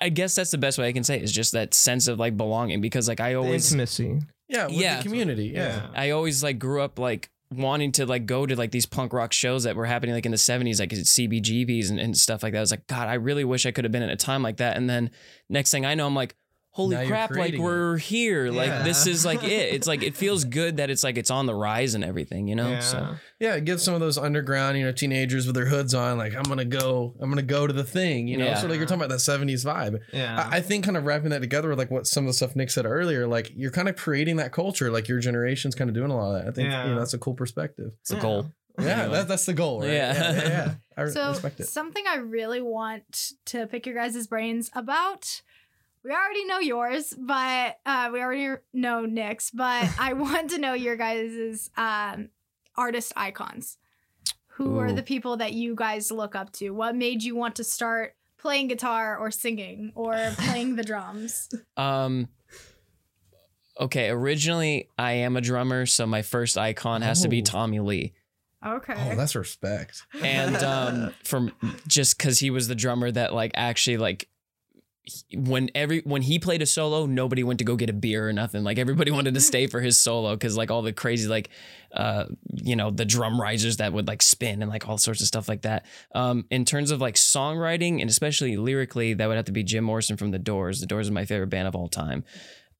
I 0.00 0.08
guess 0.08 0.34
that's 0.34 0.50
the 0.50 0.58
best 0.58 0.78
way 0.78 0.88
I 0.88 0.92
can 0.92 1.04
say 1.04 1.16
it, 1.16 1.22
is 1.22 1.32
just 1.32 1.52
that 1.52 1.74
sense 1.74 2.08
of 2.08 2.18
like 2.18 2.36
belonging 2.36 2.80
because 2.80 3.08
like 3.08 3.20
I 3.20 3.30
The 3.32 3.36
always 3.38 3.72
intimacy. 3.72 4.18
Yeah, 4.48 4.66
with 4.66 4.74
Yeah. 4.76 4.96
the 4.98 5.02
community. 5.04 5.46
Yeah. 5.54 5.86
I 5.94 6.10
always 6.10 6.42
like 6.42 6.58
grew 6.58 6.82
up 6.82 6.98
like 6.98 7.30
wanting 7.52 7.90
to 7.92 8.06
like 8.06 8.26
go 8.26 8.46
to 8.46 8.54
like 8.56 8.70
these 8.70 8.86
punk 8.86 9.12
rock 9.12 9.32
shows 9.32 9.64
that 9.64 9.74
were 9.76 9.86
happening 9.86 10.14
like 10.14 10.24
in 10.26 10.30
the 10.32 10.36
70s 10.38 10.78
like 10.80 10.90
CBGBs 10.90 11.90
and, 11.90 11.98
and 11.98 12.16
stuff 12.16 12.42
like 12.42 12.52
that. 12.52 12.58
I 12.58 12.60
was 12.60 12.70
like, 12.70 12.86
God, 12.86 13.08
I 13.08 13.14
really 13.14 13.44
wish 13.44 13.66
I 13.66 13.70
could 13.72 13.84
have 13.84 13.92
been 13.92 14.02
at 14.02 14.10
a 14.10 14.16
time 14.16 14.42
like 14.42 14.58
that. 14.58 14.76
And 14.76 14.88
then 14.88 15.10
next 15.48 15.70
thing 15.70 15.84
I 15.84 15.94
know, 15.94 16.06
I'm 16.06 16.14
like, 16.14 16.34
holy 16.72 16.96
Now 16.96 17.06
crap, 17.06 17.30
like 17.32 17.56
we're 17.56 17.96
here. 17.98 18.50
Like 18.50 18.84
this 18.84 19.06
is 19.06 19.24
like 19.24 19.42
it. 19.42 19.74
It's 19.74 19.86
like 19.86 20.02
it 20.02 20.16
feels 20.22 20.44
good 20.44 20.76
that 20.78 20.88
it's 20.90 21.02
like 21.04 21.18
it's 21.18 21.30
on 21.30 21.46
the 21.46 21.54
rise 21.54 21.94
and 21.94 22.04
everything, 22.04 22.46
you 22.48 22.54
know? 22.56 22.70
Yeah. 22.70 22.80
So 22.80 23.14
Yeah, 23.40 23.54
it 23.56 23.64
gives 23.64 23.82
some 23.82 23.94
of 23.94 24.00
those 24.00 24.16
underground, 24.18 24.78
you 24.78 24.84
know, 24.84 24.92
teenagers 24.92 25.46
with 25.46 25.54
their 25.56 25.66
hoods 25.66 25.94
on, 25.94 26.16
like 26.18 26.34
I'm 26.34 26.42
gonna 26.44 26.64
go, 26.64 27.14
I'm 27.20 27.28
gonna 27.30 27.42
go 27.42 27.66
to 27.66 27.72
the 27.72 27.84
thing, 27.84 28.28
you 28.28 28.36
know. 28.36 28.44
Yeah. 28.44 28.54
Sort 28.54 28.66
of 28.66 28.70
like 28.70 28.78
you're 28.78 28.86
talking 28.86 29.02
about 29.02 29.10
that 29.10 29.20
'70s 29.20 29.64
vibe. 29.64 30.00
yeah. 30.12 30.48
I, 30.50 30.58
I 30.58 30.60
think 30.60 30.84
kind 30.84 30.96
of 30.96 31.04
wrapping 31.04 31.30
that 31.30 31.40
together 31.40 31.68
with 31.68 31.78
like 31.78 31.90
what 31.90 32.06
some 32.06 32.24
of 32.24 32.28
the 32.28 32.34
stuff 32.34 32.54
Nick 32.56 32.70
said 32.70 32.86
earlier, 32.86 33.26
like 33.26 33.50
you're 33.56 33.70
kind 33.72 33.88
of 33.88 33.96
creating 33.96 34.36
that 34.36 34.52
culture, 34.52 34.90
like 34.90 35.08
your 35.08 35.18
generation's 35.18 35.74
kind 35.74 35.90
of 35.90 35.94
doing 35.94 36.10
a 36.10 36.16
lot 36.16 36.34
of 36.36 36.42
that. 36.44 36.48
I 36.48 36.54
think 36.54 36.70
Yeah. 36.70 36.84
you 36.86 36.90
know 36.94 36.98
that's 36.98 37.14
a 37.14 37.18
cool 37.18 37.34
perspective. 37.34 37.92
it's 38.00 38.12
a 38.12 38.14
Yeah. 38.16 38.20
goal. 38.22 38.52
Yeah, 38.78 39.08
that, 39.08 39.28
that's 39.28 39.44
the 39.44 39.52
goal, 39.52 39.80
right? 39.80 39.90
Yeah. 39.90 40.14
yeah, 40.14 40.32
yeah, 40.32 40.48
yeah. 40.48 40.74
I 40.96 41.06
So 41.10 41.28
respect 41.30 41.60
it. 41.60 41.66
something 41.68 42.02
I 42.08 42.16
really 42.16 42.62
want 42.62 43.32
to 43.46 43.66
pick 43.66 43.84
your 43.84 43.94
guys' 43.94 44.26
brains 44.26 44.70
about. 44.74 45.42
We 46.04 46.10
already 46.12 46.44
know 46.46 46.58
yours, 46.60 47.14
but 47.18 47.78
uh, 47.84 48.10
we 48.12 48.20
already 48.20 48.60
know 48.72 49.04
Nick's. 49.06 49.50
But 49.50 49.88
I 49.98 50.14
want 50.14 50.50
to 50.50 50.58
know 50.58 50.72
your 50.74 50.96
guys' 50.96 51.70
um, 51.76 52.30
artist 52.76 53.12
icons. 53.16 53.76
Who 54.54 54.78
are 54.78 54.92
the 54.92 55.02
people 55.02 55.38
that 55.38 55.54
you 55.54 55.74
guys 55.74 56.10
look 56.12 56.34
up 56.34 56.52
to? 56.54 56.70
What 56.70 56.94
made 56.94 57.22
you 57.22 57.34
want 57.34 57.56
to 57.56 57.64
start 57.64 58.14
playing 58.36 58.68
guitar 58.68 59.16
or 59.16 59.30
singing 59.30 59.90
or 59.94 60.12
playing 60.36 60.76
the 60.76 60.82
drums? 60.84 61.48
Um 61.78 62.28
Okay, 63.80 64.10
originally 64.10 64.88
I 64.98 65.12
am 65.12 65.36
a 65.36 65.40
drummer, 65.40 65.86
so 65.86 66.06
my 66.06 66.20
first 66.20 66.58
icon 66.58 67.00
has 67.00 67.22
to 67.22 67.28
be 67.28 67.40
Oh. 67.40 67.44
Tommy 67.44 67.80
Lee. 67.80 68.12
Okay. 68.66 68.92
Oh, 68.94 69.16
that's 69.16 69.34
respect. 69.34 70.02
and 70.22 70.56
um 70.56 71.14
from 71.24 71.52
just 71.86 72.18
because 72.18 72.38
he 72.38 72.50
was 72.50 72.68
the 72.68 72.74
drummer 72.74 73.10
that 73.10 73.32
like 73.32 73.52
actually 73.54 73.96
like 73.96 74.22
he- 74.22 74.28
when 75.34 75.70
every 75.74 76.00
when 76.00 76.22
he 76.22 76.38
played 76.38 76.62
a 76.62 76.66
solo 76.66 77.06
nobody 77.06 77.42
went 77.42 77.58
to 77.58 77.64
go 77.64 77.76
get 77.76 77.90
a 77.90 77.92
beer 77.92 78.28
or 78.28 78.32
nothing. 78.32 78.64
Like 78.64 78.78
everybody 78.78 79.10
wanted 79.18 79.34
to 79.34 79.40
stay 79.40 79.66
for 79.66 79.80
his 79.80 79.98
solo 79.98 80.34
because 80.34 80.56
like 80.56 80.70
all 80.70 80.82
the 80.82 80.92
crazy 80.92 81.28
like 81.28 81.50
uh 81.92 82.26
you 82.54 82.76
know 82.76 82.90
the 82.90 83.04
drum 83.04 83.40
risers 83.40 83.78
that 83.78 83.92
would 83.92 84.06
like 84.06 84.22
spin 84.22 84.62
and 84.62 84.70
like 84.70 84.88
all 84.88 84.98
sorts 84.98 85.20
of 85.20 85.26
stuff 85.26 85.48
like 85.48 85.62
that. 85.62 85.86
Um 86.14 86.44
in 86.50 86.64
terms 86.64 86.90
of 86.90 87.00
like 87.00 87.14
songwriting 87.14 88.00
and 88.00 88.10
especially 88.10 88.56
lyrically 88.56 89.14
that 89.14 89.26
would 89.26 89.36
have 89.36 89.46
to 89.46 89.52
be 89.52 89.62
jim 89.62 89.84
morrison 89.84 90.16
from 90.16 90.30
the 90.30 90.38
doors. 90.38 90.80
The 90.80 90.86
doors 90.86 91.06
is 91.06 91.10
my 91.10 91.24
favorite 91.24 91.48
band 91.48 91.68
of 91.68 91.74
all 91.74 91.88
time 91.88 92.24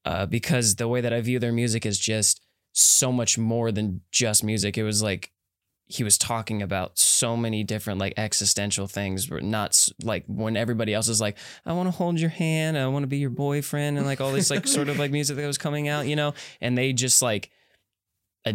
uh 0.04 0.26
because 0.26 0.76
the 0.76 0.88
way 0.88 1.00
that 1.00 1.12
i 1.12 1.20
view 1.20 1.38
their 1.38 1.52
music 1.52 1.84
is 1.84 1.98
just 1.98 2.40
so 2.72 3.10
much 3.12 3.38
more 3.38 3.72
than 3.72 4.00
just 4.10 4.44
music. 4.44 4.78
It 4.78 4.84
was 4.84 5.02
like 5.02 5.32
he 5.90 6.04
was 6.04 6.18
talking 6.18 6.60
about 6.62 6.98
so 6.98 7.36
many 7.36 7.64
different 7.64 7.98
like 7.98 8.12
existential 8.16 8.86
things 8.86 9.26
but 9.26 9.42
not 9.42 9.88
like 10.02 10.24
when 10.26 10.56
everybody 10.56 10.92
else 10.92 11.08
is 11.08 11.20
like 11.20 11.36
i 11.64 11.72
want 11.72 11.86
to 11.86 11.90
hold 11.90 12.20
your 12.20 12.30
hand 12.30 12.76
i 12.76 12.86
want 12.86 13.02
to 13.02 13.06
be 13.08 13.18
your 13.18 13.30
boyfriend 13.30 13.96
and 13.96 14.06
like 14.06 14.20
all 14.20 14.32
this 14.32 14.50
like 14.50 14.66
sort 14.66 14.88
of 14.88 14.98
like 14.98 15.10
music 15.10 15.36
that 15.36 15.46
was 15.46 15.58
coming 15.58 15.88
out 15.88 16.06
you 16.10 16.16
know? 16.16 16.34
And 16.60 16.76
they 16.76 16.92
just 16.92 17.22
like 17.22 17.50
uh, 18.44 18.52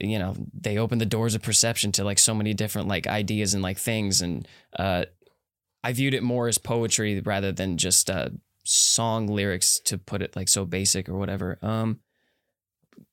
you 0.00 0.18
know 0.18 0.34
they 0.52 0.78
opened 0.78 1.00
the 1.00 1.06
doors 1.06 1.34
of 1.34 1.42
perception 1.42 1.92
to 1.92 2.04
like 2.04 2.18
so 2.18 2.34
many 2.34 2.54
different 2.54 2.88
like 2.88 3.06
ideas 3.06 3.54
and 3.54 3.62
like 3.62 3.78
things. 3.78 4.22
And 4.22 4.46
uh 4.78 5.04
i 5.84 5.92
viewed 5.92 6.14
it 6.14 6.22
more 6.22 6.48
as 6.48 6.58
poetry 6.58 7.20
rather 7.20 7.50
than 7.50 7.76
just 7.76 8.08
uh 8.08 8.28
song 8.64 9.26
lyrics 9.26 9.80
to 9.80 9.98
put 9.98 10.22
it 10.22 10.36
like 10.36 10.48
so 10.48 10.64
basic 10.64 11.08
or 11.08 11.14
whatever. 11.14 11.58
Um 11.62 12.00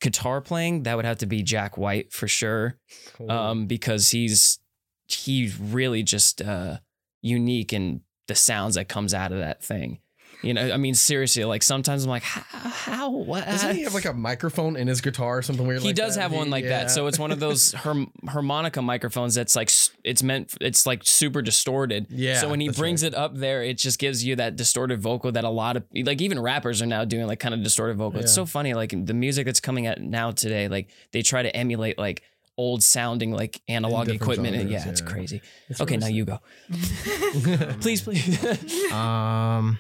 guitar 0.01 0.39
playing 0.41 0.83
that 0.83 0.95
would 0.95 1.05
have 1.05 1.17
to 1.17 1.25
be 1.25 1.43
jack 1.43 1.77
white 1.77 2.12
for 2.13 2.27
sure 2.27 2.77
Cool. 3.13 3.29
um, 3.31 3.65
because 3.67 4.09
he's 4.12 4.59
he's 5.07 5.57
really 5.59 6.03
just 6.03 6.41
uh, 6.41 6.77
unique 7.21 7.73
in 7.73 8.01
the 8.27 8.35
sounds 8.35 8.75
that 8.75 8.88
comes 8.88 9.13
out 9.13 9.31
of 9.31 9.39
that 9.39 9.63
thing. 9.63 9.99
You 10.41 10.54
know, 10.54 10.71
I 10.71 10.78
mean, 10.78 10.95
seriously, 10.95 11.43
like 11.43 11.63
sometimes 11.63 12.06
I'm 12.06 12.10
like, 12.10 12.23
how, 12.23 12.41
how 12.69 13.10
what? 13.10 13.45
Doesn't 13.45 13.75
he 13.75 13.84
have 13.84 13.93
like 13.93 14.06
a 14.06 14.13
microphone 14.13 14.78
in 14.78 14.88
his 14.88 15.02
guitar 15.02 15.39
or 15.39 15.41
something 15.41 15.67
weird? 15.67 15.82
He 15.82 15.89
like 15.89 15.95
does 15.95 16.15
that? 16.15 16.21
have 16.21 16.32
one 16.32 16.49
like 16.49 16.63
yeah. 16.63 16.84
that. 16.84 16.91
So 16.91 17.08
it's 17.08 17.19
one 17.19 17.32
of 17.32 17.39
those 17.41 17.73
harm- 17.73 18.12
harmonica 18.28 18.82
microphones 18.82 19.36
that's 19.36 19.56
like 19.56 19.69
it's 20.06 20.23
meant 20.23 20.56
it's 20.62 20.86
like 20.86 21.02
super 21.04 21.41
distorted. 21.41 22.08
Yeah, 22.10 22.39
So 22.39 22.49
when 22.49 22.62
he 22.62 22.69
brings 22.69 23.04
right. 23.04 23.12
it 23.12 23.17
up 23.17 23.36
there, 23.36 23.63
it 23.63 23.78
just 23.78 23.99
gives 23.99 24.23
you 24.23 24.38
that 24.38 24.56
distorted 24.56 25.02
vocal 25.02 25.32
that 25.34 25.43
a 25.43 25.49
lot 25.49 25.75
of 25.75 25.84
like 25.93 26.21
even 26.21 26.39
rappers 26.39 26.82
are 26.82 26.86
now 26.86 27.04
doing 27.04 27.28
like 27.28 27.39
kind 27.39 27.54
of 27.54 27.62
distorted 27.62 27.97
vocal. 27.97 28.21
It's 28.21 28.34
so 28.34 28.45
funny. 28.45 28.73
Like 28.73 28.91
the 28.91 29.13
music 29.13 29.45
that's 29.45 29.60
coming 29.60 29.88
out 29.88 29.99
now 29.99 30.32
today, 30.32 30.69
like 30.69 30.89
they 31.12 31.21
try 31.21 31.43
to 31.43 31.54
emulate 31.54 31.97
like 31.97 32.23
old 32.58 32.84
sounding 32.84 33.32
like 33.32 33.62
analog 33.67 34.10
equipment. 34.10 34.56
genres, 34.56 34.71
yeah, 34.71 34.89
it's 34.89 35.02
crazy. 35.02 35.41
It's 35.69 35.82
Okay, 35.82 35.95
really 35.97 36.12
now 36.12 36.15
you 36.15 36.25
go. 36.25 36.39
Please, 37.82 38.02
please. 38.02 38.91
Um, 38.91 39.80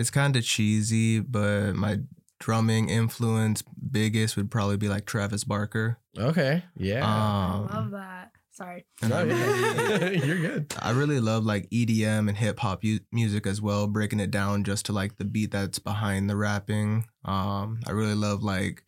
it's 0.00 0.10
kind 0.10 0.34
of 0.36 0.42
cheesy, 0.44 1.20
but 1.20 1.74
my 1.74 1.98
drumming 2.40 2.88
influence 2.88 3.62
biggest 3.90 4.36
would 4.36 4.50
probably 4.50 4.76
be 4.78 4.88
like 4.88 5.04
Travis 5.06 5.44
Barker. 5.44 5.98
okay, 6.18 6.64
yeah. 6.76 7.06
I 7.06 7.54
Um, 7.54 7.66
love 7.66 7.90
that. 7.92 8.32
Sorry. 8.52 8.84
No, 9.02 9.24
really. 9.24 10.18
You're 10.26 10.38
good. 10.38 10.74
I 10.80 10.90
really 10.90 11.20
love 11.20 11.44
like 11.46 11.70
EDM 11.70 12.28
and 12.28 12.36
hip 12.36 12.58
hop 12.60 12.84
u- 12.84 13.00
music 13.12 13.46
as 13.46 13.60
well, 13.62 13.86
breaking 13.86 14.20
it 14.20 14.30
down 14.30 14.64
just 14.64 14.86
to 14.86 14.92
like 14.92 15.16
the 15.16 15.24
beat 15.24 15.50
that's 15.52 15.78
behind 15.78 16.28
the 16.28 16.36
rapping. 16.36 17.04
Um, 17.24 17.80
I 17.86 17.92
really 17.92 18.14
love 18.14 18.42
like 18.42 18.82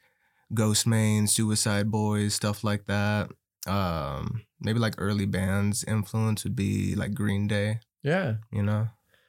Ghostemane, 0.53 1.29
Suicide 1.29 1.90
Boys, 1.90 2.35
stuff 2.35 2.64
like 2.64 2.87
that. 2.87 3.31
Um, 3.66 4.42
maybe 4.61 4.79
like 4.79 4.94
early 4.98 5.27
bands 5.27 5.85
influence 5.85 6.44
would 6.44 6.57
be 6.57 6.94
like 6.94 7.14
Green 7.14 7.46
Day, 7.46 7.81
Yeah. 8.03 8.35
you 8.53 8.62
know. 8.62 8.88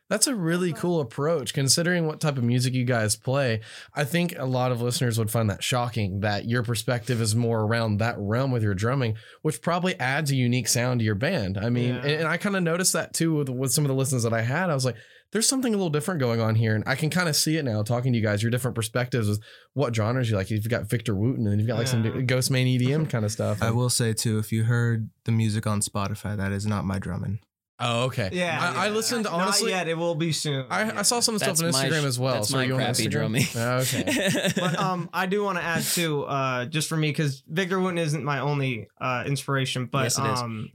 That's 0.09 0.27
a 0.27 0.35
really 0.35 0.71
uh-huh. 0.71 0.81
cool 0.81 1.01
approach 1.01 1.53
considering 1.53 2.05
what 2.05 2.19
type 2.19 2.37
of 2.37 2.43
music 2.43 2.73
you 2.73 2.83
guys 2.83 3.15
play. 3.15 3.61
I 3.95 4.03
think 4.03 4.37
a 4.37 4.45
lot 4.45 4.71
of 4.71 4.81
listeners 4.81 5.17
would 5.17 5.31
find 5.31 5.49
that 5.49 5.63
shocking 5.63 6.19
that 6.19 6.45
your 6.47 6.61
perspective 6.61 7.21
is 7.21 7.35
more 7.35 7.61
around 7.61 7.97
that 7.97 8.15
realm 8.19 8.51
with 8.51 8.63
your 8.63 8.75
drumming, 8.75 9.15
which 9.41 9.61
probably 9.61 9.99
adds 9.99 10.29
a 10.29 10.35
unique 10.35 10.67
sound 10.67 10.99
to 10.99 11.05
your 11.05 11.15
band. 11.15 11.57
I 11.57 11.69
mean, 11.69 11.95
Yeah. 11.95 12.01
and, 12.01 12.11
and 12.11 12.27
I 12.27 12.37
kind 12.37 12.55
of 12.55 12.63
noticed 12.63 12.93
that 12.93 13.13
too 13.13 13.33
with, 13.35 13.49
with 13.49 13.71
some 13.71 13.85
of 13.85 13.89
the 13.89 13.95
listens 13.95 14.23
that 14.23 14.33
I 14.33 14.41
had. 14.41 14.69
I 14.69 14.73
was 14.73 14.85
like, 14.85 14.97
there's 15.31 15.47
something 15.47 15.73
a 15.73 15.77
little 15.77 15.89
different 15.89 16.19
going 16.19 16.39
on 16.39 16.53
here. 16.53 16.75
And 16.75 16.83
I 16.85 16.93
can 16.93 17.09
kind 17.09 17.27
of 17.27 17.35
see 17.35 17.57
it 17.57 17.65
now 17.65 17.81
talking 17.81 18.13
to 18.13 18.19
you 18.19 18.23
guys, 18.23 18.43
your 18.43 18.51
different 18.51 18.75
perspectives 18.75 19.27
with 19.27 19.39
what 19.73 19.95
genres 19.95 20.29
you 20.29 20.35
like. 20.35 20.51
You've 20.51 20.69
got 20.69 20.83
Victor 20.87 21.15
Wooten 21.15 21.47
and 21.47 21.59
you've 21.59 21.67
got 21.67 21.77
like 21.79 21.87
Yeah. 21.87 21.91
some 21.91 22.03
Ghostemane 22.03 22.79
EDM 22.79 23.09
kind 23.09 23.25
of 23.25 23.31
stuff. 23.31 23.63
I 23.63 23.71
will 23.71 23.89
say 23.89 24.13
too, 24.13 24.37
if 24.37 24.51
you 24.51 24.65
heard 24.65 25.09
the 25.23 25.31
music 25.31 25.65
on 25.65 25.79
Spotify, 25.81 26.37
that 26.37 26.51
is 26.51 26.67
not 26.67 26.85
my 26.85 26.99
drumming. 26.99 27.39
Oh, 27.85 28.03
okay. 28.05 28.29
Yeah, 28.31 28.57
I, 28.75 28.83
I 28.83 28.85
yeah. 28.87 28.93
listened 28.93 29.23
Not 29.25 29.33
honestly. 29.33 29.71
yet. 29.71 29.87
It 29.87 29.97
will 29.97 30.15
be 30.15 30.31
soon. 30.31 30.65
I, 30.69 30.99
I 30.99 31.01
saw 31.01 31.19
some 31.19 31.37
stuff 31.37 31.57
That's 31.57 31.61
on 31.61 31.71
Instagram 31.89 32.01
sh- 32.01 32.05
as 32.05 32.19
well. 32.19 32.33
That's 32.35 32.49
so 32.49 32.57
are 32.57 32.61
my 32.61 32.65
you 32.65 32.73
on 32.73 32.79
crappy 32.79 33.05
Instagram? 33.07 33.11
drumming. 33.11 33.43
Oh, 33.55 33.77
okay. 33.79 34.49
but 34.55 34.79
um, 34.79 35.09
I 35.13 35.25
do 35.25 35.43
want 35.43 35.57
to 35.57 35.63
add 35.63 35.83
too, 35.83 36.23
uh, 36.23 36.65
just 36.65 36.87
for 36.89 36.97
me, 36.97 37.09
because 37.09 37.43
Victor 37.47 37.79
Wooten 37.79 37.97
isn't 37.97 38.23
my 38.23 38.39
only 38.39 38.87
uh 38.99 39.23
inspiration, 39.27 39.85
but 39.85 40.03
Yes, 40.03 40.17
it 40.19 40.25
is. 40.25 40.39
um, 40.39 40.69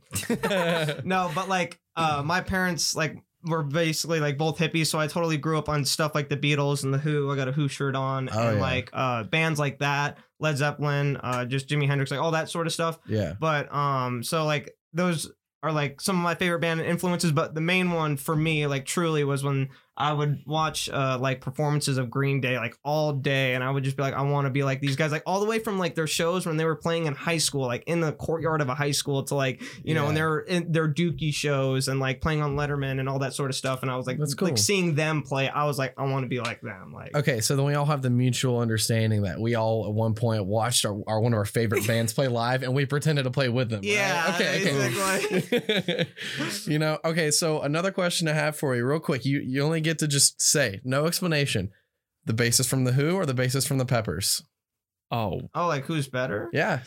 no, 1.04 1.30
but 1.34 1.48
like 1.48 1.80
uh, 1.96 2.22
my 2.24 2.40
parents 2.40 2.94
like 2.94 3.16
were 3.44 3.62
basically 3.62 4.20
like 4.20 4.36
both 4.38 4.58
hippies, 4.58 4.86
so 4.88 4.98
I 4.98 5.06
totally 5.06 5.36
grew 5.36 5.58
up 5.58 5.68
on 5.68 5.84
stuff 5.84 6.14
like 6.14 6.28
the 6.28 6.36
Beatles 6.36 6.84
and 6.84 6.92
the 6.92 6.98
Who. 6.98 7.30
I 7.30 7.36
got 7.36 7.48
a 7.48 7.52
Who 7.52 7.68
shirt 7.68 7.94
on, 7.94 8.28
Oh, 8.32 8.48
and 8.48 8.56
yeah. 8.56 8.62
like 8.62 8.90
uh 8.92 9.24
bands 9.24 9.58
like 9.58 9.78
that, 9.78 10.18
Led 10.40 10.56
Zeppelin, 10.58 11.16
uh, 11.18 11.44
just 11.44 11.68
Jimi 11.68 11.86
Hendrix, 11.86 12.10
like 12.10 12.20
all 12.20 12.32
that 12.32 12.48
sort 12.50 12.66
of 12.66 12.72
stuff. 12.72 12.98
yeah. 13.06 13.34
But 13.38 13.72
um, 13.74 14.22
so 14.22 14.44
like 14.44 14.74
those 14.92 15.30
are 15.62 15.72
like 15.72 16.00
some 16.00 16.16
of 16.16 16.22
my 16.22 16.34
favorite 16.34 16.60
band 16.60 16.80
influences. 16.80 17.32
But 17.32 17.54
the 17.54 17.60
main 17.60 17.90
one 17.90 18.16
for 18.16 18.36
me, 18.36 18.66
like 18.66 18.86
truly, 18.86 19.24
was 19.24 19.42
when 19.42 19.70
I 20.00 20.12
would 20.12 20.42
watch 20.46 20.88
uh 20.88 21.18
like 21.20 21.40
performances 21.40 21.98
of 21.98 22.08
Green 22.08 22.40
Day 22.40 22.56
like 22.56 22.78
all 22.84 23.12
day, 23.12 23.54
and 23.54 23.64
I 23.64 23.70
would 23.70 23.82
just 23.82 23.96
be 23.96 24.02
like, 24.04 24.14
I 24.14 24.22
want 24.22 24.46
to 24.46 24.50
be 24.50 24.62
like 24.62 24.80
these 24.80 24.94
guys, 24.94 25.10
like 25.10 25.24
all 25.26 25.40
the 25.40 25.46
way 25.46 25.58
from 25.58 25.78
like 25.78 25.96
their 25.96 26.06
shows 26.06 26.46
when 26.46 26.56
they 26.56 26.64
were 26.64 26.76
playing 26.76 27.06
in 27.06 27.14
high 27.16 27.38
school, 27.38 27.66
like 27.66 27.82
in 27.86 28.00
the 28.00 28.12
courtyard 28.12 28.60
of 28.60 28.68
a 28.68 28.74
high 28.76 28.92
school, 28.92 29.24
to 29.24 29.34
like 29.34 29.60
you 29.84 29.94
know, 29.94 30.06
Yeah. 30.06 30.12
they 30.14 30.22
were 30.22 30.40
in 30.40 30.70
their 30.72 30.88
Dookie 30.88 31.34
shows 31.34 31.88
and 31.88 31.98
like 31.98 32.20
playing 32.20 32.40
on 32.42 32.54
Letterman 32.56 33.00
and 33.00 33.08
all 33.08 33.18
that 33.18 33.34
sort 33.34 33.50
of 33.50 33.56
stuff. 33.56 33.82
And 33.82 33.90
I 33.90 33.96
was 33.96 34.06
like, 34.06 34.18
That's 34.18 34.34
cool. 34.34 34.48
like 34.48 34.58
seeing 34.58 34.94
them 34.94 35.22
play, 35.22 35.48
I 35.48 35.64
was 35.64 35.78
like, 35.78 35.94
I 35.98 36.04
want 36.04 36.22
to 36.24 36.28
be 36.28 36.38
like 36.40 36.60
them, 36.60 36.92
like. 36.94 37.16
Okay, 37.16 37.40
so 37.40 37.56
then 37.56 37.64
we 37.64 37.74
all 37.74 37.86
have 37.86 38.02
the 38.02 38.10
mutual 38.10 38.60
understanding 38.60 39.22
that 39.22 39.40
we 39.40 39.56
all 39.56 39.84
at 39.86 39.92
one 39.92 40.14
point 40.14 40.44
watched 40.46 40.84
our, 40.84 40.96
our 41.08 41.20
one 41.20 41.32
of 41.32 41.38
our 41.38 41.44
favorite 41.44 41.86
bands 41.88 42.12
play 42.12 42.28
live, 42.28 42.62
and 42.62 42.72
we 42.72 42.86
pretended 42.86 43.24
to 43.24 43.30
play 43.32 43.48
with 43.48 43.68
them. 43.70 43.80
right? 43.80 43.88
Yeah, 43.88 44.32
Okay. 44.36 44.94
Okay. 45.42 46.06
you 46.66 46.78
know. 46.78 46.98
Okay. 47.04 47.30
So 47.30 47.60
another 47.62 47.90
question 47.90 48.28
I 48.28 48.32
have 48.32 48.56
for 48.56 48.76
you, 48.76 48.84
real 48.86 49.00
quick. 49.00 49.24
You 49.24 49.40
you 49.40 49.62
only 49.62 49.80
get 49.88 49.98
to 50.00 50.08
just 50.08 50.40
say 50.40 50.80
no 50.84 51.06
explanation. 51.06 51.70
The 52.24 52.34
bassist 52.34 52.68
from 52.68 52.84
the 52.84 52.92
Who 52.92 53.16
or 53.16 53.26
the 53.26 53.34
bassist 53.34 53.66
from 53.66 53.78
the 53.78 53.86
Peppers? 53.86 54.42
oh, 55.10 55.40
Oh, 55.54 55.66
like 55.66 55.84
who's 55.84 56.08
better? 56.08 56.50
Yeah. 56.52 56.80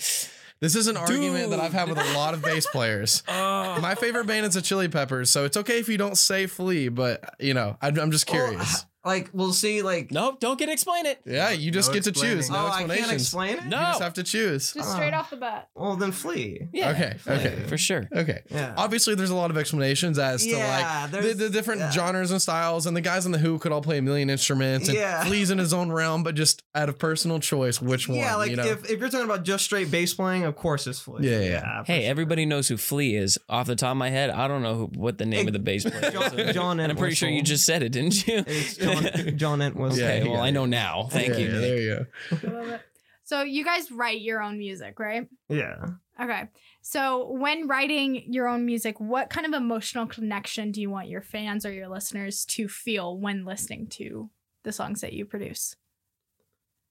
This 0.61 0.75
is 0.75 0.85
an 0.85 0.95
argument 0.95 1.49
that 1.49 1.59
I've 1.59 1.73
had 1.73 1.89
with 1.89 1.97
a 1.97 2.13
lot 2.13 2.35
of 2.35 2.43
bass 2.43 2.67
players. 2.67 3.23
Uh. 3.61 3.79
My 3.81 3.95
favorite 3.95 4.27
band 4.27 4.45
is 4.45 4.53
the 4.55 4.61
Chili 4.61 4.87
Peppers, 4.87 5.29
so 5.29 5.45
it's 5.45 5.55
okay 5.55 5.79
if 5.79 5.87
you 5.87 5.97
don't 5.97 6.17
say 6.17 6.45
Flea, 6.45 6.89
but 6.89 7.35
you 7.39 7.53
know, 7.53 7.77
I'm, 7.81 7.97
I'm 7.99 8.11
just 8.11 8.29
oh, 8.29 8.33
curious. 8.33 8.85
Like 9.03 9.29
we'll 9.33 9.53
see. 9.53 9.81
Like 9.81 10.11
Nope, 10.11 10.39
don't 10.39 10.59
get 10.59 10.67
to 10.67 10.71
explain 10.71 11.05
it. 11.05 11.19
Yeah, 11.25 11.49
you 11.49 11.71
just 11.71 11.89
No 11.89 11.93
get 11.95 12.03
to 12.03 12.09
explaining. 12.11 12.37
choose. 12.37 12.49
No 12.49 12.57
oh, 12.57 12.67
I 12.67 12.83
can't 12.87 13.11
explain 13.11 13.57
it. 13.57 13.65
No. 13.65 13.79
You 13.79 13.85
just 13.87 14.01
have 14.01 14.13
to 14.15 14.23
choose. 14.23 14.73
Just 14.73 14.89
Ah. 14.89 14.93
straight 14.93 15.13
off 15.13 15.29
the 15.31 15.37
bat. 15.37 15.69
Well, 15.75 15.95
then 15.95 16.11
Flea. 16.11 16.67
Yeah. 16.71 16.91
Okay. 16.91 17.15
Okay. 17.27 17.63
For 17.67 17.77
sure. 17.77 18.07
Okay. 18.15 18.41
Yeah. 18.51 18.73
Obviously, 18.77 19.15
there's 19.15 19.29
a 19.31 19.35
lot 19.35 19.49
of 19.51 19.57
explanations 19.57 20.19
as 20.19 20.45
to 20.45 20.55
like 20.57 21.11
the, 21.11 21.17
there's- 21.21 21.37
the 21.37 21.49
different 21.49 21.81
yeah. 21.81 21.91
genres 21.91 22.31
and 22.31 22.41
styles, 22.41 22.85
and 22.85 22.95
the 22.95 23.01
guys 23.01 23.25
in 23.25 23.31
the 23.31 23.37
Who 23.39 23.57
could 23.59 23.71
all 23.71 23.81
play 23.81 23.97
a 23.97 24.01
million 24.01 24.29
instruments, 24.29 24.87
and 24.87 24.97
Yeah. 24.97 25.23
Flea's 25.23 25.49
in 25.51 25.57
his 25.57 25.73
own 25.73 25.91
realm, 25.91 26.21
but 26.23 26.35
just 26.35 26.61
out 26.75 26.87
of 26.89 26.99
personal 26.99 27.39
choice, 27.39 27.81
which 27.81 28.07
one? 28.07 28.19
Yeah, 28.19 28.35
like 28.35 28.51
you 28.51 28.57
know? 28.57 28.65
if, 28.65 28.89
if 28.89 28.99
you're 28.99 29.09
talking 29.09 29.25
about 29.25 29.43
just 29.43 29.65
straight 29.65 29.89
bass 29.89 30.13
playing, 30.13 30.43
of 30.43 30.55
course 30.55 30.85
it's 30.87 30.99
Flea. 30.99 31.27
Yeah, 31.27 31.39
yeah. 31.39 31.83
for 31.83 31.91
Hey, 31.91 32.01
sure. 32.01 32.09
everybody 32.11 32.45
knows 32.45 32.67
who 32.67 32.77
Flea 32.77 33.15
is. 33.15 33.39
Off 33.49 33.65
the 33.67 33.75
top 33.75 33.91
of 33.91 33.97
my 33.97 34.09
head, 34.09 34.29
I 34.29 34.47
don't 34.47 34.61
know 34.61 34.75
who, 34.75 34.85
what 34.95 35.17
the 35.17 35.25
name 35.25 35.47
of 35.47 35.53
the 35.53 35.59
bass 35.59 35.83
player 35.89 36.05
is. 36.05 36.13
John, 36.13 36.53
John 36.53 36.79
and 36.79 36.91
I'm 36.91 36.97
pretty 36.97 37.15
sure 37.15 37.29
you 37.29 37.39
Entwistle. 37.39 37.53
just 37.55 37.65
said 37.65 37.83
it, 37.83 37.89
didn't 37.91 38.27
you? 38.27 38.43
It's 38.47 38.77
John, 38.77 38.90
John 39.35 39.61
Entwistle. 39.61 39.99
Yeah, 39.99 40.05
okay, 40.05 40.23
you 40.23 40.29
well, 40.31 40.39
got 40.39 40.45
I 40.45 40.51
know 40.51 40.65
now. 40.65 41.07
Thank 41.11 41.29
Yeah, 41.29 41.37
you. 41.37 41.45
yeah, 41.45 41.51
Nick. 41.51 41.61
there 41.61 41.79
you 41.79 41.95
go. 41.95 42.47
I 42.47 42.51
love 42.51 42.67
it. 42.69 42.81
So 43.23 43.43
you 43.43 43.63
guys 43.63 43.91
write 43.91 44.21
your 44.21 44.41
own 44.41 44.57
music, 44.57 44.99
right? 44.99 45.27
Yeah. 45.47 45.85
Okay. 46.19 46.49
So 46.81 47.31
when 47.31 47.67
writing 47.67 48.31
your 48.31 48.47
own 48.47 48.65
music, 48.65 48.99
what 48.99 49.29
kind 49.29 49.45
of 49.45 49.53
emotional 49.53 50.05
connection 50.05 50.71
do 50.71 50.81
you 50.81 50.89
want 50.89 51.07
your 51.07 51.21
fans 51.21 51.65
or 51.65 51.71
your 51.71 51.87
listeners 51.87 52.43
to 52.45 52.67
feel 52.67 53.17
when 53.17 53.45
listening 53.45 53.87
to 53.87 54.29
the 54.63 54.71
songs 54.71 55.01
that 55.01 55.13
you 55.13 55.25
produce? 55.25 55.75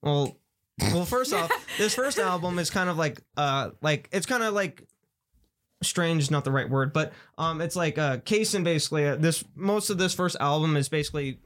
Well, 0.01 0.37
well, 0.79 1.05
first 1.05 1.33
off, 1.33 1.51
this 1.77 1.93
first 1.93 2.17
album 2.19 2.57
is 2.57 2.69
kind 2.69 2.89
of 2.89 2.97
like, 2.97 3.21
uh, 3.37 3.71
like 3.81 4.09
it's 4.11 4.25
kind 4.25 4.41
of 4.41 4.53
like 4.53 4.87
strange, 5.83 6.23
is 6.23 6.31
not 6.31 6.43
the 6.43 6.51
right 6.51 6.69
word, 6.69 6.91
but 6.91 7.13
um, 7.37 7.61
it's 7.61 7.75
like 7.75 7.97
uh, 7.97 8.17
Kaysen 8.17 8.63
basically. 8.63 9.07
Uh, 9.07 9.15
this 9.15 9.43
most 9.55 9.89
of 9.89 9.97
this 9.97 10.13
first 10.13 10.37
album 10.39 10.75
is 10.75 10.89
basically 10.89 11.39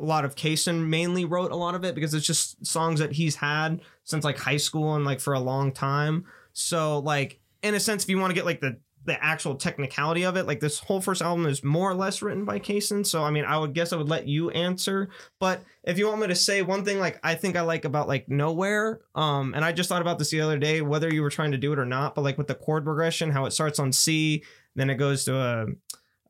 a 0.00 0.04
lot 0.04 0.24
of 0.24 0.34
Kaysen 0.34 0.88
mainly 0.88 1.24
wrote 1.24 1.52
a 1.52 1.56
lot 1.56 1.74
of 1.74 1.84
it 1.84 1.94
because 1.94 2.14
it's 2.14 2.26
just 2.26 2.64
songs 2.64 3.00
that 3.00 3.12
he's 3.12 3.36
had 3.36 3.80
since 4.04 4.24
like 4.24 4.38
high 4.38 4.56
school 4.56 4.94
and 4.94 5.04
like 5.04 5.20
for 5.20 5.34
a 5.34 5.40
long 5.40 5.72
time. 5.72 6.24
So 6.52 6.98
like 7.00 7.40
in 7.62 7.74
a 7.74 7.80
sense, 7.80 8.04
if 8.04 8.10
you 8.10 8.18
want 8.18 8.30
to 8.30 8.34
get 8.34 8.46
like 8.46 8.60
the 8.60 8.78
the 9.06 9.22
actual 9.24 9.54
technicality 9.54 10.24
of 10.24 10.36
it, 10.36 10.46
like 10.46 10.60
this 10.60 10.78
whole 10.78 11.00
first 11.00 11.22
album 11.22 11.46
is 11.46 11.64
more 11.64 11.90
or 11.90 11.94
less 11.94 12.20
written 12.20 12.44
by 12.44 12.58
Kaysen. 12.58 13.06
So 13.06 13.24
I 13.24 13.30
mean, 13.30 13.44
I 13.44 13.58
would 13.58 13.72
guess 13.72 13.92
I 13.92 13.96
would 13.96 14.10
let 14.10 14.26
you 14.26 14.50
answer. 14.50 15.08
But 15.38 15.62
if 15.82 15.98
you 15.98 16.06
want 16.06 16.20
me 16.20 16.26
to 16.26 16.34
say 16.34 16.62
one 16.62 16.84
thing, 16.84 16.98
like 16.98 17.18
I 17.22 17.34
think 17.34 17.56
I 17.56 17.62
like 17.62 17.84
about 17.84 18.08
like 18.08 18.28
Nowhere, 18.28 19.00
um, 19.14 19.54
and 19.54 19.64
I 19.64 19.72
just 19.72 19.88
thought 19.88 20.02
about 20.02 20.18
this 20.18 20.30
the 20.30 20.42
other 20.42 20.58
day, 20.58 20.82
whether 20.82 21.12
you 21.12 21.22
were 21.22 21.30
trying 21.30 21.52
to 21.52 21.58
do 21.58 21.72
it 21.72 21.78
or 21.78 21.86
not, 21.86 22.14
but 22.14 22.22
like 22.22 22.38
with 22.38 22.46
the 22.46 22.54
chord 22.54 22.84
progression, 22.84 23.30
how 23.30 23.46
it 23.46 23.52
starts 23.52 23.78
on 23.78 23.92
C, 23.92 24.44
then 24.76 24.90
it 24.90 24.96
goes 24.96 25.24
to 25.24 25.36
a 25.36 25.66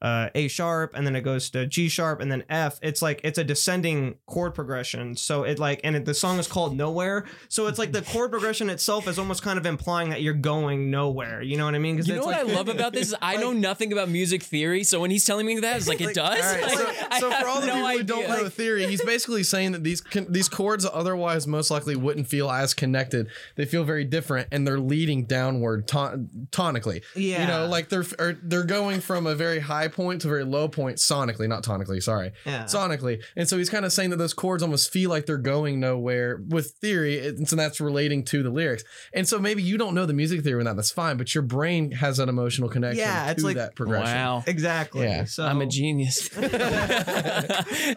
uh, 0.03 0.31
A 0.35 0.49
sharp, 0.49 0.95
and 0.95 1.07
then 1.07 1.15
it 1.15 1.21
goes 1.23 1.51
to 1.51 1.67
G 1.67 1.89
sharp, 1.89 2.21
and 2.21 2.31
then 2.33 2.45
F. 2.49 2.79
It's 2.83 3.03
like 3.03 3.21
it's 3.25 3.39
a 3.39 3.45
descending 3.45 4.17
chord 4.27 4.55
progression. 4.55 5.17
So 5.17 5.45
it 5.45 5.59
like, 5.59 5.81
and 5.85 5.97
it, 5.97 6.05
the 6.05 6.15
song 6.15 6.39
is 6.39 6.49
called 6.49 6.77
Nowhere. 6.77 7.27
So 7.49 7.67
it's 7.67 7.79
like 7.79 7.93
the 7.93 8.03
chord 8.03 8.31
progression 8.31 8.71
itself 8.71 9.07
is 9.09 9.19
almost 9.19 9.43
kind 9.43 9.59
of 9.59 9.67
implying 9.67 10.11
that 10.11 10.23
you're 10.23 10.35
going 10.35 10.91
nowhere. 10.91 11.43
You 11.43 11.57
know 11.57 11.65
what 11.67 11.75
I 11.75 11.79
mean? 11.79 11.99
You 11.99 12.15
know 12.15 12.25
what 12.25 12.37
like- 12.39 12.49
I 12.49 12.55
love 12.55 12.69
about 12.69 12.93
this 12.93 13.09
is 13.09 13.15
I 13.21 13.37
know 13.41 13.53
nothing 13.53 13.93
about 13.93 14.09
music 14.09 14.43
theory, 14.43 14.85
so 14.85 15.01
when 15.01 15.11
he's 15.11 15.25
telling 15.25 15.47
me 15.47 15.61
that, 15.61 15.77
it's 15.77 15.89
like 15.89 16.01
it 16.01 16.07
Like, 16.07 16.15
does. 16.15 16.41
All 16.45 16.53
right, 16.53 16.63
Like, 17.11 17.21
so, 17.21 17.31
so 17.31 17.41
for 17.41 17.47
all 17.49 17.61
the 17.61 17.67
no 17.67 17.75
people 17.75 17.91
who 17.91 18.03
don't 18.05 18.29
know 18.29 18.49
theory, 18.49 18.87
he's 18.87 19.05
basically 19.05 19.43
saying 19.43 19.73
that 19.73 19.85
these 19.85 20.01
con- 20.01 20.27
these 20.31 20.49
chords 20.49 20.87
otherwise 20.91 21.47
most 21.47 21.71
likely 21.71 21.97
wouldn't 21.97 22.27
feel 22.27 22.51
as 22.51 22.75
connected. 22.75 23.29
They 23.57 23.65
feel 23.67 23.85
very 23.85 24.05
different, 24.05 24.49
and 24.51 24.67
they're 24.67 24.81
leading 24.81 25.25
downward 25.25 25.87
ton- 25.87 26.49
tonically. 26.51 27.03
Yeah. 27.15 27.43
You 27.43 27.47
know, 27.49 27.67
like 27.67 27.89
they're 27.89 28.05
they're 28.43 28.65
going 28.65 29.01
from 29.01 29.27
a 29.27 29.35
very 29.35 29.61
high 29.61 29.89
point 29.93 30.23
to 30.23 30.29
very 30.29 30.45
low 30.45 30.69
point 30.69 30.99
sonically, 30.99 31.49
not 31.49 31.63
tonically. 31.65 32.03
Sorry, 32.03 32.33
yeah. 32.47 32.65
sonically. 32.65 33.23
And 33.37 33.49
so 33.49 33.59
he's 33.59 33.71
kind 33.71 33.85
of 33.85 33.93
saying 33.93 34.11
that 34.11 34.17
those 34.17 34.35
chords 34.35 34.63
almost 34.63 34.93
feel 34.93 35.11
like 35.11 35.27
they're 35.27 35.37
going 35.39 35.81
nowhere 35.81 36.41
with 36.49 36.73
theory, 36.81 37.27
and 37.27 37.49
so 37.49 37.57
that's 37.57 37.81
relating 37.81 38.25
to 38.27 38.43
the 38.43 38.51
lyrics. 38.51 38.85
And 39.15 39.27
so 39.29 39.39
maybe 39.39 39.63
you 39.63 39.79
don't 39.79 39.95
know 39.95 40.07
the 40.07 40.13
music 40.15 40.43
theory 40.43 40.61
and 40.61 40.67
that, 40.67 40.77
that's 40.77 40.91
fine, 40.91 41.17
but 41.17 41.35
your 41.35 41.43
brain 41.43 41.93
has 41.93 42.19
an 42.19 42.29
emotional 42.29 42.69
connection 42.69 43.01
Yeah, 43.01 43.31
it's 43.31 43.41
to 43.41 43.47
like- 43.47 43.57
that 43.57 43.75
progression. 43.77 44.15
Wow. 44.15 44.45
Exactly. 44.47 45.03
Yeah. 45.05 45.25
So 45.25 45.45
I'm 45.47 45.61
a 45.61 45.67
genius. 45.67 46.29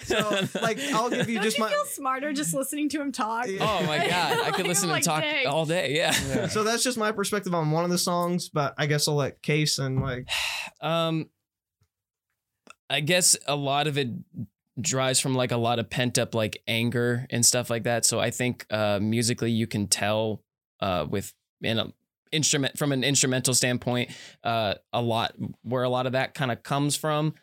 So 0.04 0.48
like 0.62 0.80
I'll 0.94 1.10
give 1.10 1.30
you 1.30 1.36
Don't 1.36 1.44
just 1.44 1.58
you 1.58 1.64
my 1.64 1.70
feel 1.70 1.86
smarter 1.86 2.34
just 2.34 2.54
listening 2.54 2.90
to 2.90 3.02
him 3.02 3.12
talk? 3.12 3.46
Oh 3.60 3.84
my 3.86 3.98
god, 4.08 4.40
I 4.40 4.52
could 4.52 4.60
Like, 4.64 4.68
listen 4.68 4.84
to 4.90 4.96
him 4.96 4.98
like, 4.98 5.04
talk 5.04 5.22
dang. 5.22 5.48
all 5.48 5.66
day. 5.66 5.94
Yeah. 5.96 6.14
Yeah. 6.30 6.48
so 6.48 6.64
that's 6.64 6.84
just 6.84 6.98
my 6.98 7.12
perspective 7.12 7.54
on 7.54 7.72
one 7.72 7.84
of 7.84 7.90
the 7.90 7.98
songs, 7.98 8.50
but 8.50 8.74
I 8.78 8.86
guess 8.86 9.08
I'll 9.08 9.16
let 9.16 9.42
Case 9.42 9.80
and 9.80 10.02
like 10.02 10.28
Um, 10.82 11.30
I 12.90 13.00
guess 13.00 13.36
a 13.48 13.56
lot 13.56 13.88
of 13.88 13.98
it 13.98 14.10
drives 14.80 15.20
from 15.20 15.36
like 15.36 15.52
a 15.52 15.58
lot 15.58 15.80
of 15.80 15.90
pent 15.90 16.18
up 16.18 16.34
like 16.34 16.62
anger 16.68 17.28
and 17.30 17.46
stuff 17.46 17.70
like 17.70 17.84
that. 17.84 18.06
So 18.06 18.20
I 18.20 18.32
think 18.32 18.66
uh, 18.72 19.00
musically 19.02 19.52
you 19.52 19.68
can 19.68 19.88
tell 19.88 20.42
uh, 20.80 21.06
with 21.10 21.34
in 21.62 21.80
a 21.80 21.94
instrument 22.32 22.78
from 22.78 22.92
an 22.92 23.04
instrumental 23.04 23.54
standpoint 23.54 24.10
uh, 24.44 24.74
a 24.92 25.02
lot 25.02 25.36
where 25.62 25.84
a 25.84 25.90
lot 25.90 26.08
of 26.08 26.14
that 26.14 26.34
kind 26.34 26.52
of 26.52 26.64
comes 26.64 26.96
from. 26.96 27.36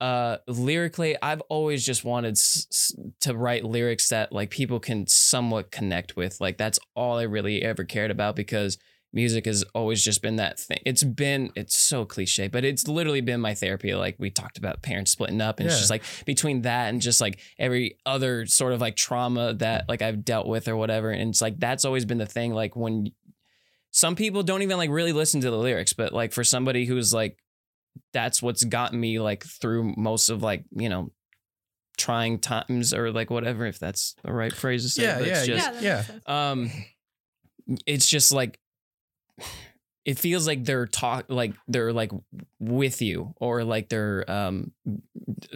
Uh, 0.00 0.38
lyrically, 0.46 1.16
I've 1.20 1.40
always 1.42 1.84
just 1.84 2.04
wanted 2.04 2.32
s- 2.32 2.66
s- 2.70 2.94
to 3.20 3.34
write 3.36 3.64
lyrics 3.64 4.08
that 4.10 4.32
like 4.32 4.50
people 4.50 4.78
can 4.78 5.06
somewhat 5.08 5.72
connect 5.72 6.16
with. 6.16 6.40
Like 6.40 6.56
that's 6.56 6.78
all 6.94 7.18
I 7.18 7.24
really 7.24 7.62
ever 7.62 7.84
cared 7.84 8.12
about 8.12 8.36
because 8.36 8.78
music 9.12 9.46
has 9.46 9.64
always 9.74 10.04
just 10.04 10.22
been 10.22 10.36
that 10.36 10.58
thing. 10.58 10.80
It's 10.84 11.02
been 11.02 11.50
it's 11.54 11.78
so 11.78 12.04
cliche, 12.04 12.48
but 12.48 12.64
it's 12.64 12.86
literally 12.86 13.20
been 13.20 13.40
my 13.40 13.54
therapy. 13.54 13.94
Like 13.94 14.16
we 14.18 14.30
talked 14.30 14.58
about 14.58 14.82
parents 14.82 15.12
splitting 15.12 15.40
up, 15.40 15.60
and 15.60 15.68
it's 15.68 15.78
just 15.78 15.90
like 15.90 16.04
between 16.26 16.62
that 16.62 16.88
and 16.88 17.00
just 17.00 17.20
like 17.20 17.40
every 17.58 17.98
other 18.04 18.46
sort 18.46 18.72
of 18.72 18.80
like 18.80 18.96
trauma 18.96 19.54
that 19.54 19.88
like 19.88 20.02
I've 20.02 20.24
dealt 20.24 20.46
with 20.46 20.68
or 20.68 20.76
whatever. 20.76 21.10
And 21.10 21.30
it's 21.30 21.40
like 21.40 21.58
that's 21.58 21.84
always 21.84 22.04
been 22.04 22.18
the 22.18 22.26
thing. 22.26 22.52
Like 22.52 22.76
when 22.76 23.12
some 23.90 24.14
people 24.14 24.42
don't 24.42 24.62
even 24.62 24.76
like 24.76 24.90
really 24.90 25.12
listen 25.12 25.40
to 25.40 25.50
the 25.50 25.56
lyrics, 25.56 25.92
but 25.92 26.12
like 26.12 26.32
for 26.32 26.44
somebody 26.44 26.84
who's 26.84 27.12
like 27.12 27.38
that's 28.12 28.42
what's 28.42 28.64
gotten 28.64 29.00
me 29.00 29.18
like 29.18 29.44
through 29.44 29.94
most 29.96 30.28
of 30.28 30.42
like, 30.42 30.64
you 30.70 30.88
know, 30.88 31.10
trying 31.96 32.38
times 32.38 32.94
or 32.94 33.10
like 33.10 33.30
whatever, 33.30 33.66
if 33.66 33.78
that's 33.78 34.14
the 34.22 34.32
right 34.32 34.52
phrase 34.52 34.84
to 34.84 34.88
say. 34.90 35.02
Yeah, 35.02 35.18
but 35.18 35.26
yeah, 35.26 35.38
it's 35.38 35.46
just 35.46 35.82
yeah, 35.82 36.04
yeah. 36.06 36.50
um 36.50 36.70
it's 37.86 38.08
just 38.08 38.32
like 38.32 38.58
it 40.04 40.18
feels 40.18 40.46
like 40.46 40.64
they're 40.64 40.86
talk 40.86 41.26
like 41.28 41.52
they're 41.66 41.92
like 41.92 42.10
with 42.58 43.02
you 43.02 43.34
or 43.36 43.62
like 43.62 43.90
they're 43.90 44.24
um 44.30 44.72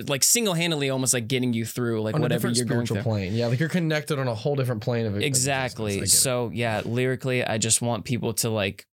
like 0.07 0.23
single-handedly 0.23 0.91
almost 0.91 1.15
like 1.15 1.27
getting 1.27 1.55
you 1.55 1.65
through 1.65 2.03
like 2.03 2.15
on 2.15 2.21
whatever 2.21 2.49
you're 2.49 2.67
going 2.67 2.87
spiritual 2.87 2.97
through 2.97 3.03
plane. 3.03 3.35
Yeah, 3.35 3.47
like 3.47 3.61
you're 3.61 3.71
connected 3.71 4.19
on 4.19 4.29
a 4.29 4.35
whole 4.35 4.55
different 4.55 4.83
plane 4.83 5.07
of 5.07 5.17
exactly. 5.17 6.01
It. 6.01 6.11
so 6.11 6.51
yeah 6.53 6.83
lyrically 6.85 7.43
i 7.45 7.57
just 7.57 7.81
want 7.81 8.05
people 8.05 8.35
to 8.35 8.51
like 8.51 8.87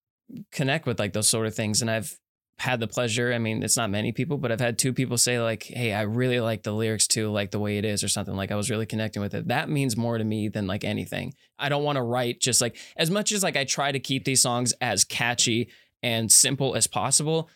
connect 0.52 0.86
with 0.86 1.00
like 1.00 1.12
those 1.12 1.26
sort 1.26 1.46
of 1.46 1.54
things 1.54 1.82
and 1.82 1.90
i've 1.90 2.16
had 2.58 2.80
the 2.80 2.88
pleasure. 2.88 3.32
I 3.32 3.38
mean 3.38 3.62
it's 3.62 3.76
not 3.76 3.90
many 3.90 4.12
people 4.12 4.36
but 4.36 4.50
i've 4.52 4.60
had 4.60 4.78
two 4.78 4.92
people 4.92 5.16
say 5.16 5.40
like 5.40 5.62
hey 5.64 5.92
i 5.92 6.02
really 6.02 6.40
like 6.40 6.62
the 6.62 6.72
lyrics 6.72 7.06
too 7.06 7.30
like 7.30 7.50
the 7.50 7.58
way 7.58 7.78
it 7.78 7.84
is 7.84 8.02
or 8.02 8.08
something 8.08 8.34
like 8.34 8.50
i 8.50 8.56
was 8.56 8.70
really 8.70 8.86
connecting 8.86 9.22
with 9.22 9.34
it. 9.34 9.48
That 9.48 9.68
means 9.68 9.96
more 9.96 10.18
to 10.18 10.24
me 10.24 10.48
than 10.48 10.66
like 10.66 10.84
anything. 10.84 11.34
I 11.58 11.68
don't 11.68 11.84
want 11.84 11.96
to 11.96 12.02
write 12.02 12.40
just 12.40 12.60
like 12.60 12.76
as 12.96 13.10
much 13.10 13.32
as 13.32 13.42
like 13.42 13.56
i 13.56 13.64
try 13.64 13.92
to 13.92 14.00
keep 14.00 14.24
these 14.24 14.40
songs 14.40 14.74
as 14.80 15.04
catchy 15.04 15.70
and 16.02 16.30
simple 16.30 16.74
as 16.74 16.86
possible 16.86 17.48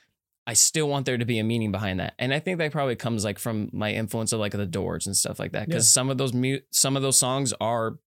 I 0.47 0.55
still 0.55 0.89
want 0.89 1.07
there 1.07 1.19
to 1.19 1.25
be 1.25 1.39
a 1.39 1.45
meaning 1.45 1.71
behind 1.71 2.01
that, 2.01 2.15
and 2.19 2.35
I 2.35 2.41
think 2.41 2.59
that 2.59 2.73
probably 2.73 2.97
comes 2.97 3.25
like 3.25 3.39
from 3.39 3.71
my 3.73 3.93
influence 3.93 4.33
of 4.33 4.41
like 4.41 4.53
the 4.53 4.67
Doors 4.67 5.07
and 5.07 5.17
stuff 5.17 5.39
like 5.39 5.53
that. 5.53 5.69
Because 5.69 5.89
some 5.89 6.11
of 6.11 6.19
those 6.19 6.33
mu- 6.33 6.59
some 6.73 6.97
of 6.97 7.03
those 7.03 7.17
songs 7.17 7.55
are 7.61 7.99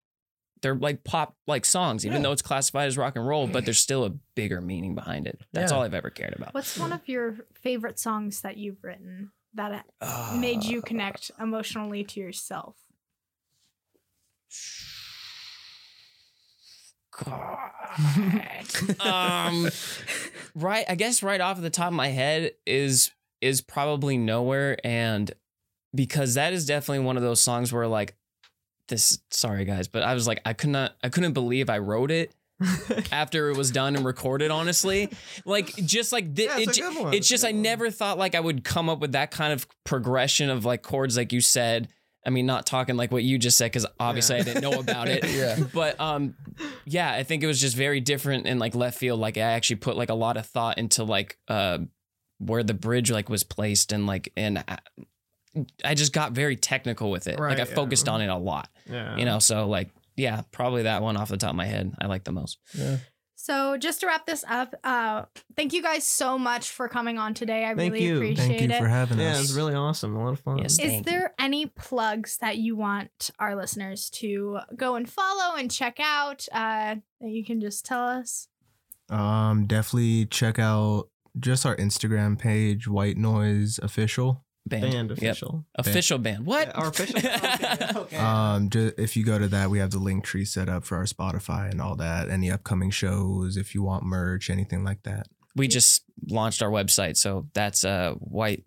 they're 0.66 0.74
like 0.76 1.04
pop 1.04 1.36
like 1.46 1.64
songs, 1.64 2.08
even 2.08 2.18
Yeah. 2.18 2.24
though 2.24 2.32
it's 2.32 2.42
classified 2.42 2.88
as 2.88 2.98
rock 2.98 3.16
and 3.16 3.28
roll, 3.28 3.46
but 3.46 3.66
there's 3.66 3.80
still 3.80 4.04
a 4.04 4.10
bigger 4.36 4.62
meaning 4.62 4.96
behind 4.96 5.28
it. 5.28 5.40
That's 5.54 5.72
Yeah. 5.72 5.78
all 5.78 5.84
I've 5.84 5.94
ever 5.94 6.10
cared 6.10 6.34
about. 6.36 6.56
What's 6.56 6.76
one 6.80 6.92
of 6.92 7.08
your 7.08 7.38
favorite 7.62 8.00
songs 8.00 8.42
that 8.42 8.58
you've 8.58 8.84
written 8.84 9.32
that 9.54 9.86
made 10.34 10.64
you 10.64 10.82
connect 10.82 11.30
emotionally 11.40 12.04
to 12.04 12.20
yourself? 12.20 12.78
God. 17.24 17.60
um, 19.00 19.70
right. 20.56 20.86
I 20.90 20.96
guess 20.96 21.22
right 21.24 21.40
off 21.40 21.62
the 21.62 21.70
top 21.70 21.88
of 21.90 21.94
my 21.94 22.08
head 22.08 22.54
is 22.66 23.12
is 23.40 23.62
probably 23.62 24.18
nowhere, 24.18 24.78
and 24.84 25.32
because 25.94 26.34
that 26.34 26.54
is 26.54 26.66
definitely 26.66 27.06
one 27.06 27.18
of 27.18 27.24
those 27.24 27.40
songs 27.40 27.72
where 27.72 27.88
like 27.88 28.16
this. 28.88 29.20
Sorry 29.32 29.66
guys, 29.66 29.88
but 29.88 30.04
I 30.04 30.14
was 30.14 30.28
like 30.28 30.42
I 30.46 30.54
could 30.54 30.70
not. 30.70 30.96
I 31.04 31.10
couldn't 31.10 31.34
believe 31.34 31.70
I 31.70 31.78
wrote 31.80 32.12
it 32.12 32.34
after 33.12 33.50
it 33.50 33.58
was 33.58 33.72
done 33.72 33.96
and 33.96 34.06
recorded. 34.06 34.52
Honestly, 34.52 35.10
like 35.46 35.76
just 35.76 36.12
like 36.12 36.36
thi- 36.36 36.44
Yeah, 36.46 36.58
it's 36.60 36.68
it, 36.68 36.70
a 36.70 36.74
ju- 36.74 36.82
good 36.94 37.00
one. 37.04 37.08
it's 37.10 37.18
It's 37.18 37.28
just 37.30 37.46
I 37.46 37.52
never 37.52 37.92
thought 37.92 38.18
like 38.18 38.36
I 38.36 38.40
would 38.40 38.64
come 38.64 38.90
up 38.90 39.00
with 39.00 39.14
that 39.14 39.32
kind 39.32 39.54
of 39.54 39.68
progression 39.84 40.50
of 40.50 40.66
like 40.66 40.82
chords, 40.82 41.18
like 41.18 41.34
you 41.34 41.42
said. 41.42 41.90
I 42.28 42.32
mean, 42.32 42.48
not 42.48 42.66
talking 42.66 42.96
like 42.98 43.12
what 43.12 43.24
you 43.24 43.38
just 43.38 43.56
said 43.56 43.66
because 43.72 43.86
obviously 44.00 44.38
Yeah. 44.38 44.42
I 44.42 44.46
didn't 44.46 44.62
know 44.64 44.80
about 44.80 45.08
it. 45.10 45.24
Yeah. 45.30 45.60
But 45.74 46.00
um, 46.00 46.36
yeah, 46.86 47.12
I 47.12 47.22
think 47.22 47.44
it 47.44 47.48
was 47.48 47.62
just 47.62 47.76
very 47.78 48.00
different 48.00 48.48
and 48.48 48.60
like 48.60 48.74
left 48.74 48.98
field. 48.98 49.20
Like 49.20 49.38
I 49.38 49.42
actually 49.42 49.76
put 49.76 49.96
like 49.96 50.10
a 50.10 50.16
lot 50.16 50.36
of 50.38 50.46
thought 50.48 50.80
into 50.80 51.04
like 51.04 51.38
uh 51.48 51.80
where 52.40 52.64
the 52.64 52.74
bridge 52.74 53.12
like 53.12 53.30
was 53.30 53.44
placed 53.44 53.92
and 53.92 54.08
like 54.08 54.32
and 54.36 54.58
uh, 54.68 54.78
I 55.84 55.94
just 55.94 56.14
got 56.14 56.34
very 56.34 56.56
technical 56.56 57.12
with 57.12 57.28
it. 57.28 57.40
Right, 57.40 57.58
like 57.58 57.66
I 57.66 57.70
yeah. 57.70 57.76
focused 57.76 58.10
on 58.10 58.22
it 58.22 58.28
a 58.28 58.36
lot. 58.38 58.70
Yeah. 58.90 59.16
You 59.18 59.26
know, 59.26 59.40
so 59.40 59.68
like 59.68 59.90
yeah, 60.16 60.42
probably 60.52 60.84
that 60.84 61.02
one 61.02 61.18
off 61.18 61.30
the 61.30 61.38
top 61.38 61.52
of 61.52 61.56
my 61.56 61.66
head 61.66 61.94
I 62.00 62.08
like 62.08 62.24
the 62.24 62.32
most. 62.32 62.58
Yeah. 62.74 62.98
So 63.38 63.78
just 63.78 64.00
to 64.00 64.08
wrap 64.08 64.26
this 64.26 64.44
up, 64.48 64.74
uh, 64.84 65.26
thank 65.56 65.72
you 65.72 65.84
guys 65.84 66.04
so 66.04 66.40
much 66.40 66.72
for 66.72 66.88
coming 66.88 67.20
on 67.20 67.36
today. 67.36 67.66
I 67.66 67.76
Thank 67.76 67.94
really 67.94 68.06
you. 68.06 68.16
appreciate 68.16 68.48
Thank 68.48 68.62
you 68.62 68.70
it. 68.70 68.80
for 68.80 68.88
having 68.88 69.20
Yeah, 69.20 69.34
us. 69.34 69.38
it 69.38 69.42
was 69.42 69.54
really 69.56 69.76
awesome. 69.76 70.16
A 70.16 70.24
lot 70.24 70.32
of 70.32 70.40
fun. 70.40 70.58
Yes. 70.58 70.72
Is 70.72 70.78
Thank 70.78 71.06
you. 71.06 71.12
there 71.12 71.36
any 71.38 71.68
plugs 71.68 72.38
that 72.38 72.58
you 72.58 72.76
want 72.76 73.30
our 73.38 73.56
listeners 73.56 74.10
to 74.12 74.60
go 74.76 74.96
and 74.96 75.08
follow 75.08 75.56
and 75.58 75.70
check 75.70 76.00
out 76.00 76.48
uh, 76.52 76.96
that 77.22 77.30
you 77.30 77.46
can 77.46 77.62
just 77.62 77.86
tell 77.86 78.04
us? 78.08 78.48
Um, 79.10 79.68
definitely 79.68 80.26
check 80.26 80.58
out 80.58 81.10
just 81.40 81.66
our 81.68 81.76
Instagram 81.76 82.40
page, 82.40 82.88
White 82.88 83.18
Noise 83.18 83.80
Official. 83.84 84.45
Band. 84.68 84.82
Band 84.92 85.10
Yep. 85.12 85.18
official. 85.20 85.66
Official 85.76 86.18
band. 86.18 86.46
What? 86.46 86.68
Yeah, 86.70 86.74
our 86.74 86.88
official. 86.90 87.20
Okay. 87.20 87.88
okay. 88.00 88.18
Um, 88.18 88.70
ju- 88.70 88.94
if 88.98 89.16
you 89.16 89.24
go 89.24 89.38
to 89.38 89.48
that, 89.50 89.70
we 89.70 89.78
have 89.80 89.92
the 89.92 90.00
link 90.00 90.24
tree 90.24 90.46
set 90.46 90.68
up 90.70 90.84
for 90.86 90.98
our 90.98 91.04
Spotify 91.06 91.70
and 91.70 91.80
all 91.82 91.96
that. 91.98 92.30
Any 92.30 92.50
upcoming 92.52 92.90
shows, 92.90 93.58
if 93.58 93.76
you 93.76 93.84
want 93.84 94.04
merch, 94.04 94.50
anything 94.50 94.84
like 94.84 95.04
that. 95.04 95.28
we 95.56 95.68
just 95.68 96.04
launched 96.28 96.62
our 96.64 96.70
website 96.72 97.16
so 97.18 97.48
that's 97.54 97.86
uh 97.86 98.14
white 98.20 98.64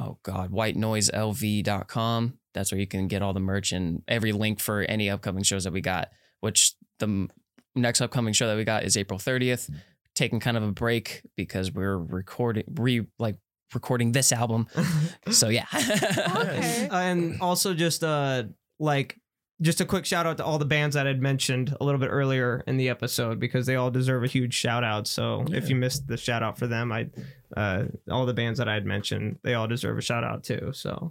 oh 0.00 0.16
god 0.22 0.50
white 0.50 0.74
noise 0.76 1.10
whitenoiselv.com 1.10 2.38
that's 2.54 2.72
where 2.72 2.80
you 2.80 2.86
can 2.86 3.08
get 3.08 3.22
all 3.22 3.32
the 3.32 3.40
merch 3.40 3.72
and 3.72 4.02
every 4.08 4.32
link 4.32 4.60
for 4.60 4.82
any 4.82 5.10
upcoming 5.10 5.42
shows 5.42 5.64
that 5.64 5.72
we 5.72 5.80
got 5.80 6.08
which 6.40 6.74
the 6.98 7.28
next 7.74 8.00
upcoming 8.00 8.32
show 8.32 8.46
that 8.46 8.56
we 8.56 8.64
got 8.64 8.84
is 8.84 8.96
april 8.96 9.18
30th 9.18 9.70
taking 10.14 10.40
kind 10.40 10.56
of 10.56 10.62
a 10.62 10.72
break 10.72 11.22
because 11.36 11.72
we're 11.72 11.98
recording 11.98 12.64
re 12.68 13.04
like 13.18 13.36
recording 13.72 14.12
this 14.12 14.32
album 14.32 14.66
so 15.30 15.48
yeah 15.48 15.66
Okay. 15.74 16.88
and 16.92 17.40
also 17.40 17.74
just 17.74 18.04
uh 18.04 18.44
like 18.78 19.18
just 19.62 19.80
a 19.80 19.84
quick 19.84 20.04
shout 20.04 20.26
out 20.26 20.36
to 20.38 20.44
all 20.44 20.58
the 20.58 20.64
bands 20.64 20.94
that 20.96 21.06
I'd 21.06 21.22
mentioned 21.22 21.76
a 21.80 21.84
little 21.84 22.00
bit 22.00 22.08
earlier 22.08 22.64
in 22.66 22.76
the 22.76 22.88
episode 22.88 23.38
because 23.38 23.66
they 23.66 23.76
all 23.76 23.90
deserve 23.90 24.24
a 24.24 24.26
huge 24.26 24.52
shout 24.52 24.82
out. 24.82 25.06
So 25.06 25.44
if 25.50 25.70
you 25.70 25.76
missed 25.76 26.08
the 26.08 26.16
shout 26.16 26.42
out 26.42 26.58
for 26.58 26.66
them, 26.66 26.90
I 26.92 27.08
uh 27.56 27.84
all 28.10 28.26
the 28.26 28.34
bands 28.34 28.58
that 28.58 28.68
I 28.68 28.74
had 28.74 28.84
mentioned, 28.84 29.38
they 29.44 29.54
all 29.54 29.68
deserve 29.68 29.96
a 29.96 30.02
shout 30.02 30.24
out 30.24 30.42
too. 30.42 30.70
So 30.74 31.08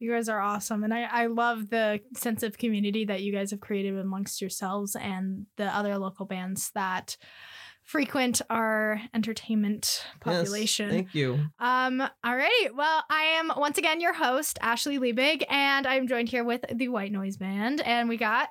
You 0.00 0.10
guys 0.10 0.28
are 0.28 0.40
awesome. 0.40 0.82
And 0.82 0.92
I, 0.92 1.02
I 1.04 1.26
love 1.26 1.70
the 1.70 2.00
sense 2.16 2.42
of 2.42 2.58
community 2.58 3.04
that 3.06 3.22
you 3.22 3.32
guys 3.32 3.52
have 3.52 3.60
created 3.60 3.96
amongst 3.96 4.40
yourselves 4.40 4.96
and 4.96 5.46
the 5.56 5.66
other 5.66 5.96
local 5.96 6.26
bands 6.26 6.72
that 6.74 7.16
frequent 7.84 8.40
our 8.50 9.00
entertainment 9.12 10.04
population. 10.20 10.86
Yes, 10.86 10.94
thank 10.94 11.14
you. 11.14 11.34
Um, 11.58 12.02
alrighty. 12.24 12.70
Well, 12.74 13.04
I 13.10 13.22
am 13.38 13.52
once 13.56 13.78
again 13.78 14.00
your 14.00 14.14
host, 14.14 14.58
Ashleigh 14.62 14.98
Liebig, 14.98 15.44
and 15.48 15.86
I'm 15.86 16.08
joined 16.08 16.28
here 16.30 16.44
with 16.44 16.64
the 16.72 16.88
White 16.88 17.12
Noise 17.12 17.36
Band. 17.36 17.80
And 17.82 18.08
we 18.08 18.16
got 18.16 18.48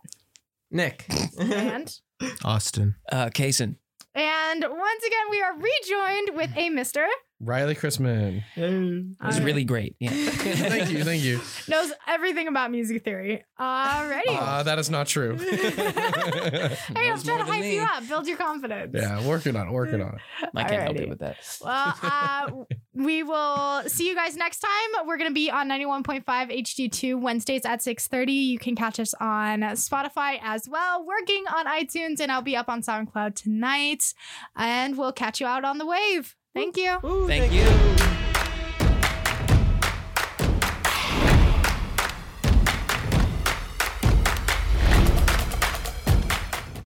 Nick. 0.71 1.05
and 1.39 1.93
Austin. 2.45 2.95
uh 3.11 3.25
Kaysen. 3.29 3.75
and 4.15 4.63
once 4.69 5.03
again 5.03 5.27
we 5.29 5.41
are 5.41 5.53
rejoined 5.55 6.37
with 6.37 6.51
a 6.55 6.69
Mr. 6.69 7.05
Riley 7.43 7.75
Chrisman. 7.75 8.43
it 8.55 8.61
was 8.61 9.35
Alright. 9.35 9.43
really 9.43 9.63
great 9.63 9.95
yeah 9.99 10.09
thank 10.11 10.89
you, 10.91 11.03
thank 11.03 11.23
you. 11.23 11.39
knows 11.67 11.91
everything 12.07 12.47
about 12.47 12.71
music 12.71 13.03
theory. 13.03 13.43
Alrighty. 13.59 14.21
Uh, 14.27 14.63
that 14.63 14.79
is 14.79 14.89
not 14.89 15.07
true. 15.07 15.35
hey, 15.37 16.75
I'm 16.95 17.09
knows 17.09 17.23
trying 17.23 17.39
to 17.39 17.45
hype 17.45 17.61
me. 17.61 17.75
you 17.75 17.81
up, 17.81 18.07
build 18.07 18.27
your 18.27 18.37
confidence. 18.37 18.91
yeah, 18.93 19.25
working 19.27 19.55
on 19.55 19.67
it, 19.67 19.71
working 19.71 20.01
on 20.01 20.15
it. 20.15 20.49
i 20.55 20.63
can't 20.63 20.83
help 20.83 20.99
you 20.99 21.09
with 21.09 21.19
that 21.19 21.37
Well, 21.63 21.95
uh, 22.01 22.49
we 22.93 23.23
will 23.23 23.83
see 23.87 24.07
you 24.07 24.15
guys 24.15 24.35
next 24.35 24.59
time. 24.59 25.07
We're 25.07 25.17
going 25.17 25.29
to 25.29 25.33
be 25.33 25.49
on 25.49 25.67
91.5 25.69 26.23
HD2 26.25 27.19
Wednesdays 27.19 27.65
at 27.65 27.79
6.30. 27.79 28.31
You 28.31 28.59
can 28.59 28.75
catch 28.75 28.99
us 28.99 29.13
on 29.19 29.61
Spotify 29.61 30.39
as 30.41 30.67
well, 30.69 31.05
working 31.05 31.43
on 31.53 31.65
iTunes, 31.65 32.19
and 32.19 32.31
I'll 32.31 32.41
be 32.41 32.55
up 32.55 32.69
on 32.69 32.81
SoundCloud 32.81 33.35
tonight. 33.35 34.13
And 34.55 34.97
we'll 34.97 35.13
catch 35.13 35.39
you 35.41 35.47
out 35.47 35.65
on 35.65 35.77
the 35.77 35.85
wave. 35.85 36.35
Thank 36.53 36.77
you. 36.77 36.99
Ooh, 37.03 37.27
thank 37.27 37.51
you 37.51 38.02